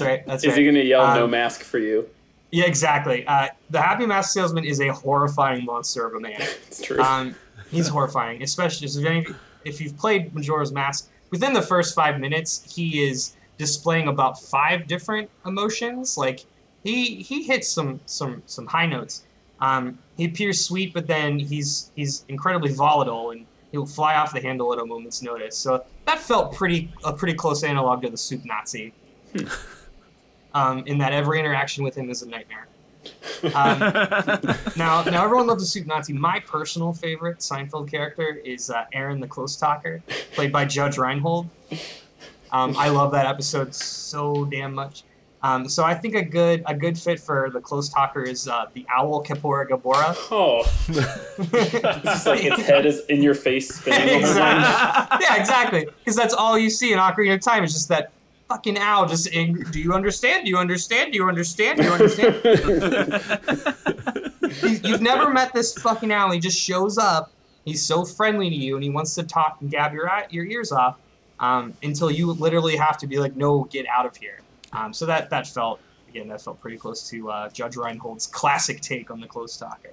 right. 0.00 0.24
That's 0.26 0.42
Is 0.44 0.48
right. 0.50 0.58
he 0.58 0.64
gonna 0.64 0.80
yell 0.80 1.14
no 1.14 1.24
Um, 1.24 1.30
mask 1.30 1.62
for 1.62 1.78
you? 1.78 2.08
Yeah, 2.52 2.66
exactly. 2.66 3.26
Uh, 3.26 3.48
the 3.70 3.80
Happy 3.80 4.04
Mask 4.04 4.32
Salesman 4.32 4.64
is 4.64 4.80
a 4.80 4.88
horrifying 4.88 5.64
monster 5.64 6.06
of 6.06 6.14
a 6.14 6.20
man. 6.20 6.36
It's 6.38 6.82
true. 6.82 7.00
Um, 7.00 7.34
he's 7.70 7.88
horrifying, 7.88 8.42
especially 8.42 8.86
if, 8.86 9.06
any, 9.06 9.26
if 9.64 9.80
you've 9.80 9.96
played 9.96 10.34
Majora's 10.34 10.70
Mask. 10.70 11.10
Within 11.30 11.54
the 11.54 11.62
first 11.62 11.94
five 11.94 12.20
minutes, 12.20 12.70
he 12.70 13.04
is 13.04 13.34
displaying 13.56 14.08
about 14.08 14.38
five 14.38 14.86
different 14.86 15.30
emotions. 15.46 16.18
Like 16.18 16.44
he 16.84 17.22
he 17.22 17.42
hits 17.42 17.68
some 17.68 18.00
some 18.04 18.42
some 18.44 18.66
high 18.66 18.86
notes. 18.86 19.24
Um, 19.60 19.98
he 20.18 20.26
appears 20.26 20.62
sweet, 20.62 20.92
but 20.92 21.06
then 21.06 21.38
he's 21.38 21.90
he's 21.96 22.26
incredibly 22.28 22.74
volatile 22.74 23.30
and 23.30 23.46
he'll 23.70 23.86
fly 23.86 24.16
off 24.16 24.34
the 24.34 24.42
handle 24.42 24.74
at 24.74 24.78
a 24.78 24.84
moment's 24.84 25.22
notice. 25.22 25.56
So 25.56 25.84
that 26.04 26.18
felt 26.18 26.54
pretty 26.54 26.92
a 27.02 27.14
pretty 27.14 27.34
close 27.34 27.64
analog 27.64 28.02
to 28.02 28.10
the 28.10 28.18
Soup 28.18 28.44
Nazi. 28.44 28.92
um, 30.54 30.84
in 30.86 30.98
that 30.98 31.12
every 31.12 31.38
interaction 31.38 31.84
with 31.84 31.96
him 31.96 32.10
is 32.10 32.22
a 32.22 32.28
nightmare. 32.28 32.66
Um, 33.54 33.78
now, 34.76 35.02
now 35.02 35.24
everyone 35.24 35.46
loves 35.46 35.62
the 35.62 35.66
Soup 35.66 35.86
Nazi. 35.86 36.12
My 36.12 36.40
personal 36.40 36.92
favorite 36.92 37.38
Seinfeld 37.38 37.90
character 37.90 38.40
is 38.44 38.70
uh, 38.70 38.84
Aaron 38.92 39.20
the 39.20 39.26
Close 39.26 39.56
Talker, 39.56 40.02
played 40.34 40.52
by 40.52 40.64
Judge 40.64 40.98
Reinhold. 40.98 41.48
Um, 42.52 42.76
I 42.76 42.90
love 42.90 43.12
that 43.12 43.26
episode 43.26 43.74
so 43.74 44.44
damn 44.44 44.74
much. 44.74 45.04
Um, 45.44 45.68
so 45.68 45.82
I 45.82 45.94
think 45.94 46.14
a 46.14 46.22
good 46.22 46.62
a 46.66 46.74
good 46.74 46.96
fit 46.96 47.18
for 47.18 47.50
the 47.52 47.60
Close 47.60 47.88
Talker 47.88 48.22
is 48.22 48.46
uh, 48.46 48.66
the 48.74 48.86
Owl 48.94 49.24
Kaepora 49.24 49.68
Gaebora. 49.68 50.14
oh, 50.30 50.60
it's 51.52 52.04
just 52.04 52.26
like 52.26 52.44
its 52.44 52.62
head 52.62 52.86
is 52.86 53.04
in 53.06 53.22
your 53.22 53.34
face 53.34 53.74
spinning. 53.74 54.14
all 54.24 54.32
the 54.32 54.38
time. 54.38 54.58
exactly. 54.58 55.26
yeah, 55.28 55.40
exactly. 55.40 55.86
Because 55.98 56.14
that's 56.14 56.34
all 56.34 56.56
you 56.56 56.70
see 56.70 56.92
in 56.92 57.00
Ocarina 57.00 57.34
of 57.34 57.40
Time 57.40 57.64
is 57.64 57.72
just 57.72 57.88
that 57.88 58.12
fucking 58.52 58.76
owl. 58.78 59.06
Just 59.06 59.28
angry. 59.34 59.64
Do 59.70 59.80
you 59.80 59.92
understand? 59.94 60.44
Do 60.44 60.50
you 60.50 60.58
understand? 60.58 61.12
Do 61.12 61.18
you 61.18 61.26
understand? 61.28 61.78
Do 61.78 61.84
you 61.84 61.92
understand? 61.92 62.34
You- 64.62 64.80
You've 64.84 65.00
never 65.00 65.30
met 65.30 65.52
this 65.54 65.72
fucking 65.78 66.12
owl. 66.12 66.30
He 66.30 66.38
just 66.38 66.60
shows 66.60 66.98
up. 66.98 67.32
He's 67.64 67.82
so 67.84 68.04
friendly 68.04 68.50
to 68.50 68.54
you, 68.56 68.74
and 68.74 68.84
he 68.84 68.90
wants 68.90 69.14
to 69.14 69.22
talk 69.22 69.56
and 69.60 69.70
gab 69.70 69.92
your 69.94 70.10
your 70.30 70.44
ears 70.44 70.72
off 70.72 70.98
um, 71.40 71.72
until 71.82 72.10
you 72.10 72.30
literally 72.32 72.76
have 72.76 72.98
to 72.98 73.06
be 73.06 73.18
like, 73.18 73.34
"No, 73.34 73.64
get 73.64 73.86
out 73.86 74.04
of 74.04 74.14
here." 74.16 74.40
Um, 74.72 74.92
so 74.92 75.06
that 75.06 75.30
that 75.30 75.46
felt 75.46 75.80
again 76.08 76.28
that 76.28 76.42
felt 76.42 76.60
pretty 76.60 76.76
close 76.76 77.08
to 77.10 77.30
uh, 77.30 77.48
Judge 77.50 77.76
Reinhold's 77.76 78.26
classic 78.26 78.80
take 78.82 79.10
on 79.10 79.20
the 79.20 79.26
close 79.26 79.56
talker. 79.56 79.90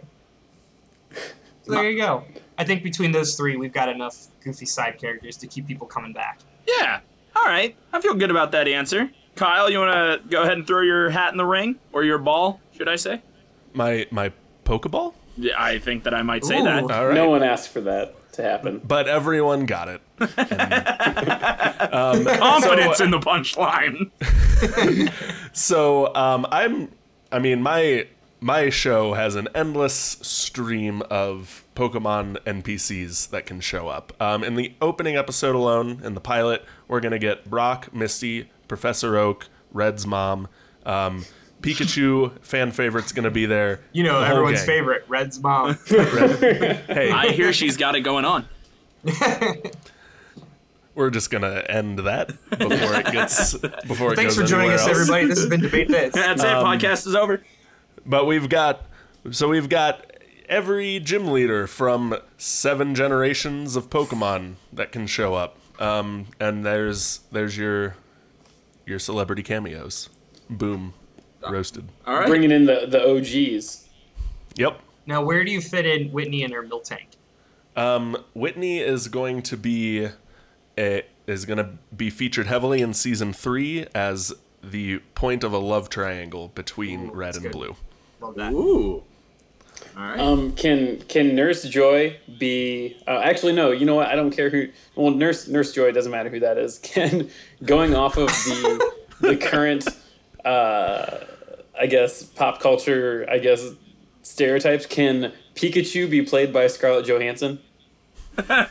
So 1.13 1.71
there 1.71 1.89
you 1.89 2.01
go. 2.01 2.23
I 2.57 2.63
think 2.65 2.83
between 2.83 3.11
those 3.13 3.35
three, 3.35 3.55
we've 3.55 3.73
got 3.73 3.87
enough 3.87 4.27
goofy 4.43 4.65
side 4.65 4.97
characters 4.99 5.37
to 5.37 5.47
keep 5.47 5.67
people 5.67 5.87
coming 5.87 6.11
back. 6.11 6.39
Yeah. 6.67 6.99
All 7.39 7.45
right. 7.45 7.75
I 7.93 8.01
feel 8.01 8.15
good 8.15 8.31
about 8.31 8.51
that 8.51 8.67
answer. 8.67 9.09
Kyle, 9.35 9.69
you 9.69 9.79
want 9.79 9.93
to 10.23 10.29
go 10.29 10.41
ahead 10.41 10.53
and 10.53 10.67
throw 10.67 10.81
your 10.81 11.09
hat 11.09 11.31
in 11.31 11.37
the 11.37 11.45
ring 11.45 11.79
or 11.93 12.03
your 12.03 12.17
ball, 12.17 12.59
should 12.75 12.89
I 12.89 12.97
say? 12.97 13.21
My 13.73 14.05
my 14.11 14.33
Pokeball? 14.65 15.13
Yeah, 15.37 15.53
I 15.57 15.79
think 15.79 16.03
that 16.03 16.13
I 16.13 16.21
might 16.21 16.43
say 16.43 16.59
Ooh. 16.59 16.63
that. 16.65 16.91
All 16.91 17.07
right. 17.07 17.15
No 17.15 17.29
one 17.29 17.43
asked 17.43 17.69
for 17.69 17.81
that 17.81 18.15
to 18.33 18.41
happen. 18.43 18.81
but 18.83 19.07
everyone 19.07 19.65
got 19.65 19.87
it. 19.87 20.01
And, 20.19 20.27
um, 21.93 22.25
Confidence 22.25 22.97
so, 22.97 23.05
in 23.05 23.11
the 23.11 23.19
punchline. 23.19 24.11
so 25.53 26.13
um, 26.13 26.45
I'm. 26.51 26.91
I 27.31 27.39
mean, 27.39 27.61
my 27.61 28.07
my 28.41 28.69
show 28.69 29.13
has 29.13 29.35
an 29.35 29.47
endless 29.55 29.93
stream 29.93 31.01
of 31.09 31.63
Pokemon 31.79 32.37
NPCs 32.43 33.29
that 33.29 33.45
can 33.45 33.61
show 33.61 33.87
up. 33.87 34.11
Um, 34.21 34.43
in 34.43 34.55
the 34.55 34.73
opening 34.81 35.15
episode 35.15 35.55
alone, 35.55 36.01
in 36.03 36.13
the 36.13 36.19
pilot, 36.19 36.65
we're 36.89 36.99
gonna 36.99 37.17
get 37.19 37.49
Brock, 37.49 37.93
Misty, 37.93 38.49
Professor 38.67 39.15
Oak, 39.15 39.47
Red's 39.71 40.05
mom. 40.05 40.49
Um, 40.85 41.23
Pikachu 41.61 42.37
fan 42.41 42.71
favorite's 42.71 43.13
gonna 43.13 43.31
be 43.31 43.45
there. 43.45 43.79
You 43.93 44.03
know, 44.03 44.19
the 44.19 44.27
everyone's 44.27 44.57
gang. 44.59 44.65
favorite, 44.67 45.05
Red's 45.07 45.39
mom. 45.41 45.77
Hey, 45.87 47.11
I 47.11 47.29
hear 47.31 47.53
she's 47.53 47.77
got 47.77 47.95
it 47.95 48.01
going 48.01 48.25
on. 48.25 48.45
we're 50.95 51.11
just 51.11 51.31
gonna 51.31 51.63
end 51.69 51.99
that 51.99 52.27
before 52.49 52.95
it 52.95 53.05
gets 53.05 53.53
before 53.87 54.11
it 54.11 54.17
Thanks 54.17 54.35
goes 54.35 54.43
for 54.43 54.45
joining 54.45 54.71
us, 54.71 54.81
else. 54.81 54.89
everybody. 54.91 55.27
This 55.27 55.39
has 55.39 55.47
been 55.47 55.61
Debate 55.61 55.87
this. 55.87 56.13
That's 56.13 56.43
it. 56.43 56.47
Podcast 56.47 57.07
is 57.07 57.15
over. 57.15 57.41
But 58.05 58.25
we've 58.25 58.49
got 58.49 58.83
so 59.31 59.47
we've 59.47 59.69
got 59.69 60.08
every 60.49 60.99
gym 60.99 61.27
leader 61.27 61.67
from 61.67 62.17
seven 62.37 62.95
generations 62.95 63.75
of 63.75 63.89
Pokemon 63.89 64.55
that 64.73 64.91
can 64.91 65.07
show 65.07 65.35
up. 65.35 65.57
Um, 65.79 66.27
and 66.39 66.65
there's 66.65 67.21
there's 67.31 67.57
your 67.57 67.95
your 68.85 68.99
celebrity 68.99 69.43
cameos. 69.43 70.09
Boom, 70.49 70.93
roasted. 71.47 71.87
All 72.05 72.15
right. 72.15 72.27
Bringing 72.27 72.51
in 72.51 72.65
the, 72.65 72.85
the 72.87 73.07
OGs. 73.09 73.87
Yep. 74.55 74.81
Now, 75.05 75.23
where 75.23 75.43
do 75.45 75.51
you 75.51 75.61
fit 75.61 75.85
in 75.85 76.11
Whitney 76.11 76.43
and 76.43 76.53
her 76.53 76.63
Miltank? 76.63 77.05
Um, 77.75 78.17
Whitney 78.33 78.79
is 78.79 79.07
going 79.07 79.41
to 79.43 79.55
be 79.55 80.09
a, 80.77 81.03
is 81.27 81.45
going 81.45 81.57
to 81.57 81.69
be 81.95 82.09
featured 82.09 82.47
heavily 82.47 82.81
in 82.81 82.93
season 82.93 83.31
three 83.31 83.85
as 83.95 84.33
the 84.61 84.99
point 85.15 85.43
of 85.43 85.53
a 85.53 85.57
love 85.57 85.89
triangle 85.89 86.49
between 86.55 87.09
Ooh, 87.09 87.13
red 87.13 87.35
and 87.35 87.43
good. 87.43 87.51
blue. 87.53 87.75
Love 88.19 88.35
that. 88.35 88.51
Ooh. 88.51 89.03
All 89.97 90.03
right. 90.03 90.19
Um, 90.19 90.53
can 90.53 90.99
can 91.09 91.35
Nurse 91.35 91.63
Joy 91.63 92.17
be? 92.37 92.95
Uh, 93.07 93.19
actually, 93.23 93.53
no. 93.53 93.71
You 93.71 93.85
know 93.85 93.95
what? 93.95 94.07
I 94.07 94.15
don't 94.15 94.31
care 94.31 94.49
who. 94.49 94.67
Well, 94.95 95.11
Nurse 95.11 95.47
Nurse 95.47 95.73
Joy 95.73 95.91
doesn't 95.91 96.11
matter 96.11 96.29
who 96.29 96.39
that 96.41 96.57
is. 96.57 96.77
Can 96.83 97.29
going 97.65 97.95
off 97.95 98.17
of 98.17 98.27
the 98.27 98.91
the 99.21 99.35
current, 99.37 99.87
uh, 100.45 101.17
I 101.79 101.87
guess 101.87 102.23
pop 102.23 102.61
culture, 102.61 103.25
I 103.29 103.39
guess 103.39 103.67
stereotypes. 104.23 104.85
Can 104.85 105.33
Pikachu 105.55 106.09
be 106.09 106.21
played 106.21 106.53
by 106.53 106.67
Scarlett 106.67 107.05
Johansson? 107.05 107.59
can 108.37 108.67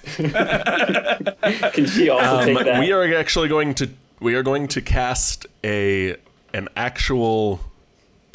she 1.87 2.09
also 2.09 2.39
Um, 2.39 2.45
take 2.47 2.65
that? 2.65 2.81
we 2.81 2.93
are 2.93 3.15
actually 3.17 3.49
going 3.49 3.75
to 3.75 3.91
we 4.21 4.35
are 4.35 4.43
going 4.43 4.69
to 4.69 4.81
cast 4.81 5.47
a 5.63 6.17
an 6.55 6.69
actual 6.77 7.61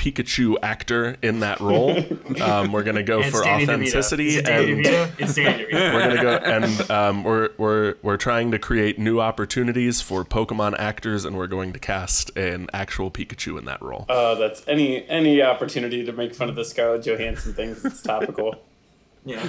Pikachu 0.04 0.56
actor 0.62 1.16
in 1.22 1.40
that 1.40 1.60
role. 1.62 1.96
Um, 2.42 2.72
we're 2.72 2.84
gonna 2.84 3.04
go 3.04 3.22
And 3.22 3.32
for 3.32 3.44
Danny 3.44 3.64
authenticity 3.64 4.30
Is 4.30 4.38
and 4.50 4.86
It's 5.20 5.36
Danny 5.36 5.64
DeVito. 5.66 5.94
we're 5.94 6.00
gonna 6.16 6.22
go 6.22 6.36
and 6.38 6.92
um, 6.92 7.24
we're 7.24 7.50
we're 7.58 7.96
we're 8.02 8.18
trying 8.18 8.52
to 8.52 8.60
create 8.60 8.98
new 9.00 9.20
opportunities 9.22 10.02
for 10.02 10.26
Pokemon 10.26 10.78
actors, 10.80 11.24
and 11.26 11.38
we're 11.38 11.48
going 11.48 11.74
to 11.74 11.80
cast 11.80 12.36
an 12.36 12.70
actual 12.74 13.12
Pikachu 13.12 13.58
in 13.60 13.66
that 13.66 13.82
role. 13.82 14.06
Uh, 14.10 14.36
that's 14.36 14.64
any 14.68 15.08
any 15.08 15.42
opportunity 15.42 16.04
to 16.06 16.12
make 16.12 16.34
fun 16.36 16.50
of 16.50 16.56
the 16.56 16.66
Scarlett 16.66 17.06
Johansson 17.06 17.54
thing. 17.54 17.74
'cause 17.76 17.86
It's 17.86 18.02
topical. 18.02 18.56
Yeah. 19.26 19.48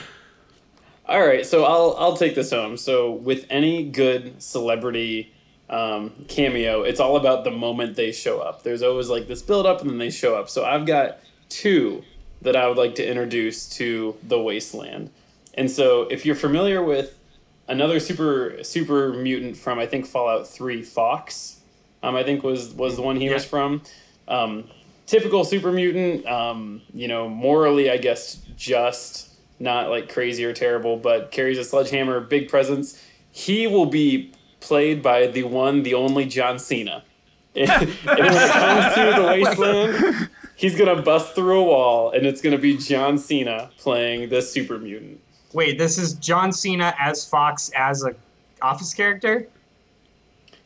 All 1.06 1.26
right, 1.26 1.44
so 1.44 1.64
I'll 1.64 1.96
I'll 1.98 2.16
take 2.16 2.34
this 2.36 2.50
home. 2.52 2.76
So 2.76 3.10
with 3.10 3.44
any 3.50 3.82
good 3.84 4.40
celebrity 4.42 5.33
um, 5.70 6.12
cameo, 6.28 6.82
it's 6.82 7.00
all 7.00 7.16
about 7.16 7.44
the 7.44 7.50
moment 7.50 7.96
they 7.96 8.12
show 8.12 8.40
up. 8.40 8.62
There's 8.62 8.82
always 8.82 9.08
like 9.08 9.26
this 9.26 9.42
build 9.42 9.66
up, 9.66 9.80
and 9.80 9.90
then 9.90 9.98
they 9.98 10.10
show 10.10 10.36
up. 10.36 10.48
So 10.48 10.64
I've 10.64 10.86
got 10.86 11.18
two 11.48 12.04
that 12.42 12.56
I 12.56 12.68
would 12.68 12.76
like 12.76 12.94
to 12.96 13.06
introduce 13.06 13.68
to 13.70 14.16
the 14.22 14.40
Wasteland. 14.40 15.10
And 15.54 15.70
so 15.70 16.02
if 16.02 16.26
you're 16.26 16.34
familiar 16.34 16.82
with 16.82 17.18
another 17.68 17.98
super 17.98 18.62
super 18.62 19.12
mutant 19.12 19.56
from 19.56 19.78
I 19.78 19.86
think 19.86 20.06
Fallout 20.06 20.46
Three, 20.46 20.82
Fawkes, 20.82 21.60
um, 22.02 22.14
I 22.14 22.22
think 22.22 22.42
was 22.42 22.74
was 22.74 22.96
the 22.96 23.02
one 23.02 23.16
he 23.16 23.30
was 23.30 23.44
from. 23.44 23.82
Um, 24.28 24.64
typical 25.06 25.44
super 25.44 25.72
mutant. 25.72 26.26
Um, 26.26 26.82
you 26.92 27.08
know, 27.08 27.28
morally, 27.28 27.90
I 27.90 27.96
guess 27.96 28.36
just 28.56 29.30
not 29.58 29.88
like 29.88 30.12
crazy 30.12 30.44
or 30.44 30.52
terrible, 30.52 30.96
but 30.96 31.30
carries 31.30 31.58
a 31.58 31.64
sledgehammer, 31.64 32.20
big 32.20 32.48
presence. 32.48 33.02
He 33.30 33.66
will 33.66 33.86
be 33.86 34.32
played 34.64 35.02
by 35.02 35.26
the 35.26 35.44
one, 35.44 35.82
the 35.82 35.94
only 35.94 36.24
John 36.24 36.58
Cena. 36.58 37.04
and 37.54 37.68
when 37.68 37.88
it 37.88 38.50
comes 38.50 38.94
to 38.94 39.12
the 39.14 39.26
wasteland, 39.28 40.28
he's 40.56 40.76
gonna 40.76 41.00
bust 41.00 41.34
through 41.34 41.60
a 41.60 41.64
wall, 41.64 42.10
and 42.10 42.26
it's 42.26 42.40
gonna 42.40 42.58
be 42.58 42.76
John 42.76 43.16
Cena 43.16 43.70
playing 43.78 44.28
the 44.28 44.42
super 44.42 44.78
mutant. 44.78 45.20
Wait, 45.52 45.78
this 45.78 45.98
is 45.98 46.14
John 46.14 46.52
Cena 46.52 46.94
as 46.98 47.24
Fawkes 47.24 47.70
as 47.76 48.04
a 48.04 48.14
office 48.60 48.92
character? 48.92 49.46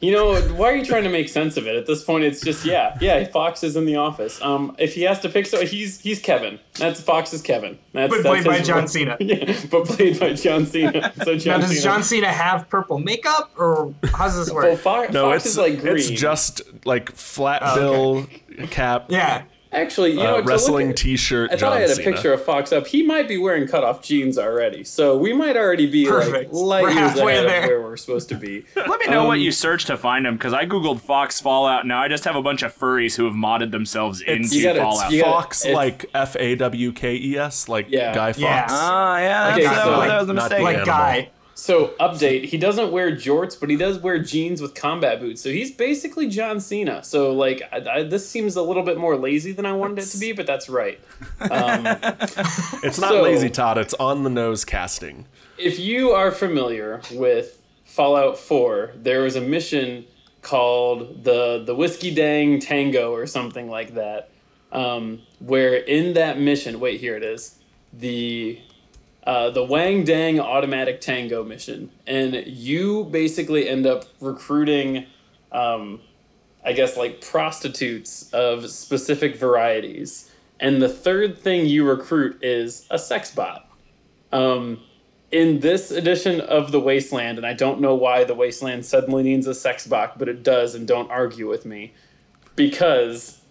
You 0.00 0.12
know, 0.12 0.40
why 0.54 0.70
are 0.70 0.76
you 0.76 0.84
trying 0.84 1.02
to 1.02 1.08
make 1.10 1.28
sense 1.28 1.56
of 1.56 1.66
it? 1.66 1.74
At 1.74 1.86
this 1.86 2.04
point, 2.04 2.22
it's 2.22 2.40
just 2.40 2.64
yeah, 2.64 2.96
yeah. 3.00 3.24
Fawkes 3.24 3.64
is 3.64 3.74
in 3.74 3.84
the 3.84 3.96
office. 3.96 4.40
Um, 4.40 4.76
if 4.78 4.94
he 4.94 5.02
has 5.02 5.18
to 5.20 5.28
pick, 5.28 5.44
so 5.46 5.66
he's 5.66 6.00
he's 6.00 6.20
Kevin. 6.20 6.60
That's 6.74 7.00
Fawkes 7.00 7.32
is 7.34 7.42
Kevin. 7.42 7.76
That's, 7.92 8.08
But 8.14 8.22
that's 8.22 8.44
played 8.44 8.44
by 8.44 8.60
John 8.64 8.78
role. 8.78 8.86
Cena. 8.86 9.16
Yeah, 9.20 9.56
but 9.72 9.86
played 9.86 10.20
by 10.20 10.34
John 10.34 10.66
Cena. 10.66 11.12
So 11.24 11.36
John 11.36 11.60
Now, 11.60 11.66
does 11.66 11.70
Cena. 11.70 11.80
John 11.82 12.02
Cena 12.04 12.28
have 12.32 12.68
purple 12.68 13.00
makeup, 13.00 13.50
or 13.58 13.92
how's 14.14 14.36
this 14.36 14.52
Well, 14.54 14.70
work? 14.70 14.78
Fawkes, 14.78 15.12
no, 15.12 15.30
Fawkes 15.32 15.46
it's 15.46 15.54
is 15.54 15.58
like 15.58 15.80
green. 15.80 15.96
it's 15.96 16.08
just 16.10 16.62
like 16.84 17.10
flat 17.16 17.62
Oh, 17.64 17.74
bill 18.56 18.66
cap, 18.68 19.06
Yeah. 19.08 19.42
Actually 19.70 20.10
you 20.12 20.16
know 20.16 20.22
uh, 20.22 20.30
to 20.30 20.36
look 20.38 20.46
wrestling 20.46 20.90
at- 20.90 20.96
T-shirt. 20.96 21.50
I 21.50 21.52
thought 21.54 21.60
John 21.60 21.72
I 21.74 21.80
had 21.80 21.90
a 21.90 21.94
Cena. 21.94 22.12
picture 22.12 22.32
of 22.32 22.42
Fawkes 22.42 22.72
up. 22.72 22.86
He 22.86 23.02
might 23.02 23.28
be 23.28 23.36
wearing 23.36 23.66
cutoff 23.68 24.02
jeans 24.02 24.38
already, 24.38 24.82
so 24.82 25.16
we 25.18 25.32
might 25.34 25.56
already 25.56 25.86
be 25.86 26.06
Perfect. 26.06 26.52
like 26.52 26.52
light 26.52 26.82
We're 26.84 26.90
years 26.92 27.10
halfway 27.12 27.32
ahead 27.36 27.48
there. 27.50 27.62
of 27.64 27.68
where 27.68 27.80
we're 27.82 27.96
supposed 27.98 28.28
to 28.30 28.34
be. 28.34 28.64
Let 28.76 28.98
me 29.00 29.06
know 29.08 29.24
what 29.26 29.34
Um, 29.36 29.40
you 29.40 29.52
searched 29.52 29.88
to 29.88 29.98
find 29.98 30.26
him, 30.26 30.34
because 30.36 30.54
I 30.54 30.64
googled 30.64 31.00
Fox 31.00 31.40
Fallout. 31.40 31.86
Now 31.86 32.00
I 32.02 32.08
just 32.08 32.24
have 32.24 32.34
a 32.36 32.42
bunch 32.42 32.62
of 32.62 32.74
furries 32.74 33.14
who 33.14 33.26
have 33.26 33.34
modded 33.34 33.70
themselves 33.70 34.20
into 34.22 34.56
You 34.56 34.62
gotta- 34.62 34.80
Fallout. 34.80 35.12
you 35.12 35.20
gotta- 35.20 35.32
Fawkes, 35.32 35.62
it's- 35.64 35.76
like 35.76 36.06
F 36.14 36.34
A 36.38 36.54
W 36.54 36.92
K 36.92 37.14
E 37.16 37.36
S, 37.36 37.68
like 37.68 37.86
Yeah. 37.90 38.14
Guy 38.14 38.32
Fawkes. 38.32 38.38
Yeah. 38.40 38.66
Ah, 38.70 39.18
yeah, 39.18 39.52
Okay, 39.52 39.62
so, 39.64 39.70
that, 39.70 39.86
like, 39.98 40.08
that 40.08 40.20
was 40.20 40.28
a 40.30 40.34
mistake. 40.34 40.62
Like 40.62 40.76
animal. 40.76 40.86
Guy. 40.86 41.30
So 41.60 41.88
update: 41.98 42.44
he 42.44 42.56
doesn't 42.56 42.92
wear 42.92 43.10
jorts, 43.10 43.58
but 43.58 43.68
he 43.68 43.76
does 43.76 43.98
wear 43.98 44.20
jeans 44.20 44.62
with 44.62 44.74
combat 44.76 45.18
boots. 45.18 45.42
So 45.42 45.50
he's 45.50 45.72
basically 45.72 46.28
John 46.28 46.60
Cena. 46.60 47.02
So 47.02 47.32
like, 47.32 47.62
I, 47.72 47.84
I, 47.98 48.02
this 48.04 48.28
seems 48.28 48.54
a 48.54 48.62
little 48.62 48.84
bit 48.84 48.96
more 48.96 49.16
lazy 49.16 49.50
than 49.50 49.66
I 49.66 49.72
wanted 49.72 49.98
it 49.98 50.06
to 50.06 50.18
be, 50.18 50.30
but 50.32 50.46
that's 50.46 50.68
right. 50.68 51.00
Um, 51.40 51.84
It's 52.84 53.00
not 53.00 53.10
So- 53.10 53.22
lazy, 53.22 53.50
Todd. 53.50 53.76
It's 53.76 53.94
on 53.94 54.22
the 54.22 54.30
nose 54.30 54.64
casting. 54.64 55.26
if 55.58 55.80
you 55.80 56.10
are 56.10 56.30
familiar 56.30 57.00
with 57.12 57.60
Fallout 57.84 58.38
4, 58.38 58.92
there 58.94 59.22
was 59.22 59.34
a 59.34 59.40
mission 59.40 60.04
called 60.42 61.24
the 61.24 61.62
the 61.66 61.74
Whiskey 61.74 62.14
Dang 62.14 62.60
Tango 62.60 63.10
or 63.12 63.26
something 63.26 63.68
like 63.68 63.94
that, 63.94 64.30
um, 64.70 65.22
where 65.40 65.74
in 65.74 66.14
that 66.14 66.38
mission, 66.38 66.78
wait, 66.78 67.00
here 67.00 67.16
it 67.16 67.24
is, 67.24 67.58
the 67.92 68.60
uh, 69.28 69.50
the 69.50 69.62
Wang 69.62 70.04
Dang 70.04 70.40
Automatic 70.40 71.02
Tango 71.02 71.44
mission, 71.44 71.90
and 72.06 72.44
you 72.46 73.04
basically 73.04 73.68
end 73.68 73.86
up 73.86 74.06
recruiting, 74.22 75.04
um, 75.52 76.00
I 76.64 76.72
guess 76.72 76.96
like 76.96 77.20
prostitutes 77.20 78.32
of 78.32 78.70
specific 78.70 79.36
varieties, 79.36 80.30
and 80.58 80.80
the 80.80 80.88
third 80.88 81.36
thing 81.36 81.66
you 81.66 81.86
recruit 81.86 82.42
is 82.42 82.86
a 82.90 82.98
sex 82.98 83.30
bot. 83.30 83.68
Um, 84.32 84.80
in 85.30 85.60
this 85.60 85.90
edition 85.90 86.40
of 86.40 86.72
the 86.72 86.80
Wasteland, 86.80 87.36
and 87.36 87.46
I 87.46 87.52
don't 87.52 87.82
know 87.82 87.94
why 87.94 88.24
the 88.24 88.34
Wasteland 88.34 88.86
suddenly 88.86 89.22
needs 89.22 89.46
a 89.46 89.54
sex 89.54 89.86
bot, 89.86 90.18
but 90.18 90.30
it 90.30 90.42
does, 90.42 90.74
and 90.74 90.88
don't 90.88 91.10
argue 91.10 91.46
with 91.46 91.66
me, 91.66 91.92
because 92.56 93.42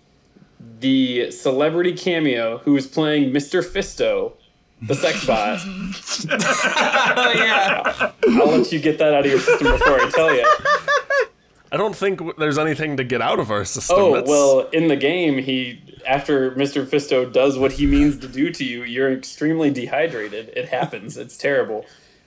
the 0.79 1.29
celebrity 1.29 1.93
cameo 1.93 2.57
who 2.57 2.75
is 2.75 2.87
playing 2.87 3.31
Mr. 3.31 3.63
Fisto, 3.63 4.33
the 4.81 4.95
sex 4.95 5.25
bot, 5.25 5.59
Oh, 5.63 7.33
yeah. 7.35 8.11
I'll 8.41 8.47
let 8.57 8.71
you 8.71 8.79
get 8.79 8.97
that 8.99 9.13
out 9.13 9.25
of 9.25 9.31
your 9.31 9.39
system 9.39 9.71
before 9.71 9.99
I 9.99 10.09
tell 10.11 10.33
you. 10.33 10.45
I 11.71 11.75
don't 11.77 11.95
think 11.95 12.21
there's 12.37 12.57
anything 12.57 12.95
to 12.97 13.03
get 13.03 13.21
out 13.21 13.39
of 13.39 13.51
our 13.51 13.65
system. 13.65 13.97
Oh 13.99 14.13
That's- 14.13 14.29
well, 14.29 14.61
in 14.71 14.87
the 14.87 14.95
game, 14.95 15.37
he 15.39 15.81
after 16.07 16.51
Mr. 16.51 16.85
Fisto 16.85 17.31
does 17.31 17.57
what 17.57 17.73
he 17.73 17.85
means 17.85 18.17
to 18.19 18.27
do 18.29 18.49
to 18.51 18.63
you, 18.63 18.83
you're 18.83 19.11
extremely 19.11 19.69
dehydrated. 19.69 20.49
It 20.55 20.69
happens. 20.69 21.17
It's 21.17 21.35
terrible. 21.37 21.85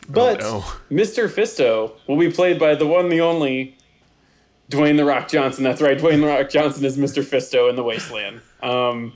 But 0.09 0.41
no. 0.41 0.61
Mr. 0.91 1.29
Fisto 1.29 1.93
will 2.07 2.19
be 2.19 2.31
played 2.31 2.59
by 2.59 2.75
the 2.75 2.87
one, 2.87 3.09
the 3.09 3.21
only 3.23 3.79
Dwayne 4.71 4.97
the 4.99 5.05
Rock 5.07 5.29
Johnson. 5.29 5.65
That's 5.65 5.81
right, 5.81 5.97
Dwayne 5.97 6.21
the 6.21 6.27
Rock 6.27 6.51
Johnson 6.51 6.85
is 6.85 6.99
Mr. 6.99 7.23
Fisto 7.23 7.71
in 7.71 7.77
the 7.77 7.83
Wasteland. 7.85 8.41
Um, 8.63 9.15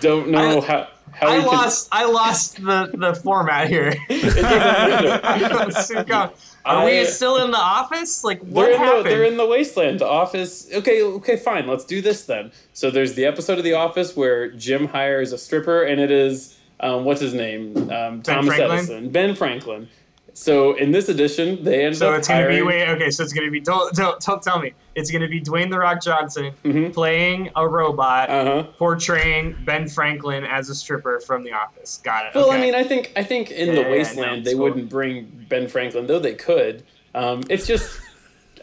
don't 0.00 0.28
know 0.28 0.60
I- 0.60 0.66
how 0.66 0.88
how 1.12 1.28
I 1.28 1.34
he 1.36 1.40
can- 1.42 1.46
lost. 1.52 1.88
I 1.92 2.04
lost 2.06 2.56
the 2.56 2.90
the 2.94 3.14
format 3.14 3.68
here. 3.68 3.94
It 4.08 4.22
doesn't 4.22 4.42
matter. 4.42 5.70
So 5.82 6.04
go- 6.04 6.32
Are 6.64 6.84
we 6.84 7.00
I- 7.00 7.04
still 7.04 7.44
in 7.44 7.50
the 7.50 7.58
office? 7.58 8.24
Like 8.24 8.40
what 8.40 8.66
They're 8.66 8.74
in, 8.74 8.96
the, 8.96 9.02
they're 9.08 9.24
in 9.24 9.36
the 9.36 9.46
wasteland 9.46 10.02
office. 10.02 10.68
Okay, 10.72 11.02
okay, 11.02 11.36
fine. 11.36 11.66
Let's 11.66 11.84
do 11.84 12.00
this 12.00 12.24
then. 12.24 12.52
So 12.72 12.90
there's 12.90 13.14
the 13.14 13.24
episode 13.26 13.58
of 13.58 13.64
The 13.64 13.74
Office 13.74 14.16
where 14.16 14.50
Jim 14.50 14.88
hires 14.88 15.32
a 15.32 15.38
stripper, 15.38 15.82
and 15.84 16.00
it 16.00 16.10
is 16.10 16.58
um, 16.80 17.04
what's 17.04 17.20
his 17.20 17.34
name? 17.34 17.76
Um, 17.90 18.22
Thomas 18.22 18.46
Franklin? 18.56 18.70
Edison, 18.78 19.10
Ben 19.10 19.34
Franklin. 19.34 19.88
So 20.36 20.74
in 20.74 20.90
this 20.90 21.08
edition, 21.08 21.62
they 21.62 21.84
end 21.84 21.96
so 21.96 22.08
up 22.08 22.12
So 22.14 22.18
it's 22.18 22.28
gonna 22.28 22.40
be 22.48 22.54
hiring. 22.54 22.66
wait. 22.66 22.88
Okay, 22.88 23.10
so 23.10 23.22
it's 23.22 23.32
gonna 23.32 23.50
be. 23.50 23.60
Don't 23.60 23.94
don't, 23.94 24.20
don't 24.20 24.42
tell 24.42 24.58
me. 24.58 24.72
It's 24.96 25.10
gonna 25.10 25.28
be 25.28 25.40
Dwayne 25.40 25.70
the 25.70 25.78
Rock 25.78 26.02
Johnson 26.02 26.52
Mhm. 26.64 26.92
playing 26.92 27.50
a 27.54 27.66
robot, 27.68 28.28
Uh 28.30 28.44
huh. 28.44 28.62
portraying 28.76 29.56
Ben 29.64 29.88
Franklin 29.88 30.44
as 30.44 30.68
a 30.70 30.74
stripper 30.74 31.20
from 31.20 31.44
The 31.44 31.52
Office. 31.52 32.00
Got 32.04 32.26
it. 32.26 32.34
Well, 32.34 32.48
okay. 32.48 32.58
I 32.58 32.60
mean, 32.60 32.74
I 32.74 32.82
think 32.82 33.12
I 33.16 33.22
think 33.22 33.52
in 33.52 33.68
Yeah, 33.68 33.84
the 33.84 33.90
wasteland 33.90 34.44
no, 34.44 34.50
they 34.50 34.54
cool. 34.56 34.64
wouldn't 34.64 34.88
bring 34.88 35.46
Ben 35.48 35.68
Franklin, 35.68 36.06
though 36.08 36.18
they 36.18 36.34
could. 36.34 36.82
Um, 37.14 37.42
it's 37.48 37.66
just 37.66 38.00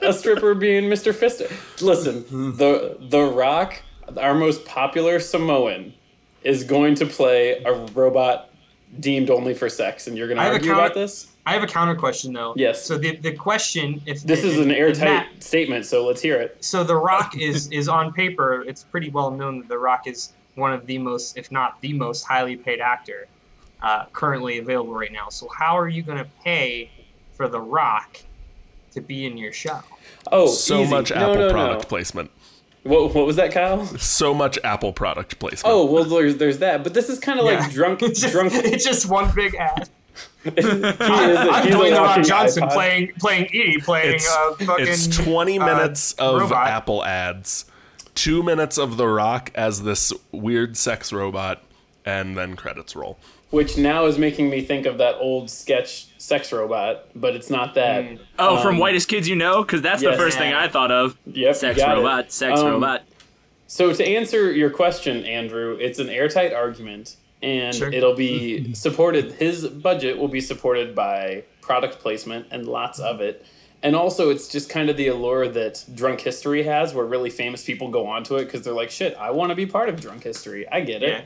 a 0.01 0.11
stripper 0.11 0.53
being 0.53 0.85
Mr. 0.89 1.13
Fister. 1.13 1.49
Listen, 1.81 2.25
the 2.57 2.97
the 2.99 3.21
Rock, 3.21 3.81
our 4.17 4.33
most 4.35 4.65
popular 4.65 5.21
Samoan, 5.21 5.93
is 6.43 6.65
going 6.65 6.95
to 6.95 7.05
play 7.05 7.63
a 7.63 7.71
robot 7.93 8.49
deemed 8.99 9.29
only 9.29 9.53
for 9.53 9.69
sex, 9.69 10.07
and 10.07 10.17
you're 10.17 10.27
going 10.27 10.37
to 10.37 10.43
argue 10.43 10.71
counter- 10.71 10.73
about 10.85 10.93
this. 10.95 11.27
I 11.45 11.53
have 11.53 11.63
a 11.63 11.67
counter 11.67 11.95
question 11.95 12.33
though. 12.33 12.53
Yes. 12.55 12.85
So 12.85 12.97
the 12.97 13.15
the 13.17 13.33
question, 13.33 14.01
if 14.05 14.21
This 14.23 14.43
is 14.43 14.57
if- 14.57 14.63
an 14.63 14.71
if 14.71 14.77
airtight 14.77 15.03
Matt- 15.05 15.43
statement, 15.43 15.85
so 15.85 16.05
let's 16.05 16.21
hear 16.21 16.39
it. 16.39 16.57
so 16.63 16.83
the 16.83 16.95
Rock 16.95 17.37
is 17.37 17.67
is 17.71 17.87
on 17.87 18.13
paper. 18.13 18.63
It's 18.67 18.83
pretty 18.83 19.09
well 19.09 19.31
known 19.31 19.59
that 19.59 19.67
the 19.67 19.77
Rock 19.77 20.07
is 20.07 20.33
one 20.55 20.73
of 20.73 20.85
the 20.85 20.97
most, 20.97 21.37
if 21.37 21.51
not 21.51 21.79
the 21.81 21.93
most, 21.93 22.23
highly 22.23 22.55
paid 22.57 22.79
actor 22.81 23.27
uh, 23.81 24.05
currently 24.13 24.59
available 24.59 24.93
right 24.93 25.11
now. 25.11 25.29
So 25.29 25.47
how 25.57 25.77
are 25.77 25.87
you 25.87 26.03
going 26.03 26.17
to 26.19 26.27
pay 26.43 26.91
for 27.33 27.47
the 27.47 27.59
Rock 27.59 28.17
to 28.93 29.01
be 29.01 29.25
in 29.25 29.37
your 29.37 29.53
show? 29.53 29.79
Oh, 30.31 30.47
so 30.47 30.81
easy. 30.81 30.91
much 30.91 31.09
no, 31.11 31.17
Apple 31.17 31.35
no, 31.35 31.51
product 31.51 31.83
no. 31.83 31.87
placement. 31.89 32.29
What, 32.83 33.13
what 33.15 33.25
was 33.25 33.35
that, 33.37 33.51
Kyle? 33.53 33.85
So 33.97 34.33
much 34.33 34.59
Apple 34.63 34.91
product 34.93 35.39
placement. 35.39 35.73
Oh 35.73 35.85
well, 35.85 36.03
there's 36.03 36.37
there's 36.37 36.59
that, 36.59 36.83
but 36.83 36.93
this 36.93 37.09
is 37.09 37.17
kind 37.19 37.39
of 37.39 37.45
Yeah. 37.45 37.59
like 37.61 37.71
drunk 37.79 37.99
just, 37.99 38.31
drunk. 38.31 38.51
it's 38.53 38.83
just 38.85 39.07
one 39.07 39.31
big 39.33 39.55
ad. 39.55 39.89
He 40.43 40.49
is 40.57 40.65
a, 40.65 40.97
I'm 40.97 41.65
he's 41.67 41.75
Dwayne 41.75 41.93
the 41.95 42.01
Rock 42.01 42.23
Johnson 42.25 42.63
iPod. 42.63 42.73
playing 42.73 43.11
playing 43.19 43.45
Edie 43.47 43.77
playing 43.81 44.15
it's, 44.15 44.29
uh, 44.29 44.55
fucking. 44.65 44.87
it's 44.87 45.07
20 45.07 45.59
uh, 45.59 45.65
minutes 45.65 46.13
of 46.13 46.41
robot. 46.41 46.67
Apple 46.67 47.03
ads, 47.05 47.65
two 48.15 48.41
minutes 48.43 48.77
of 48.77 48.97
The 48.97 49.07
Rock 49.07 49.51
as 49.55 49.83
this 49.83 50.11
weird 50.31 50.77
sex 50.77 51.13
robot, 51.13 51.61
and 52.05 52.37
then 52.37 52.55
credits 52.55 52.95
roll. 52.95 53.17
which 53.51 53.77
now 53.77 54.05
is 54.05 54.17
making 54.17 54.49
me 54.49 54.61
think 54.61 54.85
of 54.85 54.97
that 54.97 55.15
old 55.19 55.49
sketch 55.49 56.07
sex 56.17 56.51
robot, 56.51 57.05
but 57.15 57.35
it's 57.35 57.49
not 57.49 57.73
that. 57.75 58.17
Oh, 58.39 58.61
from 58.61 58.75
Um, 58.75 58.79
Whitest 58.79 59.07
Kids 59.09 59.27
You 59.27 59.35
Know? 59.35 59.61
Because 59.63 59.81
that's 59.81 60.01
the 60.01 60.09
yes. 60.11 60.17
first 60.19 60.37
thing 60.37 60.53
I 60.53 60.67
thought 60.67 60.91
of. 60.91 61.17
Yep, 61.25 61.55
Sex 61.55 61.77
got 61.77 61.97
it. 61.97 62.01
robot, 62.01 62.31
sex 62.31 62.59
Um, 62.59 62.67
robot. 62.67 63.03
So 63.67 63.91
to 63.93 64.05
answer 64.05 64.51
your 64.51 64.69
question, 64.69 65.23
Andrew, 65.25 65.77
it's 65.79 65.97
an 65.99 66.09
airtight 66.09 66.53
argument, 66.53 67.15
and 67.43 67.75
Sure. 67.75 67.91
it'll 67.91 68.15
be 68.15 68.59
mm-hmm. 68.63 68.73
supported. 68.73 69.33
His 69.33 69.67
budget 69.67 70.17
will 70.17 70.27
be 70.27 70.41
supported 70.41 70.93
by 70.95 71.43
product 71.61 71.99
placement 71.99 72.47
and 72.51 72.67
lots 72.67 72.99
of 72.99 73.21
it. 73.21 73.45
And 73.83 73.95
also, 73.95 74.29
it's 74.29 74.47
just 74.47 74.69
kind 74.69 74.89
of 74.91 74.97
the 74.97 75.07
allure 75.07 75.47
that 75.47 75.83
Drunk 75.95 76.21
History 76.21 76.61
has, 76.63 76.93
where 76.93 77.05
really 77.05 77.31
famous 77.31 77.63
people 77.63 77.89
go 77.89 78.05
onto 78.05 78.35
it 78.35 78.45
because 78.45 78.61
they're 78.61 78.73
like, 78.75 78.91
"Shit, 78.91 79.15
I 79.17 79.31
want 79.31 79.49
to 79.49 79.55
be 79.55 79.65
part 79.65 79.89
of 79.89 79.99
Drunk 79.99 80.23
History. 80.23 80.67
I 80.69 80.81
get 80.81 81.01
it." 81.01 81.09
Yeah. 81.09 81.21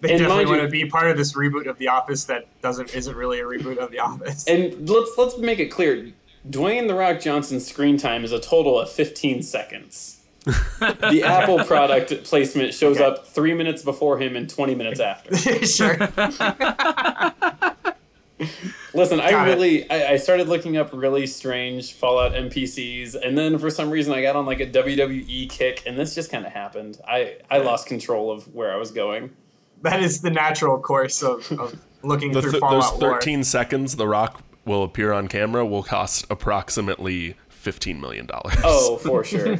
They 0.00 0.10
And 0.10 0.18
definitely 0.18 0.42
you- 0.44 0.48
want 0.50 0.62
to 0.62 0.68
be 0.68 0.84
part 0.86 1.08
of 1.12 1.16
this 1.16 1.34
reboot 1.34 1.66
of 1.66 1.78
The 1.78 1.86
Office 1.86 2.24
that 2.24 2.46
doesn't 2.60 2.92
isn't 2.92 3.14
really 3.16 3.38
a 3.38 3.44
reboot 3.44 3.76
of 3.76 3.92
The 3.92 4.00
Office. 4.00 4.44
And 4.48 4.88
let's 4.90 5.12
let's 5.16 5.38
make 5.38 5.60
it 5.60 5.66
clear: 5.66 6.08
Dwayne 6.50 6.88
the 6.88 6.94
Rock 6.96 7.20
Johnson's 7.20 7.68
screen 7.68 7.98
time 7.98 8.24
is 8.24 8.32
a 8.32 8.40
total 8.40 8.80
of 8.80 8.90
15 8.90 9.42
seconds. 9.44 10.18
The 10.44 11.22
Apple 11.24 11.64
product 11.64 12.24
placement 12.24 12.74
shows 12.74 12.96
Okay. 12.96 13.04
up 13.04 13.26
three 13.26 13.54
minutes 13.54 13.82
before 13.82 14.18
him 14.18 14.34
and 14.36 14.48
20 14.50 14.74
minutes 14.74 15.00
after. 15.00 15.36
sure. 15.66 15.96
Listen, 18.94 19.20
I 19.20 19.30
Got 19.30 19.46
it. 19.48 19.52
really 19.52 19.88
I, 19.90 20.12
I 20.12 20.16
started 20.16 20.48
looking 20.48 20.76
up 20.76 20.90
really 20.92 21.26
strange 21.26 21.92
Fallout 21.92 22.32
NPCs, 22.32 23.14
and 23.14 23.38
then 23.38 23.56
for 23.58 23.70
some 23.70 23.88
reason 23.88 24.12
I 24.12 24.20
got 24.20 24.34
on 24.36 24.44
like 24.46 24.58
a 24.60 24.66
WWE 24.66 25.48
kick, 25.48 25.84
and 25.86 25.96
this 25.96 26.14
just 26.14 26.30
kind 26.30 26.44
of 26.44 26.52
happened. 26.52 26.98
I 27.06 27.36
I 27.50 27.58
lost 27.58 27.86
control 27.86 28.30
of 28.32 28.52
where 28.52 28.72
I 28.72 28.76
was 28.76 28.90
going. 28.90 29.30
That 29.82 30.02
is 30.02 30.20
the 30.22 30.30
natural 30.30 30.78
course 30.80 31.22
of, 31.22 31.50
of 31.52 31.78
looking 32.02 32.32
The 32.32 32.42
through 32.42 32.50
th- 32.52 32.60
those 32.62 32.84
Fallout 32.84 32.98
lore. 33.00 33.12
13 33.14 33.44
seconds 33.44 33.96
The 33.96 34.06
Rock 34.08 34.42
will 34.64 34.82
appear 34.84 35.12
on 35.12 35.26
camera 35.28 35.64
will 35.64 35.82
cost 35.82 36.26
approximately 36.30 37.36
$15 37.62 38.00
million. 38.00 38.28
Oh, 38.64 38.96
for 39.02 39.24
sure. 39.24 39.56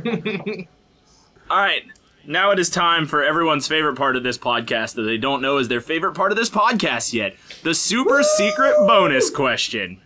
All 1.51 1.59
right. 1.59 1.83
Now 2.25 2.53
it 2.53 2.59
is 2.59 2.71
time 2.71 3.07
for 3.07 3.23
everyone's 3.23 3.67
favorite 3.67 3.97
part 3.97 4.17
of 4.17 4.23
this 4.23 4.39
podcast 4.39 4.95
that 4.95 5.03
they 5.03 5.19
don't 5.19 5.43
know 5.43 5.59
is 5.59 5.69
their 5.69 5.81
favorite 5.81 6.15
part 6.15 6.31
of 6.31 6.39
this 6.39 6.51
podcast 6.51 7.13
yet 7.13 7.35
the 7.63 7.75
super 7.75 8.23
secret 8.23 8.75
bonus 8.87 9.29
question. 9.29 10.01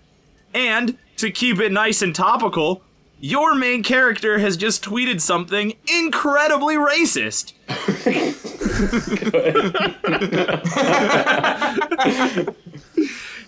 And 0.54 0.96
to 1.18 1.30
keep 1.30 1.60
it 1.60 1.72
nice 1.72 2.00
and 2.00 2.14
topical, 2.14 2.82
your 3.20 3.54
main 3.54 3.82
character 3.82 4.38
has 4.38 4.56
just 4.56 4.82
tweeted 4.84 5.20
something 5.20 5.74
incredibly 5.86 6.76
racist. 6.76 7.52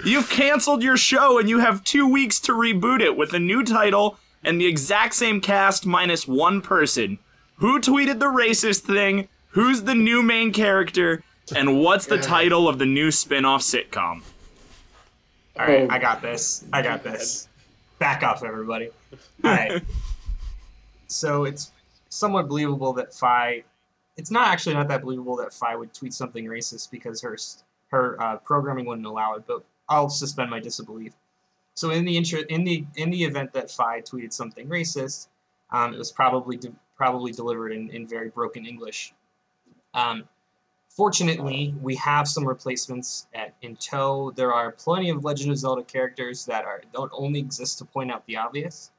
You've 0.04 0.30
canceled 0.30 0.82
your 0.82 0.96
show 0.96 1.38
and 1.38 1.48
you 1.48 1.58
have 1.58 1.84
two 1.84 2.08
weeks 2.08 2.40
to 2.40 2.52
reboot 2.52 3.00
it 3.00 3.16
with 3.16 3.32
a 3.34 3.38
new 3.38 3.64
title 3.64 4.18
and 4.44 4.60
the 4.60 4.66
exact 4.66 5.14
same 5.14 5.40
cast 5.40 5.86
minus 5.86 6.26
one 6.28 6.60
person. 6.60 7.18
Who 7.56 7.80
tweeted 7.80 8.18
the 8.20 8.26
racist 8.26 8.80
thing? 8.82 9.28
Who's 9.50 9.82
the 9.82 9.94
new 9.94 10.22
main 10.22 10.52
character? 10.52 11.22
And 11.56 11.80
what's 11.80 12.06
the 12.06 12.18
title 12.18 12.68
of 12.68 12.78
the 12.78 12.86
new 12.86 13.10
spin 13.10 13.44
off 13.44 13.62
sitcom? 13.62 14.22
All 15.58 15.66
right, 15.66 15.82
Oh. 15.82 15.88
I 15.90 15.98
got 15.98 16.22
this. 16.22 16.64
I 16.72 16.82
got 16.82 17.02
this. 17.02 17.48
Back 17.98 18.22
off, 18.22 18.44
everybody. 18.44 18.90
All 19.44 19.50
right. 19.50 19.82
so 21.08 21.44
it's 21.44 21.72
somewhat 22.10 22.48
believable 22.48 22.92
that 22.94 23.14
Fi. 23.14 23.64
It's 24.16 24.30
not 24.30 24.48
actually 24.48 24.74
not 24.74 24.88
that 24.88 25.02
believable 25.02 25.36
that 25.36 25.52
Fi 25.52 25.74
would 25.76 25.92
tweet 25.94 26.12
something 26.14 26.44
racist 26.44 26.90
because 26.90 27.20
her 27.22 27.36
her 27.88 28.20
uh, 28.22 28.36
programming 28.38 28.84
wouldn't 28.84 29.06
allow 29.06 29.34
it. 29.34 29.44
But 29.46 29.64
I'll 29.88 30.10
suspend 30.10 30.50
my 30.50 30.60
disbelief. 30.60 31.12
So 31.78 31.90
in 31.90 32.04
the 32.04 32.16
intro, 32.16 32.40
in 32.48 32.64
the 32.64 32.84
in 32.96 33.08
the 33.10 33.22
event 33.22 33.52
that 33.52 33.70
Fi 33.70 34.00
tweeted 34.00 34.32
something 34.32 34.66
racist, 34.68 35.28
um, 35.70 35.94
it 35.94 35.98
was 35.98 36.10
probably 36.10 36.56
de- 36.56 36.72
probably 36.96 37.30
delivered 37.30 37.70
in, 37.72 37.88
in 37.90 38.06
very 38.06 38.30
broken 38.30 38.66
English. 38.66 39.14
Um, 39.94 40.24
Fortunately, 40.90 41.76
we 41.80 41.94
have 41.94 42.26
some 42.26 42.44
replacements 42.44 43.28
at 43.32 43.54
in 43.62 43.76
tow. 43.76 44.32
There 44.34 44.52
are 44.52 44.72
plenty 44.72 45.10
of 45.10 45.22
Legend 45.24 45.52
of 45.52 45.58
Zelda 45.58 45.84
characters 45.84 46.44
that 46.46 46.64
are 46.64 46.82
don't 46.92 47.12
only 47.14 47.38
exist 47.38 47.78
to 47.78 47.84
point 47.84 48.10
out 48.10 48.26
the 48.26 48.36
obvious. 48.36 48.90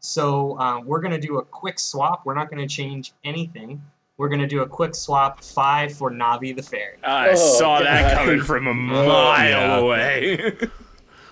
So 0.00 0.58
um, 0.58 0.84
we're 0.84 1.00
gonna 1.00 1.18
do 1.18 1.38
a 1.38 1.42
quick 1.42 1.78
swap. 1.78 2.26
We're 2.26 2.34
not 2.34 2.50
gonna 2.50 2.68
change 2.68 3.14
anything. 3.24 3.82
We're 4.18 4.28
gonna 4.28 4.46
do 4.46 4.60
a 4.60 4.66
quick 4.68 4.94
swap. 4.94 5.42
Five 5.42 5.94
for 5.94 6.10
Navi 6.10 6.54
the 6.54 6.62
fairy. 6.62 6.98
I 7.02 7.30
Oh, 7.30 7.34
saw 7.36 7.78
God. 7.78 7.86
that 7.86 8.18
coming 8.18 8.42
from 8.42 8.66
a 8.66 8.74
mile 8.74 9.48
yeah. 9.48 9.76
away. 9.78 10.58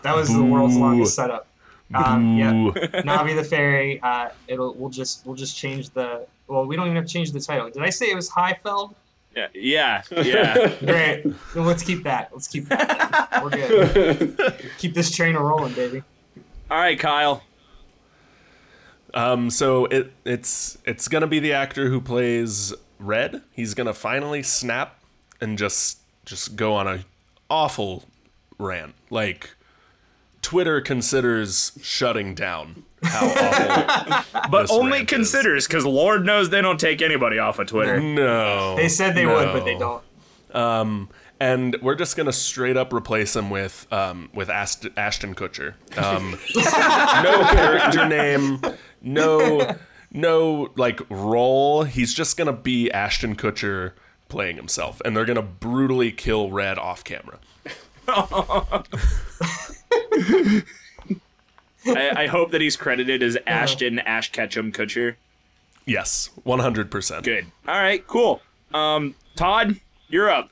That 0.05 0.15
was 0.15 0.29
the 0.29 0.45
world's 0.45 0.77
longest 0.77 1.15
setup. 1.15 1.47
Um, 1.95 2.37
yeah, 2.37 2.53
Navi 3.05 3.35
the 3.35 3.43
fairy. 3.43 4.01
Uh, 4.03 4.29
it'll 4.49 4.75
we'll 4.75 4.91
just 4.91 5.25
we'll 5.25 5.35
just 5.35 5.57
change 5.57 5.89
the. 5.91 6.27
Well, 6.47 6.67
we 6.67 6.77
don't 6.77 6.85
even 6.85 6.97
have 6.97 7.07
to 7.07 7.11
change 7.11 7.33
the 7.33 7.41
title. 7.41 7.71
Did 7.71 7.83
I 7.83 7.89
say 7.89 8.11
it 8.11 8.15
was 8.15 8.29
Highfeld? 8.29 8.95
yeah, 9.35 9.49
yeah, 9.55 10.03
yeah. 10.11 10.75
Great. 10.81 11.23
Then 11.55 11.65
let's 11.65 11.83
keep 11.83 12.03
that. 12.05 12.29
Let's 12.35 12.49
keep 12.49 12.67
that. 12.67 13.41
We're 13.43 13.51
good. 13.51 14.63
Keep 14.79 14.93
this 14.93 15.11
train 15.11 15.37
a 15.37 15.41
rolling, 15.41 15.73
baby. 15.73 16.03
All 16.71 16.79
right, 16.79 16.99
Kyle. 16.99 17.43
Um, 19.15 19.49
so 19.49 19.87
it 19.87 20.13
it's 20.27 20.77
it's 20.85 21.09
gonna 21.09 21.27
be 21.27 21.39
the 21.39 21.55
actor 21.55 21.89
who 21.89 22.03
plays 22.03 22.75
Red. 22.99 23.41
He's 23.53 23.73
gonna 23.73 23.95
finally 23.95 24.43
snap 24.43 25.01
and 25.41 25.57
just 25.57 26.01
just 26.27 26.57
go 26.57 26.75
on 26.75 26.87
a 26.87 27.05
awful 27.49 28.05
rant. 28.59 28.95
Like 29.09 29.55
Twitter 30.45 30.81
considers 30.83 31.73
shutting 31.83 32.35
down 32.35 32.85
how 33.03 33.27
awful. 34.33 34.41
But 34.51 34.63
this 34.63 34.71
only 34.71 34.99
rant 34.99 35.09
considers, 35.09 35.67
because 35.67 35.87
Lord 35.87 36.27
knows 36.27 36.51
they 36.51 36.61
don't 36.61 36.79
take 36.79 37.01
anybody 37.01 37.39
off 37.39 37.59
of 37.59 37.67
Twitter. 37.67 37.99
No, 37.99 38.77
They 38.77 38.89
said 38.91 39.15
they 39.15 39.25
would, 39.25 39.53
but 39.55 39.65
they 39.65 39.77
don't. 39.79 40.03
Um, 40.53 41.09
and 41.41 41.77
we're 41.81 41.95
just 41.95 42.15
gonna 42.17 42.31
straight 42.33 42.77
up 42.77 42.93
replace 42.93 43.35
him 43.35 43.49
with 43.49 43.87
um, 43.91 44.29
with 44.35 44.51
Ast- 44.51 44.87
Ashton 44.99 45.35
Kutcher. 45.35 45.75
Um, 45.97 46.39
no 46.55 47.45
character 47.51 48.07
name, 48.07 48.61
no 49.03 49.75
no 50.13 50.69
like 50.77 51.01
role. 51.09 51.85
He's 51.85 52.13
just 52.13 52.37
gonna 52.37 52.53
be 52.53 52.91
Ashton 52.93 53.35
Kutcher 53.35 53.93
playing 54.29 54.57
himself, 54.57 55.01
and 55.07 55.17
they're 55.17 55.25
gonna 55.25 55.41
brutally 55.43 56.13
kill 56.13 56.51
Red 56.51 56.79
off 56.79 57.03
camera. 57.03 57.39
I, 61.87 62.23
I 62.23 62.27
hope 62.27 62.51
that 62.53 62.61
he's 62.61 62.77
credited 62.77 63.23
as 63.23 63.37
Ashton 63.47 63.99
Ash 64.01 64.33
Ketchum 64.33 64.73
Kutcher. 64.73 65.17
Yes, 65.87 66.31
one 66.45 66.61
hundred 66.61 66.91
percent. 66.91 67.25
Good. 67.25 67.47
All 67.69 67.75
right, 67.75 68.07
cool. 68.07 68.41
Um, 68.73 69.15
Todd, 69.37 69.79
you're 70.09 70.31
up. 70.31 70.51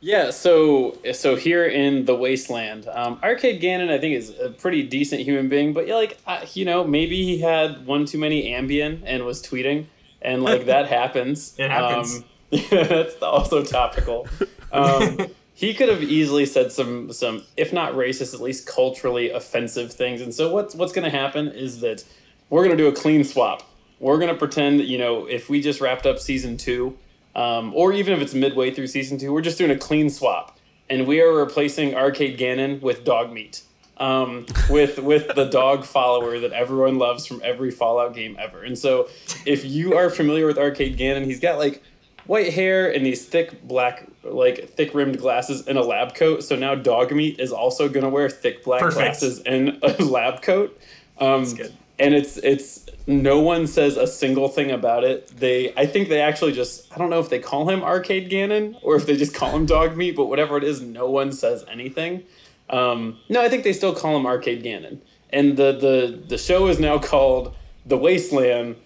Yeah, 0.00 0.30
so 0.30 0.98
so 1.14 1.34
here 1.34 1.64
in 1.64 2.04
the 2.04 2.14
wasteland, 2.14 2.86
um, 2.88 3.18
Arcade 3.22 3.60
Gannon 3.60 3.88
I 3.88 3.98
think 3.98 4.16
is 4.16 4.38
a 4.38 4.50
pretty 4.50 4.82
decent 4.82 5.22
human 5.22 5.48
being, 5.48 5.72
but 5.72 5.86
yeah, 5.86 5.94
like 5.94 6.18
uh, 6.26 6.44
you 6.52 6.66
know 6.66 6.84
maybe 6.84 7.24
he 7.24 7.38
had 7.38 7.86
one 7.86 8.04
too 8.04 8.18
many 8.18 8.50
Ambien 8.50 9.00
and 9.06 9.24
was 9.24 9.42
tweeting, 9.42 9.86
and 10.20 10.42
like 10.42 10.64
that 10.66 10.88
happens. 10.88 11.54
It 11.56 11.70
happens. 11.70 12.16
Um, 12.18 12.24
yeah, 12.50 12.82
that's 12.84 13.22
also 13.22 13.62
topical. 13.62 14.28
Um, 14.72 15.28
he 15.54 15.72
could 15.72 15.88
have 15.88 16.02
easily 16.02 16.46
said 16.46 16.72
some 16.72 17.12
some 17.12 17.44
if 17.56 17.72
not 17.72 17.92
racist, 17.94 18.34
at 18.34 18.40
least 18.40 18.66
culturally 18.66 19.30
offensive 19.30 19.92
things. 19.92 20.20
And 20.20 20.34
so 20.34 20.52
what's 20.52 20.74
what's 20.74 20.92
going 20.92 21.10
to 21.10 21.16
happen 21.16 21.48
is 21.48 21.80
that 21.80 22.04
we're 22.50 22.64
going 22.64 22.76
to 22.76 22.82
do 22.82 22.88
a 22.88 22.92
clean 22.92 23.24
swap. 23.24 23.62
We're 24.00 24.18
going 24.18 24.32
to 24.32 24.38
pretend 24.38 24.80
you 24.80 24.98
know 24.98 25.26
if 25.26 25.48
we 25.48 25.60
just 25.60 25.80
wrapped 25.80 26.06
up 26.06 26.18
season 26.18 26.56
two 26.56 26.98
um, 27.36 27.72
or 27.74 27.92
even 27.92 28.14
if 28.14 28.20
it's 28.20 28.34
midway 28.34 28.70
through 28.70 28.86
season 28.86 29.18
two, 29.18 29.32
we're 29.32 29.42
just 29.42 29.58
doing 29.58 29.70
a 29.70 29.78
clean 29.78 30.08
swap, 30.08 30.56
and 30.88 31.06
we 31.06 31.20
are 31.20 31.32
replacing 31.32 31.94
Arcade 31.94 32.38
Gannon 32.38 32.80
with 32.80 33.04
Dog 33.04 33.32
Meat, 33.32 33.62
um, 33.98 34.46
with 34.70 34.98
with 34.98 35.34
the 35.34 35.46
dog 35.46 35.84
follower 35.84 36.38
that 36.38 36.52
everyone 36.52 36.98
loves 36.98 37.26
from 37.26 37.40
every 37.42 37.70
Fallout 37.70 38.14
game 38.14 38.36
ever. 38.38 38.62
And 38.62 38.78
so, 38.78 39.08
if 39.44 39.64
you 39.64 39.94
are 39.94 40.10
familiar 40.10 40.46
with 40.46 40.58
Arcade 40.58 40.96
Gannon 40.96 41.24
he's 41.24 41.40
got 41.40 41.58
like 41.58 41.82
white 42.26 42.52
hair 42.52 42.92
and 42.92 43.04
these 43.04 43.24
thick 43.24 43.62
black, 43.66 44.06
like 44.22 44.70
thick 44.70 44.94
rimmed 44.94 45.18
glasses 45.18 45.66
and 45.66 45.78
a 45.78 45.82
lab 45.82 46.14
coat. 46.14 46.42
So 46.44 46.56
now 46.56 46.74
Dog 46.74 47.12
Meat 47.12 47.38
is 47.40 47.52
also 47.52 47.88
gonna 47.88 48.08
wear 48.08 48.28
thick 48.28 48.64
black 48.64 48.80
Perfect. 48.80 49.00
glasses 49.00 49.40
and 49.40 49.78
a 49.82 50.04
lab 50.04 50.42
coat. 50.42 50.78
Um, 51.18 51.44
good. 51.54 51.72
and 51.98 52.14
it's 52.14 52.36
it's 52.38 52.86
no 53.06 53.40
one 53.40 53.66
says 53.66 53.96
a 53.96 54.06
single 54.06 54.48
thing 54.48 54.70
about 54.70 55.04
it. 55.04 55.28
They 55.28 55.72
I 55.76 55.86
think 55.86 56.08
they 56.08 56.20
actually 56.20 56.52
just 56.52 56.92
I 56.92 56.98
don't 56.98 57.10
know 57.10 57.20
if 57.20 57.28
they 57.30 57.38
call 57.38 57.68
him 57.68 57.82
Arcade 57.82 58.30
Gannon 58.30 58.76
or 58.82 58.96
if 58.96 59.06
they 59.06 59.16
just 59.16 59.34
call 59.34 59.54
him 59.54 59.66
Dog 59.66 59.96
Meat, 59.96 60.16
but 60.16 60.26
whatever 60.26 60.56
it 60.56 60.64
is, 60.64 60.80
no 60.80 61.08
one 61.10 61.32
says 61.32 61.64
anything. 61.70 62.22
Um, 62.70 63.18
no, 63.28 63.42
I 63.42 63.48
think 63.48 63.62
they 63.62 63.74
still 63.74 63.94
call 63.94 64.16
him 64.16 64.26
Arcade 64.26 64.62
Gannon 64.62 65.02
and 65.30 65.56
the 65.56 65.72
the 65.72 66.22
the 66.28 66.38
show 66.38 66.68
is 66.68 66.78
now 66.80 66.98
called 66.98 67.54
The 67.84 67.98
Wasteland 67.98 68.76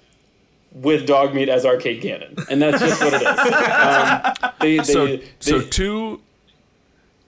with 0.83 1.07
Dog 1.07 1.35
Meat 1.35 1.49
as 1.49 1.65
Arcade 1.67 2.01
Gannon, 2.01 2.37
and 2.51 2.61
that's 2.63 2.81
just 2.81 3.01
what 3.03 3.15
it 3.15 3.23
is. 3.23 3.29
Um, 3.79 4.51
they, 4.61 4.77
they, 4.79 4.83
So 4.85 5.07
they- 5.07 5.25
so 5.41 5.61
two 5.61 6.21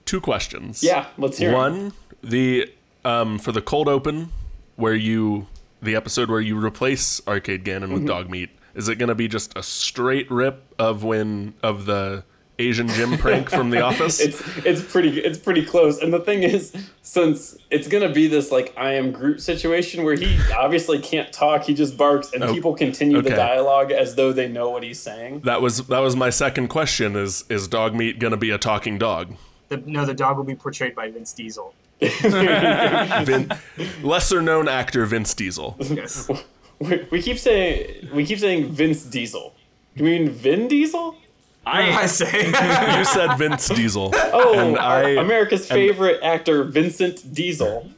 two 0.05 0.21
questions. 0.21 0.83
yeah, 0.83 1.07
let's 1.17 1.37
hear 1.37 1.49
'em. 1.49 1.55
One, 1.55 1.93
the 2.23 2.71
um 3.05 3.39
for 3.39 3.51
the 3.51 3.61
cold 3.61 3.87
open 3.87 4.31
where 4.75 4.95
you 4.95 5.47
the 5.81 5.95
episode 5.95 6.29
where 6.29 6.41
you 6.41 6.57
replace 6.63 7.21
Arcade 7.27 7.63
Gannon 7.63 7.89
Mm-hmm. 7.89 7.93
with 7.99 8.07
Dog 8.07 8.29
Meat, 8.29 8.49
is 8.75 8.87
it 8.89 8.95
gonna 8.95 9.15
be 9.15 9.27
just 9.27 9.57
a 9.57 9.63
straight 9.63 10.29
rip 10.29 10.63
of 10.79 11.03
when 11.03 11.53
of 11.63 11.85
the 11.85 12.23
Asian 12.67 12.87
Jim 12.89 13.17
prank 13.17 13.49
from 13.49 13.69
The 13.69 13.81
Office? 13.89 14.19
it's 14.19 14.41
it's 14.65 14.81
pretty 14.81 15.19
it's 15.19 15.37
pretty 15.37 15.65
close. 15.65 15.99
And 15.99 16.13
the 16.13 16.19
thing 16.19 16.43
is, 16.43 16.73
since 17.01 17.57
it's 17.69 17.87
gonna 17.87 18.11
be 18.11 18.27
this 18.27 18.51
like 18.51 18.73
I 18.77 18.93
am 18.93 19.11
Groot 19.11 19.41
situation 19.41 20.03
where 20.03 20.15
he 20.15 20.37
obviously 20.55 20.99
can't 20.99 21.31
talk, 21.33 21.63
he 21.63 21.73
just 21.73 21.97
barks, 21.97 22.31
and 22.33 22.43
Oh, 22.43 22.53
people 22.53 22.73
continue 22.75 23.21
the 23.21 23.31
dialogue 23.31 23.91
as 23.91 24.15
though 24.15 24.31
they 24.33 24.47
know 24.47 24.69
what 24.69 24.83
he's 24.83 24.99
saying. 24.99 25.41
that 25.41 25.61
was 25.61 25.87
that 25.87 25.99
was 25.99 26.15
my 26.15 26.29
second 26.29 26.67
question. 26.69 27.15
Is 27.15 27.43
is 27.49 27.67
Dog 27.67 27.95
Meat 27.95 28.19
gonna 28.19 28.37
be 28.37 28.51
a 28.51 28.57
talking 28.57 28.97
dog? 28.97 29.35
The, 29.69 29.77
no, 29.77 30.05
the 30.05 30.13
dog 30.13 30.37
will 30.37 30.43
be 30.43 30.55
portrayed 30.55 30.95
by 30.95 31.09
Vince 31.11 31.31
Diesel. 31.33 31.73
Vin, 32.01 33.51
lesser 34.03 34.41
known 34.41 34.67
actor 34.67 35.05
Vince 35.05 35.33
Diesel. 35.33 35.75
Yes. 35.79 36.29
We, 36.79 37.05
we 37.11 37.21
keep 37.21 37.37
saying 37.37 38.09
we 38.13 38.25
keep 38.25 38.39
saying 38.39 38.69
Vince 38.71 39.03
Diesel. 39.03 39.53
You 39.95 40.03
mean 40.05 40.29
Vin 40.29 40.67
Diesel? 40.67 41.15
I 41.65 41.91
I 42.03 42.05
say. 42.07 42.47
You 42.97 43.05
said 43.05 43.35
Vince 43.37 43.67
Diesel. 43.69 44.11
Oh, 44.15 44.57
And 44.59 44.77
I- 44.77 45.11
America's 45.21 45.67
favorite 45.67 46.19
actor, 46.23 46.63
Vincent 46.63 47.33
Diesel. 47.33 47.89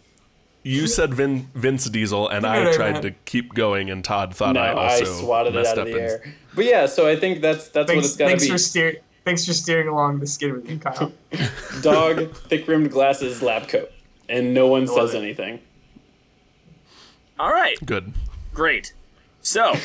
You 0.66 0.88
said 0.88 1.14
Vin, 1.14 1.48
Vince 1.56 1.86
Diesel, 1.90 2.30
and 2.30 2.46
I 2.46 2.72
tried 2.72 3.02
to 3.02 3.12
keep 3.26 3.54
going, 3.54 3.90
and 3.90 4.02
Todd 4.02 4.34
thought 4.34 4.54
No, 4.54 4.62
I 4.62 4.68
I, 4.72 4.92
also 4.94 5.04
swatted 5.06 5.54
it 5.56 5.58
messed 5.58 5.72
out 5.74 5.80
up 5.80 5.88
of 5.88 5.94
the 5.94 6.00
and- 6.00 6.10
air. 6.10 6.34
But 6.56 6.66
yeah, 6.66 6.86
so 6.86 7.06
I 7.08 7.18
think 7.18 7.42
that's 7.42 7.68
that's 7.68 7.88
what 7.90 7.96
thanks, 7.96 8.08
it's 8.08 8.16
gotta 8.16 8.30
thanks 8.30 8.44
be. 8.46 8.50
for 8.52 8.58
steer, 8.58 8.98
Thanks 9.26 9.46
for 9.46 9.54
steering 9.54 9.88
along 9.90 10.20
the 10.20 10.28
skid 10.28 10.52
with 10.54 10.66
me, 10.66 10.78
Kyle. 10.78 11.12
Dog, 11.82 12.34
thick 12.36 12.66
rimmed 12.68 12.92
glasses, 12.92 13.42
lab 13.42 13.68
coat, 13.68 13.92
and 14.30 14.54
no 14.54 14.68
one 14.68 14.86
love 14.86 15.10
says 15.10 15.14
it. 15.16 15.18
anything. 15.24 15.60
All 17.40 17.52
right, 17.52 17.76
Good. 17.86 18.14
great. 18.54 18.94
So, 19.42 19.76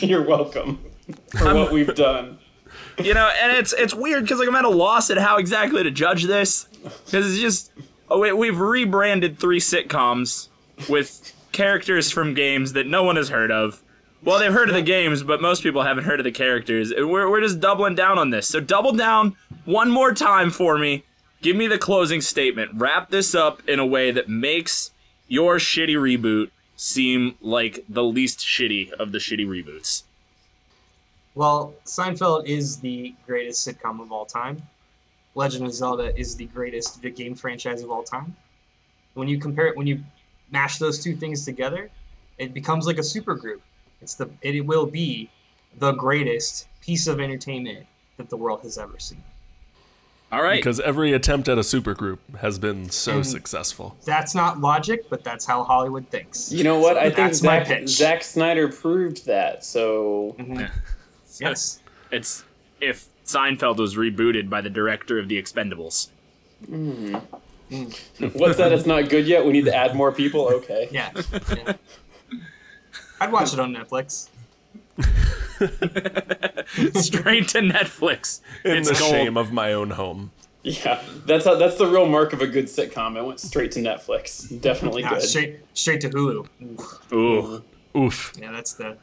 You're 0.00 0.22
welcome 0.22 0.80
for 1.36 1.54
what 1.54 1.72
we've 1.72 1.94
done. 1.94 2.38
you 2.98 3.14
know, 3.14 3.30
and 3.40 3.56
it's 3.56 3.72
it's 3.72 3.94
weird 3.94 4.22
because 4.24 4.38
like 4.38 4.48
I'm 4.48 4.54
at 4.54 4.64
a 4.64 4.68
loss 4.68 5.10
at 5.10 5.18
how 5.18 5.36
exactly 5.36 5.82
to 5.82 5.90
judge 5.90 6.24
this 6.24 6.64
because 7.04 7.32
it's 7.32 7.40
just 7.40 7.72
oh 8.10 8.20
wait, 8.20 8.32
we've 8.32 8.58
rebranded 8.58 9.38
three 9.38 9.60
sitcoms 9.60 10.48
with 10.88 11.32
characters 11.52 12.10
from 12.10 12.34
games 12.34 12.72
that 12.72 12.86
no 12.86 13.02
one 13.02 13.16
has 13.16 13.28
heard 13.28 13.50
of. 13.50 13.82
Well, 14.22 14.38
they've 14.38 14.52
heard 14.52 14.70
of 14.70 14.74
the 14.74 14.82
games, 14.82 15.22
but 15.22 15.42
most 15.42 15.62
people 15.62 15.82
haven't 15.82 16.04
heard 16.04 16.18
of 16.18 16.24
the 16.24 16.32
characters. 16.32 16.90
And 16.90 17.10
we're 17.10 17.28
we're 17.30 17.42
just 17.42 17.60
doubling 17.60 17.94
down 17.94 18.18
on 18.18 18.30
this. 18.30 18.48
So 18.48 18.58
double 18.60 18.92
down 18.92 19.36
one 19.64 19.90
more 19.90 20.12
time 20.14 20.50
for 20.50 20.78
me. 20.78 21.04
Give 21.42 21.56
me 21.56 21.66
the 21.66 21.78
closing 21.78 22.22
statement. 22.22 22.70
Wrap 22.74 23.10
this 23.10 23.34
up 23.34 23.60
in 23.68 23.78
a 23.78 23.84
way 23.86 24.10
that 24.10 24.28
makes 24.30 24.92
your 25.28 25.56
shitty 25.56 25.94
reboot 25.96 26.50
seem 26.76 27.34
like 27.42 27.84
the 27.88 28.02
least 28.02 28.38
shitty 28.40 28.90
of 28.92 29.12
the 29.12 29.18
shitty 29.18 29.46
reboots. 29.46 30.04
Well, 31.34 31.74
Seinfeld 31.84 32.46
is 32.46 32.78
the 32.78 33.14
greatest 33.26 33.66
sitcom 33.66 34.00
of 34.00 34.12
all 34.12 34.24
time. 34.24 34.62
Legend 35.34 35.66
of 35.66 35.72
Zelda 35.74 36.16
is 36.18 36.36
the 36.36 36.46
greatest 36.46 37.02
vi- 37.02 37.10
game 37.10 37.34
franchise 37.34 37.82
of 37.82 37.90
all 37.90 38.04
time. 38.04 38.36
When 39.14 39.26
you 39.28 39.38
compare 39.38 39.66
it, 39.66 39.76
when 39.76 39.86
you 39.86 40.00
mash 40.50 40.78
those 40.78 41.02
two 41.02 41.16
things 41.16 41.44
together, 41.44 41.90
it 42.38 42.54
becomes 42.54 42.86
like 42.86 42.98
a 42.98 43.02
supergroup. 43.02 43.60
It's 44.00 44.14
the 44.14 44.30
it 44.42 44.64
will 44.64 44.86
be 44.86 45.30
the 45.78 45.92
greatest 45.92 46.68
piece 46.80 47.06
of 47.08 47.18
entertainment 47.20 47.86
that 48.16 48.28
the 48.28 48.36
world 48.36 48.62
has 48.62 48.78
ever 48.78 48.98
seen. 48.98 49.22
All 50.30 50.42
right. 50.42 50.56
Because 50.58 50.80
every 50.80 51.12
attempt 51.12 51.48
at 51.48 51.58
a 51.58 51.62
supergroup 51.62 52.18
has 52.40 52.58
been 52.58 52.90
so 52.90 53.16
And- 53.16 53.26
successful. 53.26 53.96
That's 54.04 54.34
not 54.34 54.60
logic, 54.60 55.08
but 55.08 55.22
that's 55.24 55.44
how 55.44 55.62
Hollywood 55.64 56.08
thinks. 56.08 56.52
You 56.52 56.64
know 56.64 56.78
what? 56.78 56.96
I 56.96 57.04
think 57.04 57.16
That's 57.16 57.42
my 57.42 57.58
Zack, 57.60 57.66
pitch. 57.68 57.88
Zack 57.90 58.22
Snyder 58.24 58.68
proved 58.68 59.26
that. 59.26 59.64
So 59.64 60.34
mm-hmm. 60.38 60.64
Yes. 61.40 61.80
It's 62.10 62.44
if 62.80 63.06
Seinfeld 63.24 63.78
was 63.78 63.96
rebooted 63.96 64.48
by 64.50 64.60
the 64.60 64.70
director 64.70 65.18
of 65.18 65.28
The 65.28 65.40
Expendables. 65.40 66.08
Mm-hmm. 66.70 67.18
what's 68.38 68.56
that? 68.58 68.72
It's 68.72 68.86
not 68.86 69.08
good 69.08 69.26
yet. 69.26 69.44
We 69.44 69.52
need 69.52 69.64
to 69.66 69.74
add 69.74 69.94
more 69.94 70.12
people. 70.12 70.48
Okay. 70.54 70.88
Yeah. 70.90 71.10
yeah. 71.56 71.74
I'd 73.20 73.32
watch 73.32 73.52
it 73.52 73.58
on 73.60 73.74
Netflix. 73.74 74.28
Straight 77.02 77.48
to 77.48 77.60
Netflix. 77.60 78.40
In 78.64 78.78
it's 78.78 78.88
the 78.88 78.96
gold. 78.98 79.10
shame 79.10 79.36
of 79.36 79.52
my 79.52 79.72
own 79.72 79.90
home. 79.90 80.30
Yeah, 80.62 81.02
that's 81.26 81.44
how, 81.44 81.56
that's 81.56 81.76
the 81.76 81.86
real 81.86 82.06
mark 82.06 82.32
of 82.32 82.40
a 82.40 82.46
good 82.46 82.66
sitcom. 82.66 83.16
It 83.18 83.24
went 83.24 83.38
straight 83.38 83.70
to 83.72 83.80
Netflix. 83.80 84.48
Definitely 84.62 85.02
Yeah, 85.02 85.10
good. 85.10 85.22
straight 85.22 85.60
straight 85.74 86.00
to 86.02 86.08
Hulu. 86.08 86.46
Oof. 86.62 87.12
Ooh. 87.12 87.62
Oof. 87.96 88.32
Yeah, 88.40 88.50
that's 88.50 88.72
the 88.72 88.96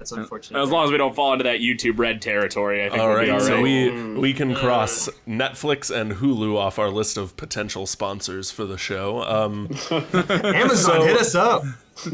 that's 0.00 0.10
unfortunate. 0.12 0.60
As 0.60 0.70
long 0.70 0.86
as 0.86 0.90
we 0.90 0.96
don't 0.96 1.14
fall 1.14 1.32
into 1.34 1.44
that 1.44 1.60
YouTube 1.60 1.98
red 1.98 2.20
territory, 2.22 2.84
I 2.84 2.88
think 2.88 3.00
All 3.00 3.08
we'll 3.08 3.16
right, 3.18 3.26
be 3.26 3.30
all 3.30 3.40
so 3.40 3.60
we 3.60 4.14
we 4.18 4.32
can 4.32 4.54
cross 4.54 5.08
Netflix 5.28 5.94
and 5.94 6.12
Hulu 6.14 6.56
off 6.56 6.78
our 6.78 6.88
list 6.90 7.16
of 7.16 7.36
potential 7.36 7.86
sponsors 7.86 8.50
for 8.50 8.64
the 8.64 8.78
show. 8.78 9.22
Um, 9.22 9.68
Amazon, 9.90 10.76
So- 10.76 11.02
hit 11.02 11.16
us 11.18 11.34
up. 11.34 11.62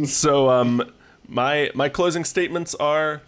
so 0.04 0.50
um, 0.50 0.82
my 1.28 1.70
my 1.74 1.88
closing 1.88 2.24
statements 2.24 2.74
are 2.74 3.22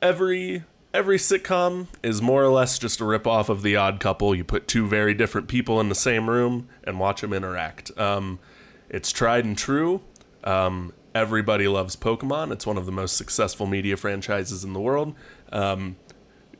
every 0.00 0.62
every 0.94 1.18
sitcom 1.18 1.86
is 2.02 2.22
more 2.22 2.42
or 2.42 2.48
less 2.50 2.78
just 2.78 3.00
a 3.00 3.04
ripoff 3.04 3.48
of 3.48 3.62
The 3.62 3.76
Odd 3.76 4.00
Couple. 4.00 4.34
You 4.34 4.44
put 4.44 4.66
two 4.68 4.86
very 4.86 5.12
different 5.12 5.48
people 5.48 5.80
in 5.80 5.88
the 5.88 5.94
same 5.94 6.30
room 6.30 6.68
and 6.84 6.98
watch 6.98 7.20
them 7.20 7.32
interact. 7.32 7.90
Um, 7.98 8.38
it's 8.88 9.12
tried 9.12 9.44
and 9.44 9.58
true. 9.58 10.00
Um, 10.44 10.92
everybody 11.18 11.66
loves 11.68 11.96
Pokemon. 11.96 12.52
It's 12.52 12.66
one 12.66 12.78
of 12.78 12.86
the 12.86 12.92
most 12.92 13.16
successful 13.16 13.66
media 13.66 13.96
franchises 13.96 14.64
in 14.64 14.72
the 14.72 14.80
world. 14.80 15.14
Um, 15.52 15.96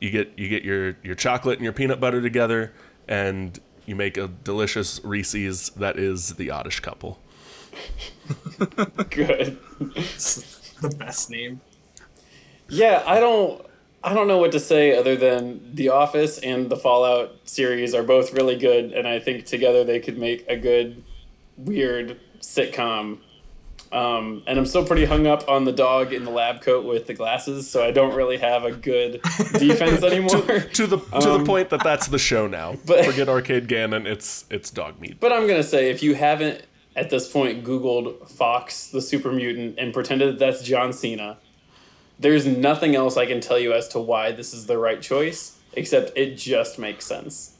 you 0.01 0.11
get 0.11 0.39
you 0.39 0.49
get 0.49 0.65
your 0.65 0.97
your 1.03 1.15
chocolate 1.15 1.59
and 1.59 1.65
your 1.65 1.73
peanut 1.73 2.01
butter 2.01 2.21
together, 2.21 2.73
and 3.07 3.59
you 3.87 3.95
make 3.95 4.17
a 4.17 4.29
delicious 4.29 5.01
Reese's 5.05 5.71
that 5.71 5.99
is 5.99 6.35
the 6.35 6.51
Oddish 6.51 6.81
Couple. 6.81 7.21
Good. 9.11 9.59
The 10.81 10.91
best 10.91 11.29
name. 11.29 11.61
Yeah, 12.69 13.03
I 13.05 13.19
don't 13.19 13.67
I 14.05 14.15
don't 14.15 14.29
know 14.29 14.39
what 14.39 14.53
to 14.53 14.61
say 14.61 14.97
other 14.97 15.17
than 15.17 15.75
The 15.75 15.89
Office 15.89 16.39
and 16.39 16.71
the 16.71 16.77
Fallout 16.77 17.37
series 17.45 17.95
are 17.95 18.05
both 18.05 18.33
really 18.33 18.57
good, 18.57 18.93
and 18.93 19.09
I 19.09 19.19
think 19.19 19.45
together 19.45 19.83
they 19.83 19.99
could 19.99 20.19
make 20.19 20.45
a 20.49 20.57
good 20.57 21.03
weird 21.57 22.21
sitcom. 22.41 23.19
Um, 23.91 24.43
and 24.47 24.59
I'm 24.59 24.67
still 24.67 24.85
pretty 24.85 25.07
hung 25.07 25.27
up 25.27 25.49
on 25.49 25.65
the 25.65 25.73
dog 25.73 26.13
in 26.13 26.25
the 26.25 26.31
lab 26.31 26.61
coat 26.61 26.85
with 26.85 27.07
the 27.07 27.15
glasses, 27.15 27.71
so 27.71 27.83
I 27.85 27.91
don't 27.91 28.15
really 28.15 28.37
have 28.37 28.65
a 28.65 28.73
good 28.73 29.23
defense 29.59 30.03
anymore. 30.03 30.61
to 30.61 30.87
the 30.87 30.99
to 30.99 31.39
the 31.39 31.45
point 31.45 31.71
that 31.71 31.83
that's 31.83 32.07
the 32.09 32.19
show 32.19 32.47
now. 32.47 32.71
Um, 32.73 32.81
but- 32.87 33.05
Forget 33.07 33.29
Arcade 33.29 33.67
Gannon, 33.67 34.07
It's 34.07 34.45
it's 34.51 34.71
dog 34.71 35.01
meat. 35.01 35.17
But 35.21 35.33
I'm 35.33 35.47
gonna 35.47 35.63
say 35.63 35.91
if 35.91 36.03
you 36.03 36.15
haven't 36.15 36.63
at 36.97 37.09
this 37.11 37.31
point 37.31 37.65
Googled 37.65 38.29
Fawkes 38.31 38.89
the 38.89 39.01
super 39.01 39.33
mutant 39.33 39.79
and 39.79 39.95
pretended 39.95 40.29
that 40.35 40.39
that's 40.39 40.63
John 40.63 40.93
Cena, 40.93 41.39
there's 42.19 42.45
nothing 42.47 42.95
else 42.95 43.17
I 43.17 43.25
can 43.25 43.41
tell 43.41 43.59
you 43.59 43.73
as 43.73 43.89
to 43.89 43.99
why 44.01 44.33
this 44.33 44.53
is 44.53 44.67
the 44.67 44.77
right 44.77 45.01
choice, 45.01 45.59
except 45.73 46.17
it 46.17 46.35
just 46.35 46.79
makes 46.79 47.07
sense. 47.07 47.55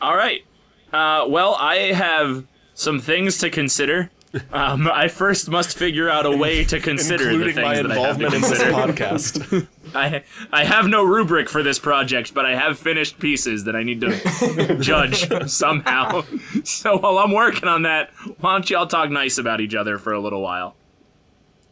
All 0.00 0.16
right. 0.16 0.44
Uh, 0.92 1.24
well, 1.28 1.56
I 1.58 1.92
have 1.92 2.44
some 2.74 3.00
things 3.00 3.38
to 3.38 3.48
consider. 3.50 4.10
Um, 4.52 4.88
I 4.90 5.08
first 5.08 5.50
must 5.50 5.76
figure 5.76 6.08
out 6.08 6.24
a 6.24 6.34
way 6.34 6.64
to 6.64 6.80
consider 6.80 7.36
the 7.36 7.52
things 7.52 7.56
my 7.56 7.82
that 7.82 7.90
I 7.92 7.98
have 7.98 8.18
to 8.18 8.24
involvement 8.26 8.34
in 8.34 8.40
this 8.40 8.62
podcast. 8.62 9.68
I 9.94 10.24
I 10.50 10.64
have 10.64 10.86
no 10.86 11.04
rubric 11.04 11.50
for 11.50 11.62
this 11.62 11.78
project, 11.78 12.32
but 12.32 12.46
I 12.46 12.56
have 12.56 12.78
finished 12.78 13.18
pieces 13.18 13.64
that 13.64 13.76
I 13.76 13.82
need 13.82 14.00
to 14.00 14.78
judge 14.80 15.28
somehow. 15.50 16.22
So 16.64 16.96
while 16.96 17.18
I'm 17.18 17.32
working 17.32 17.68
on 17.68 17.82
that, 17.82 18.10
why 18.40 18.52
don't 18.52 18.68
y'all 18.70 18.86
talk 18.86 19.10
nice 19.10 19.38
about 19.38 19.60
each 19.60 19.74
other 19.74 19.98
for 19.98 20.12
a 20.12 20.20
little 20.20 20.40
while? 20.40 20.76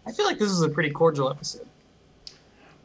I 0.06 0.12
feel 0.12 0.26
like 0.26 0.38
this 0.38 0.50
is 0.50 0.62
a 0.62 0.68
pretty 0.68 0.90
cordial 0.90 1.30
episode. 1.30 1.66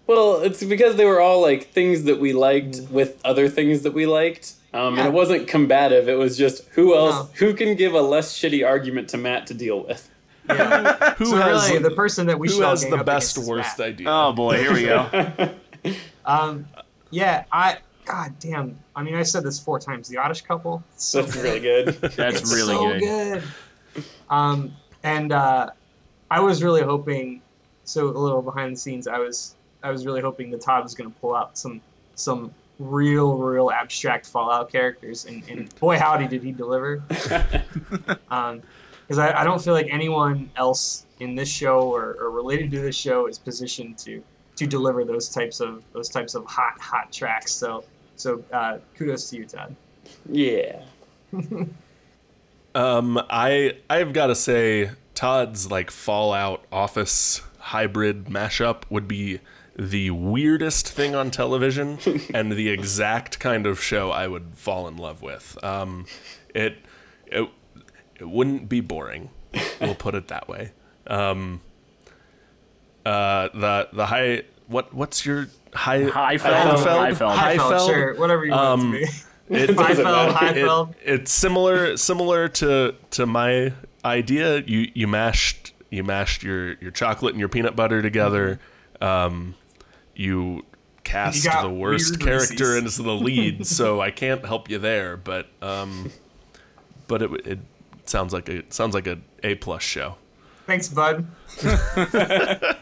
Well, 0.07 0.41
it's 0.41 0.63
because 0.63 0.97
they 0.97 1.05
were 1.05 1.19
all 1.19 1.41
like 1.41 1.71
things 1.71 2.03
that 2.03 2.19
we 2.19 2.33
liked 2.33 2.81
with 2.91 3.19
other 3.25 3.49
things 3.49 3.81
that 3.81 3.93
we 3.93 4.05
liked. 4.05 4.53
Um, 4.75 4.97
and 4.99 5.07
it 5.07 5.13
wasn't 5.13 5.47
combative. 5.47 6.09
It 6.09 6.17
was 6.17 6.37
just 6.37 6.65
who 6.71 6.95
else, 6.95 7.15
No. 7.15 7.29
who 7.47 7.53
can 7.53 7.75
give 7.75 7.93
a 7.93 8.01
less 8.01 8.37
shitty 8.37 8.67
argument 8.67 9.09
to 9.09 9.17
Matt 9.17 9.47
to 9.47 9.53
deal 9.53 9.83
with. 9.83 10.09
Yeah. 10.49 11.13
Who 11.17 11.25
so 11.25 11.37
has 11.37 11.69
really, 11.69 11.81
the 11.81 11.89
person 11.91 12.27
that 12.27 12.37
we 12.37 12.47
should 12.49 12.57
who 12.57 12.63
has 12.63 12.85
the 12.87 13.03
best 13.03 13.35
worst 13.39 13.79
Matt. 13.79 13.87
idea? 13.87 14.07
Oh 14.09 14.31
boy, 14.33 14.57
here 14.59 14.73
we 14.73 14.83
go. 14.83 15.51
Um, 16.25 16.67
yeah, 17.11 17.45
I. 17.51 17.77
God 18.05 18.33
damn. 18.39 18.77
I 18.95 19.01
mean, 19.01 19.15
I 19.15 19.23
said 19.23 19.43
this 19.43 19.59
four 19.59 19.79
times. 19.79 20.07
The 20.07 20.17
Oddish 20.17 20.41
couple. 20.41 20.83
So 20.97 21.21
That's 21.21 21.33
good. 21.35 21.43
really 21.43 21.59
good. 21.59 21.87
That's 22.15 22.41
It's 22.41 22.53
really 22.53 22.75
so 22.75 22.99
good. 22.99 23.43
good. 23.95 24.03
Um, 24.29 24.73
and 25.03 25.31
uh, 25.31 25.69
I 26.29 26.39
was 26.41 26.63
really 26.63 26.81
hoping. 26.83 27.41
So 27.83 28.07
a 28.07 28.17
little 28.17 28.41
behind 28.43 28.75
the 28.75 28.79
scenes, 28.79 29.07
I 29.07 29.17
was 29.19 29.55
I 29.83 29.89
was 29.91 30.05
really 30.05 30.21
hoping 30.21 30.51
that 30.51 30.61
Todd 30.61 30.83
was 30.83 30.93
going 30.95 31.11
to 31.11 31.19
pull 31.19 31.35
out 31.35 31.57
some 31.57 31.81
some 32.15 32.53
real 32.79 33.37
real 33.37 33.71
abstract 33.71 34.25
Fallout 34.25 34.71
characters, 34.71 35.25
and, 35.25 35.43
and 35.49 35.73
boy 35.79 35.97
howdy 35.97 36.27
did 36.27 36.43
he 36.43 36.51
deliver. 36.51 37.03
Um, 38.29 38.61
because 39.07 39.19
I, 39.19 39.41
I 39.41 39.43
don't 39.43 39.61
feel 39.61 39.73
like 39.73 39.87
anyone 39.91 40.49
else 40.55 41.05
in 41.19 41.35
this 41.35 41.47
show 41.47 41.81
or, 41.81 42.17
or 42.19 42.31
related 42.31 42.71
to 42.71 42.81
this 42.81 42.95
show 42.95 43.27
is 43.27 43.37
positioned 43.37 43.99
to 43.99 44.23
to 44.55 44.65
deliver 44.65 45.03
those 45.03 45.29
types 45.29 45.59
of 45.59 45.83
those 45.93 46.09
types 46.09 46.33
of 46.33 46.45
hot 46.45 46.79
hot 46.79 47.11
tracks. 47.11 47.51
So 47.51 47.83
so 48.15 48.43
uh, 48.51 48.79
kudos 48.95 49.29
to 49.29 49.37
you, 49.37 49.45
Todd. 49.45 49.75
yeah. 50.29 50.81
Um, 52.73 53.17
I 53.29 53.77
I've 53.89 54.11
got 54.11 54.27
to 54.27 54.35
say 54.35 54.91
Todd's 55.13 55.71
like 55.71 55.89
Fallout 55.89 56.65
Office 56.73 57.41
hybrid 57.57 58.25
mashup 58.25 58.83
would 58.89 59.07
be 59.07 59.39
the 59.77 60.09
weirdest 60.11 60.87
thing 60.89 61.15
on 61.15 61.31
television 61.31 61.99
and 62.33 62.51
the 62.51 62.69
exact 62.69 63.39
kind 63.39 63.65
of 63.67 63.81
show 63.81 64.09
I 64.11 64.27
would 64.27 64.53
fall 64.55 64.87
in 64.87 64.97
love 64.97 65.21
with. 65.21 65.57
Um, 65.63 66.05
it 66.53 66.77
it 67.27 67.49
it 68.19 68.29
wouldn't 68.29 68.69
be 68.69 68.79
boring. 68.81 69.29
We'll 69.81 69.95
put 69.95 70.15
it 70.15 70.27
that 70.29 70.47
way. 70.47 70.71
Um, 71.07 71.61
uh, 73.05 73.49
the 73.53 73.89
the 73.93 74.05
high 74.07 74.43
what 74.67 74.93
what's 74.93 75.25
your 75.25 75.47
high 75.73 76.03
Highfeld. 76.03 76.39
Heifeld? 76.39 77.13
Highfeld. 77.13 77.35
Highfeld, 77.35 77.87
sure, 77.87 78.15
whatever 78.15 78.45
you 78.45 78.51
want 78.51 78.81
Um, 78.81 78.93
it 78.95 79.05
to 79.07 79.13
be. 79.49 79.55
It, 79.57 79.67
doesn't 79.77 80.05
Highfeld, 80.05 80.29
it- 80.29 80.55
Highfeld. 80.65 80.93
it's 81.03 81.31
similar 81.31 81.97
similar 81.97 82.47
to 82.49 82.95
to 83.11 83.25
my 83.25 83.73
idea. 84.03 84.63
You 84.65 84.89
you 84.93 85.07
mashed 85.07 85.73
you 85.91 86.03
mashed 86.03 86.41
your 86.43 86.73
your 86.75 86.91
chocolate 86.91 87.33
and 87.33 87.39
your 87.39 87.49
peanut 87.49 87.75
butter 87.75 88.01
together. 88.01 88.59
Um, 89.01 89.55
you 90.15 90.63
cast 91.03 91.45
You 91.45 91.51
the 91.61 91.69
worst 91.69 92.19
character 92.19 92.73
Reese's. 92.73 92.99
into 92.99 93.03
the 93.03 93.15
lead, 93.23 93.65
so 93.67 94.01
I 94.01 94.11
can't 94.11 94.45
help 94.45 94.69
you 94.69 94.79
there. 94.79 95.17
But 95.17 95.47
um, 95.61 96.11
but 97.07 97.21
it 97.21 97.31
it 97.47 97.59
sounds 98.05 98.33
like 98.33 98.49
a 98.49 98.63
sounds 98.69 98.93
like 98.93 99.07
a 99.07 99.19
A 99.43 99.55
plus 99.55 99.83
show. 99.83 100.15
Thanks, 100.65 100.87
bud. 100.89 101.27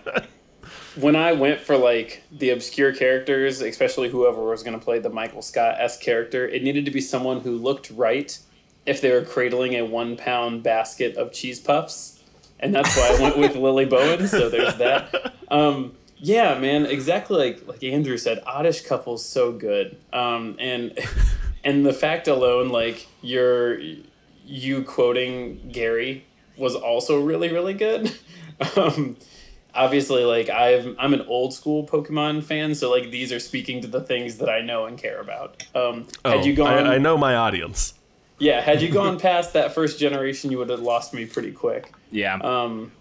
when 0.95 1.15
I 1.15 1.33
went 1.33 1.59
for 1.59 1.77
like 1.77 2.23
the 2.31 2.51
obscure 2.51 2.93
characters, 2.93 3.61
especially 3.61 4.09
whoever 4.09 4.43
was 4.43 4.63
going 4.63 4.77
to 4.77 4.83
play 4.83 4.99
the 4.99 5.09
Michael 5.09 5.41
Scott 5.41 5.75
s 5.79 5.97
character, 5.97 6.47
it 6.47 6.63
needed 6.63 6.85
to 6.85 6.91
be 6.91 7.01
someone 7.01 7.41
who 7.41 7.57
looked 7.57 7.91
right 7.91 8.37
if 8.85 9.01
they 9.01 9.11
were 9.11 9.23
cradling 9.23 9.73
a 9.75 9.81
one 9.83 10.15
pound 10.15 10.63
basket 10.63 11.15
of 11.17 11.31
cheese 11.31 11.59
puffs, 11.59 12.21
and 12.59 12.73
that's 12.73 12.95
why 12.95 13.15
I 13.17 13.21
went 13.21 13.37
with 13.37 13.55
Lily 13.57 13.85
Bowen. 13.85 14.27
So 14.27 14.49
there's 14.49 14.75
that. 14.75 15.33
Um, 15.49 15.93
yeah, 16.25 16.57
man, 16.57 16.85
exactly 16.85 17.37
like 17.37 17.67
like 17.67 17.83
Andrew 17.83 18.17
said, 18.17 18.41
oddish 18.45 18.81
couple's 18.81 19.25
so 19.25 19.51
good, 19.51 19.97
um, 20.13 20.55
and 20.57 20.97
and 21.65 21.85
the 21.85 21.91
fact 21.93 22.27
alone, 22.29 22.69
like 22.69 23.07
you're 23.21 23.77
you 24.45 24.83
quoting 24.83 25.69
Gary 25.71 26.25
was 26.57 26.75
also 26.75 27.21
really 27.21 27.51
really 27.51 27.73
good. 27.73 28.11
Um, 28.77 29.17
obviously 29.73 30.23
like 30.23 30.47
I've 30.47 30.95
I'm 30.99 31.13
an 31.13 31.21
old 31.21 31.53
school 31.55 31.85
Pokemon 31.85 32.43
fan, 32.43 32.75
so 32.75 32.89
like 32.91 33.09
these 33.09 33.31
are 33.33 33.39
speaking 33.39 33.81
to 33.81 33.87
the 33.87 33.99
things 33.99 34.37
that 34.37 34.47
I 34.47 34.61
know 34.61 34.85
and 34.85 34.97
care 34.97 35.19
about. 35.19 35.63
Um, 35.75 36.07
Oh, 36.23 36.29
had 36.37 36.45
you 36.45 36.53
gone, 36.53 36.85
I, 36.85 36.95
I 36.95 36.97
know 36.99 37.17
my 37.17 37.35
audience. 37.35 37.95
yeah, 38.37 38.61
had 38.61 38.81
you 38.81 38.89
gone 38.89 39.19
past 39.19 39.53
that 39.53 39.73
first 39.73 39.99
generation, 39.99 40.51
you 40.51 40.59
would 40.59 40.69
have 40.69 40.81
lost 40.81 41.13
me 41.15 41.25
pretty 41.25 41.51
quick. 41.51 41.91
Yeah. 42.11 42.35
Um, 42.35 42.91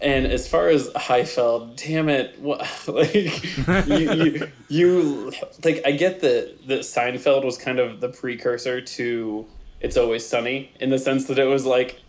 and 0.00 0.26
as 0.26 0.48
far 0.48 0.68
as 0.68 0.88
Highfeld, 0.90 1.76
damn 1.76 2.08
it, 2.08 2.38
what 2.40 2.60
like 2.88 3.14
you, 3.14 4.12
you 4.12 4.48
you 4.68 5.32
like 5.64 5.82
I 5.84 5.92
get 5.92 6.20
that 6.20 6.66
that 6.68 6.80
Seinfeld 6.80 7.44
was 7.44 7.58
kind 7.58 7.78
of 7.78 8.00
the 8.00 8.08
precursor 8.08 8.80
to 8.80 9.46
It's 9.80 9.96
Always 9.96 10.26
Sunny 10.26 10.72
in 10.80 10.90
the 10.90 10.98
sense 10.98 11.26
that 11.26 11.38
it 11.38 11.46
was 11.46 11.66
like 11.66 12.00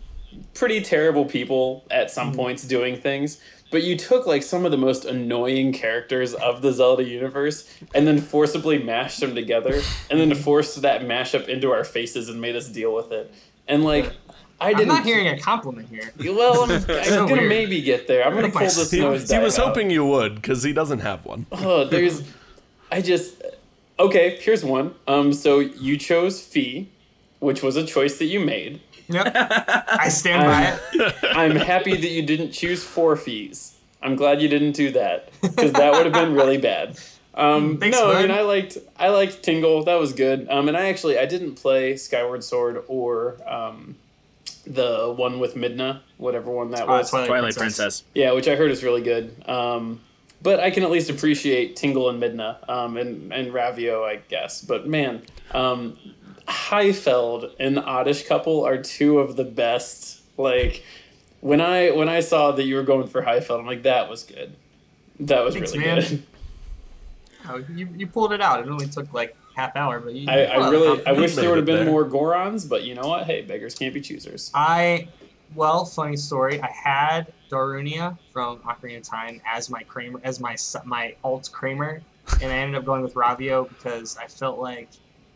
pretty 0.54 0.80
terrible 0.80 1.24
people 1.24 1.84
at 1.90 2.10
some 2.10 2.28
mm-hmm. 2.28 2.36
points 2.36 2.64
doing 2.64 2.96
things. 2.96 3.40
But 3.70 3.84
you 3.84 3.96
took 3.96 4.26
like 4.26 4.42
some 4.42 4.66
of 4.66 4.70
the 4.70 4.76
most 4.76 5.06
annoying 5.06 5.72
characters 5.72 6.34
of 6.34 6.60
the 6.60 6.72
Zelda 6.72 7.04
universe 7.04 7.66
and 7.94 8.06
then 8.06 8.20
forcibly 8.20 8.82
mashed 8.82 9.20
them 9.20 9.34
together 9.34 9.80
and 10.10 10.20
then 10.20 10.34
forced 10.42 10.82
that 10.82 11.02
mashup 11.02 11.48
into 11.48 11.72
our 11.72 11.82
faces 11.82 12.28
and 12.28 12.40
made 12.40 12.54
us 12.54 12.68
deal 12.68 12.94
with 12.94 13.12
it. 13.12 13.32
And 13.66 13.82
like 13.82 14.12
I 14.62 14.70
I'm 14.70 14.76
didn't 14.76 14.88
not 14.88 15.04
hearing 15.04 15.28
a 15.28 15.38
compliment 15.38 15.88
here. 15.88 16.10
well, 16.34 16.62
I'm, 16.64 16.70
I'm 16.70 16.80
So 17.04 17.26
gonna 17.26 17.32
weird. 17.42 17.48
maybe 17.48 17.80
get 17.82 18.06
there. 18.06 18.24
I'm 18.24 18.34
gonna 18.34 18.48
pull 18.50 18.60
my- 18.60 18.66
this 18.66 18.90
He, 18.90 19.00
nose 19.00 19.30
he 19.30 19.38
was 19.38 19.58
out. 19.58 19.66
hoping 19.68 19.90
you 19.90 20.04
would 20.06 20.36
because 20.36 20.62
he 20.62 20.72
doesn't 20.72 21.00
have 21.00 21.24
one. 21.26 21.46
Oh, 21.52 21.84
there's. 21.84 22.22
I 22.90 23.00
just. 23.00 23.42
Okay, 23.98 24.38
here's 24.40 24.64
one. 24.64 24.94
Um, 25.06 25.32
so 25.32 25.58
you 25.60 25.96
chose 25.96 26.40
Fi, 26.40 26.88
which 27.40 27.62
was 27.62 27.76
a 27.76 27.84
choice 27.86 28.18
that 28.18 28.26
you 28.26 28.40
made. 28.40 28.80
Yep. 29.08 29.32
I 29.34 30.08
stand 30.08 30.42
by 30.46 30.78
it. 31.04 31.14
I'm 31.36 31.56
happy 31.56 31.94
that 31.96 32.08
you 32.08 32.22
didn't 32.22 32.52
choose 32.52 32.82
four 32.82 33.16
fees. 33.16 33.76
I'm 34.02 34.16
glad 34.16 34.40
you 34.40 34.48
didn't 34.48 34.72
do 34.72 34.90
that 34.92 35.30
because 35.42 35.72
that 35.72 35.92
would 35.92 36.04
have 36.06 36.14
been 36.14 36.34
really 36.34 36.56
bad. 36.58 36.98
Um, 37.34 37.76
Thanks, 37.80 37.96
no, 37.96 38.10
I 38.12 38.22
mean 38.22 38.30
I 38.30 38.40
liked 38.42 38.78
I 38.98 39.08
liked 39.10 39.42
Tingle. 39.42 39.84
That 39.84 39.98
was 40.00 40.12
good. 40.12 40.48
Um, 40.50 40.68
and 40.68 40.76
I 40.76 40.88
actually 40.88 41.18
I 41.18 41.26
didn't 41.26 41.54
play 41.56 41.96
Skyward 41.96 42.42
Sword 42.42 42.82
or 42.88 43.36
um, 43.48 43.96
the 44.66 45.12
one 45.16 45.38
with 45.40 45.54
Midna, 45.54 46.00
whatever 46.18 46.50
one 46.50 46.70
that 46.70 46.82
Uh, 46.84 46.86
was. 46.98 47.10
Twilight, 47.10 47.28
Twilight 47.28 47.56
Princess. 47.56 48.04
Yeah, 48.14 48.32
which 48.32 48.48
I 48.48 48.54
heard 48.56 48.70
is 48.70 48.82
really 48.84 49.02
good. 49.02 49.34
Um, 49.48 50.00
but 50.42 50.60
I 50.60 50.70
can 50.70 50.82
at 50.82 50.90
least 50.90 51.08
appreciate 51.10 51.76
Tingle 51.76 52.08
and 52.10 52.20
Midna 52.22 52.68
um, 52.68 52.96
and 52.96 53.32
and 53.32 53.52
Ravio, 53.52 54.04
I 54.04 54.16
guess. 54.28 54.60
But 54.62 54.86
man, 54.88 55.22
um, 55.52 55.96
Highfeld 56.48 57.52
and 57.60 57.76
the 57.76 57.82
Oddish 57.82 58.26
couple 58.26 58.64
are 58.64 58.80
two 58.82 59.18
of 59.18 59.36
the 59.36 59.44
best. 59.44 60.20
Like 60.36 60.84
when 61.40 61.60
I 61.60 61.90
when 61.90 62.08
I 62.08 62.20
saw 62.20 62.52
that 62.52 62.64
you 62.64 62.74
were 62.76 62.82
going 62.82 63.06
for 63.06 63.22
Highfeld, 63.22 63.60
I'm 63.60 63.66
like, 63.66 63.82
that 63.84 64.08
was 64.08 64.22
good. 64.24 64.54
That 65.20 65.44
was 65.44 65.54
Thanks, 65.54 65.72
really 65.74 65.84
man. 65.86 66.00
good. 66.00 66.22
Oh, 67.48 67.56
you, 67.74 67.88
you 67.96 68.06
pulled 68.06 68.32
it 68.32 68.40
out. 68.40 68.60
It 68.60 68.68
only 68.70 68.86
took 68.86 69.12
like 69.12 69.36
half 69.54 69.76
hour, 69.76 70.00
but 70.00 70.14
you. 70.14 70.28
I, 70.28 70.46
I 70.46 70.58
pulled 70.58 70.62
out 70.62 70.74
a 70.74 70.80
really 70.80 71.06
I 71.06 71.12
wish 71.12 71.34
there 71.34 71.48
would 71.48 71.58
have 71.58 71.66
been 71.66 71.84
there. 71.84 71.86
more 71.86 72.04
Gorons, 72.04 72.68
but 72.68 72.84
you 72.84 72.94
know 72.94 73.08
what? 73.08 73.24
Hey, 73.24 73.42
beggars 73.42 73.74
can't 73.74 73.94
be 73.94 74.00
choosers. 74.00 74.50
I, 74.54 75.08
well, 75.54 75.84
funny 75.84 76.16
story. 76.16 76.60
I 76.60 76.70
had 76.70 77.32
Darunia 77.50 78.18
from 78.32 78.58
Ocarina 78.60 78.98
of 78.98 79.02
Time 79.02 79.40
as 79.46 79.70
my 79.70 79.82
Kramer, 79.82 80.20
as 80.24 80.40
my 80.40 80.56
my 80.84 81.14
alt 81.22 81.50
Kramer, 81.52 82.02
and 82.40 82.52
I 82.52 82.56
ended 82.56 82.78
up 82.78 82.84
going 82.84 83.02
with 83.02 83.14
Ravio 83.14 83.68
because 83.68 84.16
I 84.16 84.26
felt 84.26 84.58
like 84.58 84.88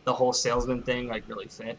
the 0.05 0.13
whole 0.13 0.33
salesman 0.33 0.83
thing 0.83 1.09
like 1.09 1.29
really 1.29 1.49
fit. 1.49 1.79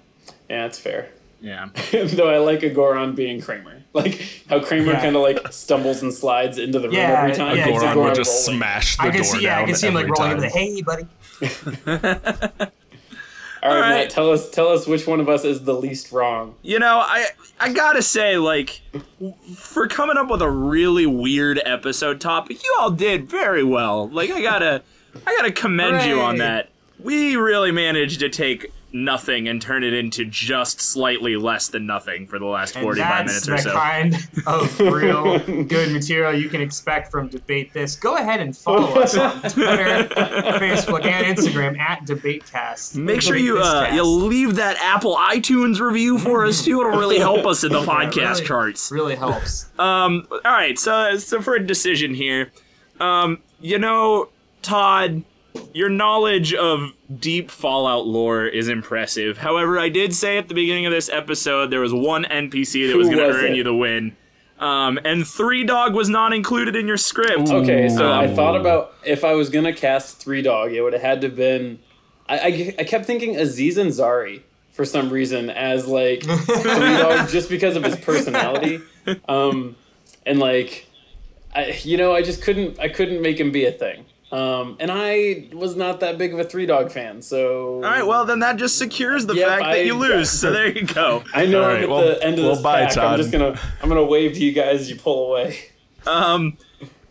Yeah, 0.50 0.64
that's 0.64 0.80
fair. 0.80 1.10
Yeah. 1.40 1.70
Though 1.92 2.30
I 2.30 2.38
like 2.40 2.64
a 2.64 2.70
Goron 2.70 3.14
being 3.16 3.42
Kramer, 3.42 3.84
like 3.94 4.44
how 4.50 4.60
Kramer 4.60 4.94
Yeah. 4.94 5.02
kind 5.02 5.16
of 5.16 5.22
like 5.22 5.52
stumbles 5.54 6.02
and 6.02 6.14
slides 6.14 6.58
into 6.58 6.80
the 6.80 6.88
room 6.88 6.96
Yeah, 6.98 7.22
every 7.22 7.36
time. 7.36 7.56
yeah, 7.58 7.66
Goron 7.66 7.76
exactly. 7.78 8.04
would 8.04 8.16
just 8.16 8.48
rolling. 8.48 8.60
smash 8.62 8.98
the 8.98 9.04
I 9.04 9.06
can 9.10 9.16
door 9.18 9.24
see, 9.24 9.42
yeah, 9.44 9.60
I 9.60 9.64
can 9.66 9.76
see 9.76 9.88
him 9.88 9.94
like 9.94 10.06
rolling 10.08 10.16
time. 10.16 10.32
over 10.38 10.42
the 10.42 10.50
hey, 10.50 10.82
buddy. 10.82 11.08
All 13.64 13.74
right, 13.74 13.76
All 13.76 13.82
right. 13.82 13.90
Matt, 14.04 14.10
tell 14.12 14.32
us 14.32 14.50
tell 14.52 14.68
us 14.70 14.86
which 14.88 15.08
one 15.08 15.20
of 15.20 15.28
us 15.30 15.44
is 15.44 15.64
the 15.64 15.74
least 15.74 16.12
wrong. 16.12 16.56
You 16.62 16.80
know, 16.80 17.00
I 17.00 17.26
I 17.60 17.74
gotta 17.74 18.02
say, 18.04 18.38
like, 18.38 18.82
for 19.56 19.88
coming 19.88 20.16
up 20.16 20.30
with 20.30 20.42
a 20.44 20.50
really 20.50 21.08
weird 21.08 21.60
episode 21.66 22.22
topic, 22.22 22.64
you 22.64 22.76
all 22.80 22.92
did 22.92 23.28
very 23.28 23.64
well. 23.64 24.10
Like, 24.10 24.30
I 24.30 24.42
gotta 24.42 24.84
I 25.26 25.36
gotta 25.36 25.52
commend 25.52 26.08
you 26.08 26.22
on 26.22 26.38
that. 26.38 26.70
We 27.00 27.36
really 27.36 27.72
managed 27.72 28.20
to 28.20 28.30
take 28.30 28.72
nothing 29.04 29.48
and 29.48 29.62
turn 29.62 29.84
it 29.84 29.93
into 29.93 30.26
just 30.26 30.82
slightly 30.82 31.36
less 31.36 31.68
than 31.68 31.86
nothing 31.86 32.28
for 32.28 32.39
the 32.39 32.45
last 32.45 32.76
And 32.76 32.84
45 32.84 33.28
that's 33.28 33.48
minutes 33.48 33.64
the 33.66 33.70
or 33.70 33.74
so. 33.74 33.80
kind 33.80 34.16
of 34.48 34.80
real 34.80 35.39
good 35.66 35.91
material 35.93 36.34
you 36.34 36.50
can 36.50 36.62
expect 36.62 37.12
from 37.12 37.28
Debate 37.30 37.74
This. 37.74 37.95
Go 37.95 38.16
ahead 38.18 38.39
and 38.39 38.56
follow 38.58 39.00
us 39.02 39.16
on 39.16 39.39
Twitter, 39.50 40.08
Facebook, 40.60 41.06
and 41.06 41.38
Instagram 41.38 41.78
at 41.80 42.06
DebateCast. 42.06 42.95
Make 42.95 43.22
sure 43.22 43.36
you 43.38 43.60
uh, 43.60 43.91
you 43.93 44.04
leave 44.04 44.56
that 44.56 44.78
Apple 44.82 45.16
iTunes 45.16 45.80
review 45.80 46.18
for 46.18 46.45
us 46.45 46.64
too. 46.66 46.80
It'll 46.82 46.98
really 47.00 47.20
help 47.20 47.45
us 47.45 47.64
in 47.64 47.72
the 47.72 47.82
podcast 47.84 48.16
really- 48.36 48.45
charts. 48.45 48.91
really 48.91 49.16
helps. 49.16 49.68
Um, 49.80 50.28
all 50.32 50.39
right, 50.52 50.78
so 50.80 51.18
so 51.18 51.41
for 51.41 51.56
a 51.56 51.66
decision 51.66 52.14
here, 52.14 52.52
um, 53.00 53.39
you 53.60 53.78
know, 53.80 54.30
Todd, 54.62 55.24
your 55.74 55.89
knowledge 55.89 56.53
of 56.53 56.91
deep 57.20 57.51
Fallout 57.51 58.05
lore 58.08 58.45
is 58.45 58.68
impressive. 58.68 59.38
However, 59.38 59.80
I 59.80 59.89
did 59.89 60.14
say 60.14 60.38
at 60.38 60.47
the 60.47 60.53
beginning 60.53 60.86
of 60.86 60.91
this 60.91 61.10
episode 61.10 61.72
there 61.72 61.82
was 61.82 61.93
one 61.93 62.24
NPC 62.26 62.88
that 62.89 62.97
was 62.97 63.08
going 63.08 63.20
to 63.20 63.26
earn 63.38 63.51
it? 63.53 63.55
you 63.55 63.64
the 63.64 63.76
win. 63.76 64.16
Um, 64.60 64.97
and 65.05 65.26
Three 65.28 65.64
Dog 65.64 65.93
was 65.93 66.10
not 66.10 66.34
included 66.34 66.76
in 66.76 66.88
your 66.88 66.97
script. 66.97 67.49
Okay, 67.49 67.89
so 67.89 68.10
I 68.12 68.26
Um, 68.26 68.36
thought 68.36 68.60
about 68.60 68.95
if 69.05 69.24
I 69.24 69.34
was 69.34 69.49
gonna 69.49 69.72
cast 69.74 70.18
Three 70.18 70.41
Dog, 70.41 70.72
it 70.74 70.82
would 70.82 70.93
have 70.93 71.01
had 71.03 71.22
to 71.22 71.30
been. 71.30 71.78
I, 72.28 72.39
I, 72.39 72.76
I 72.80 72.84
kept 72.84 73.05
thinking 73.05 73.36
Aziz 73.38 73.78
and 73.78 73.91
Ansari 73.91 74.41
for 74.72 74.84
some 74.84 75.12
reason 75.12 75.51
as 75.51 75.86
like 75.86 76.24
Three 76.24 76.64
Dog 76.97 77.30
just 77.30 77.49
because 77.49 77.76
of 77.76 77.84
his 77.84 77.97
personality, 77.97 78.80
um, 79.30 79.76
and 80.26 80.39
like, 80.39 80.88
I 81.55 81.80
you 81.84 81.97
know 81.97 82.16
I 82.16 82.24
just 82.24 82.41
couldn't 82.41 82.80
I 82.80 82.89
couldn't 82.89 83.22
make 83.22 83.39
him 83.39 83.51
be 83.51 83.66
a 83.66 83.72
thing. 83.72 84.05
Um, 84.32 84.75
and 84.82 84.91
I 84.91 85.47
was 85.53 85.78
not 85.78 86.01
that 86.01 86.17
big 86.17 86.34
of 86.34 86.39
a 86.39 86.43
Three 86.43 86.65
Dog 86.65 86.91
fan, 86.91 87.21
so. 87.21 87.75
All 87.75 87.82
right, 87.82 88.05
well 88.05 88.25
then 88.25 88.39
that 88.39 88.57
just 88.57 88.78
secures 88.78 89.25
the 89.25 89.36
Yep, 89.36 89.47
fact 89.47 89.61
that 89.63 89.69
I- 89.71 89.75
you 89.82 89.93
lose. 89.95 90.30
So 90.30 90.51
there 90.51 90.67
you 90.67 90.86
go. 90.86 91.23
I 91.34 91.45
know 91.45 91.59
All 91.63 91.69
I'm 91.69 91.73
right, 91.75 91.84
at 91.84 91.89
well- 91.89 92.01
the 92.01 92.23
end 92.23 92.38
of 92.39 92.45
well, 92.45 92.53
this 92.55 92.61
bye, 92.63 92.84
pack. 92.86 92.93
Todd. 92.93 93.05
I'm 93.13 93.17
just 93.17 93.32
gonna 93.32 93.57
I'm 93.82 93.88
gonna 93.88 94.03
wave 94.03 94.34
to 94.34 94.39
you 94.43 94.51
guys 94.51 94.82
as 94.82 94.89
you 94.89 94.97
pull 94.97 95.30
away. 95.30 95.57
Um, 96.05 96.57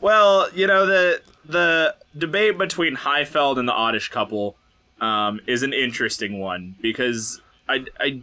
well, 0.00 0.48
you 0.54 0.66
know 0.66 0.84
the 0.86 1.22
the 1.46 1.94
debate 2.16 2.58
between 2.58 2.96
Highfeld 2.96 3.58
and 3.58 3.66
the 3.68 3.72
Oddish 3.72 4.10
couple 4.10 4.56
um, 5.00 5.40
is 5.46 5.62
an 5.62 5.72
interesting 5.72 6.38
one 6.38 6.74
because 6.82 7.40
I, 7.68 7.84
I 7.98 8.22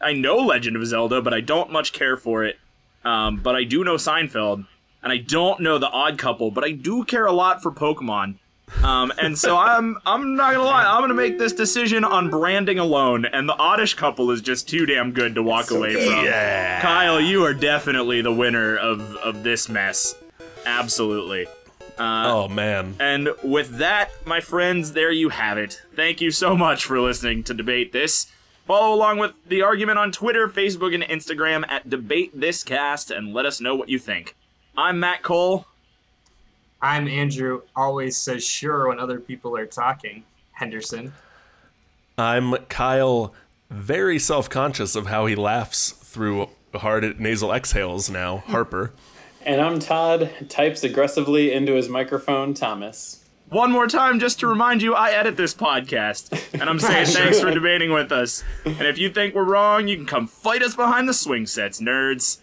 I 0.00 0.12
know 0.12 0.36
Legend 0.38 0.76
of 0.76 0.86
Zelda, 0.86 1.22
but 1.22 1.32
I 1.32 1.40
don't 1.40 1.70
much 1.70 1.92
care 1.92 2.16
for 2.16 2.44
it. 2.44 2.58
Um, 3.04 3.36
but 3.36 3.54
I 3.54 3.64
do 3.64 3.84
know 3.84 3.94
Seinfeld, 3.96 4.66
and 5.04 5.12
I 5.12 5.18
don't 5.18 5.60
know 5.60 5.78
the 5.78 5.88
Odd 5.90 6.18
Couple, 6.18 6.50
but 6.50 6.64
I 6.64 6.72
do 6.72 7.04
care 7.04 7.26
a 7.26 7.32
lot 7.32 7.62
for 7.62 7.70
Pokemon. 7.70 8.38
Um, 8.82 9.12
and 9.18 9.38
so 9.38 9.56
I'm 9.56 9.98
I'm 10.06 10.34
not 10.34 10.54
gonna 10.54 10.64
lie, 10.64 10.84
I'm 10.84 11.02
gonna 11.02 11.14
make 11.14 11.38
this 11.38 11.52
decision 11.52 12.02
on 12.02 12.30
branding 12.30 12.78
alone, 12.80 13.24
and 13.26 13.48
the 13.48 13.54
Oddish 13.56 13.94
couple 13.94 14.30
is 14.32 14.40
just 14.40 14.68
too 14.68 14.84
damn 14.86 15.12
good 15.12 15.34
to 15.36 15.42
walk 15.42 15.70
away 15.70 15.92
from. 15.94 16.24
Yeah. 16.24 16.80
Kyle, 16.80 17.20
you 17.20 17.44
are 17.44 17.54
definitely 17.54 18.22
the 18.22 18.32
winner 18.32 18.76
of 18.76 19.14
of 19.16 19.42
this 19.44 19.68
mess. 19.68 20.16
Absolutely. 20.66 21.46
Uh, 21.98 22.24
Oh 22.26 22.48
man. 22.48 22.96
and 22.98 23.28
with 23.44 23.78
that, 23.78 24.10
my 24.26 24.40
friends, 24.40 24.94
there 24.94 25.12
you 25.12 25.28
have 25.28 25.58
it. 25.58 25.80
Thank 25.94 26.20
you 26.20 26.30
so 26.32 26.56
much 26.56 26.84
for 26.86 26.98
listening 27.00 27.44
to 27.44 27.54
Debate 27.54 27.92
This. 27.92 28.26
Follow 28.66 28.94
along 28.94 29.18
with 29.18 29.32
the 29.46 29.62
argument 29.62 29.98
on 29.98 30.10
Twitter, 30.10 30.48
Facebook, 30.48 30.94
and 30.94 31.04
Instagram 31.04 31.64
at 31.68 31.88
Debate 31.90 32.32
This 32.34 32.64
Cast 32.64 33.10
and 33.10 33.32
let 33.34 33.44
us 33.46 33.60
know 33.60 33.76
what 33.76 33.90
you 33.90 33.98
think. 33.98 34.34
I'm 34.76 34.98
Matt 34.98 35.22
Cole. 35.22 35.66
I'm 36.82 37.06
Andrew. 37.06 37.62
Always 37.76 38.16
says 38.16 38.44
sure 38.44 38.88
when 38.88 38.98
other 38.98 39.20
people 39.20 39.56
are 39.56 39.66
talking. 39.66 40.24
Henderson. 40.50 41.12
I'm 42.18 42.56
Kyle, 42.68 43.32
very 43.70 44.18
self 44.18 44.50
conscious 44.50 44.96
of 44.96 45.06
how 45.06 45.26
he 45.26 45.36
laughs 45.36 45.92
through 45.92 46.48
hard 46.74 47.20
nasal 47.20 47.52
exhales 47.52 48.10
now. 48.10 48.38
Harper. 48.38 48.92
And 49.42 49.60
I'm 49.60 49.78
Todd. 49.78 50.30
Types 50.48 50.82
aggressively 50.82 51.52
into 51.52 51.74
his 51.74 51.88
microphone. 51.88 52.52
Thomas. 52.52 53.24
One 53.50 53.70
more 53.70 53.86
time, 53.86 54.18
just 54.18 54.40
to 54.40 54.48
remind 54.48 54.82
you, 54.82 54.94
I 54.94 55.10
edit 55.10 55.36
this 55.36 55.54
podcast. 55.54 56.32
And 56.58 56.68
I'm 56.68 56.80
saying 56.80 57.06
thanks 57.10 57.38
for 57.38 57.52
debating 57.52 57.92
with 57.92 58.10
us. 58.10 58.42
And 58.64 58.82
if 58.82 58.98
you 58.98 59.10
think 59.10 59.34
we're 59.34 59.44
wrong, 59.44 59.86
you 59.86 59.96
can 59.96 60.06
come 60.06 60.26
fight 60.26 60.62
us 60.62 60.74
behind 60.74 61.08
the 61.08 61.14
swing 61.14 61.46
sets, 61.46 61.80
nerds. 61.80 62.38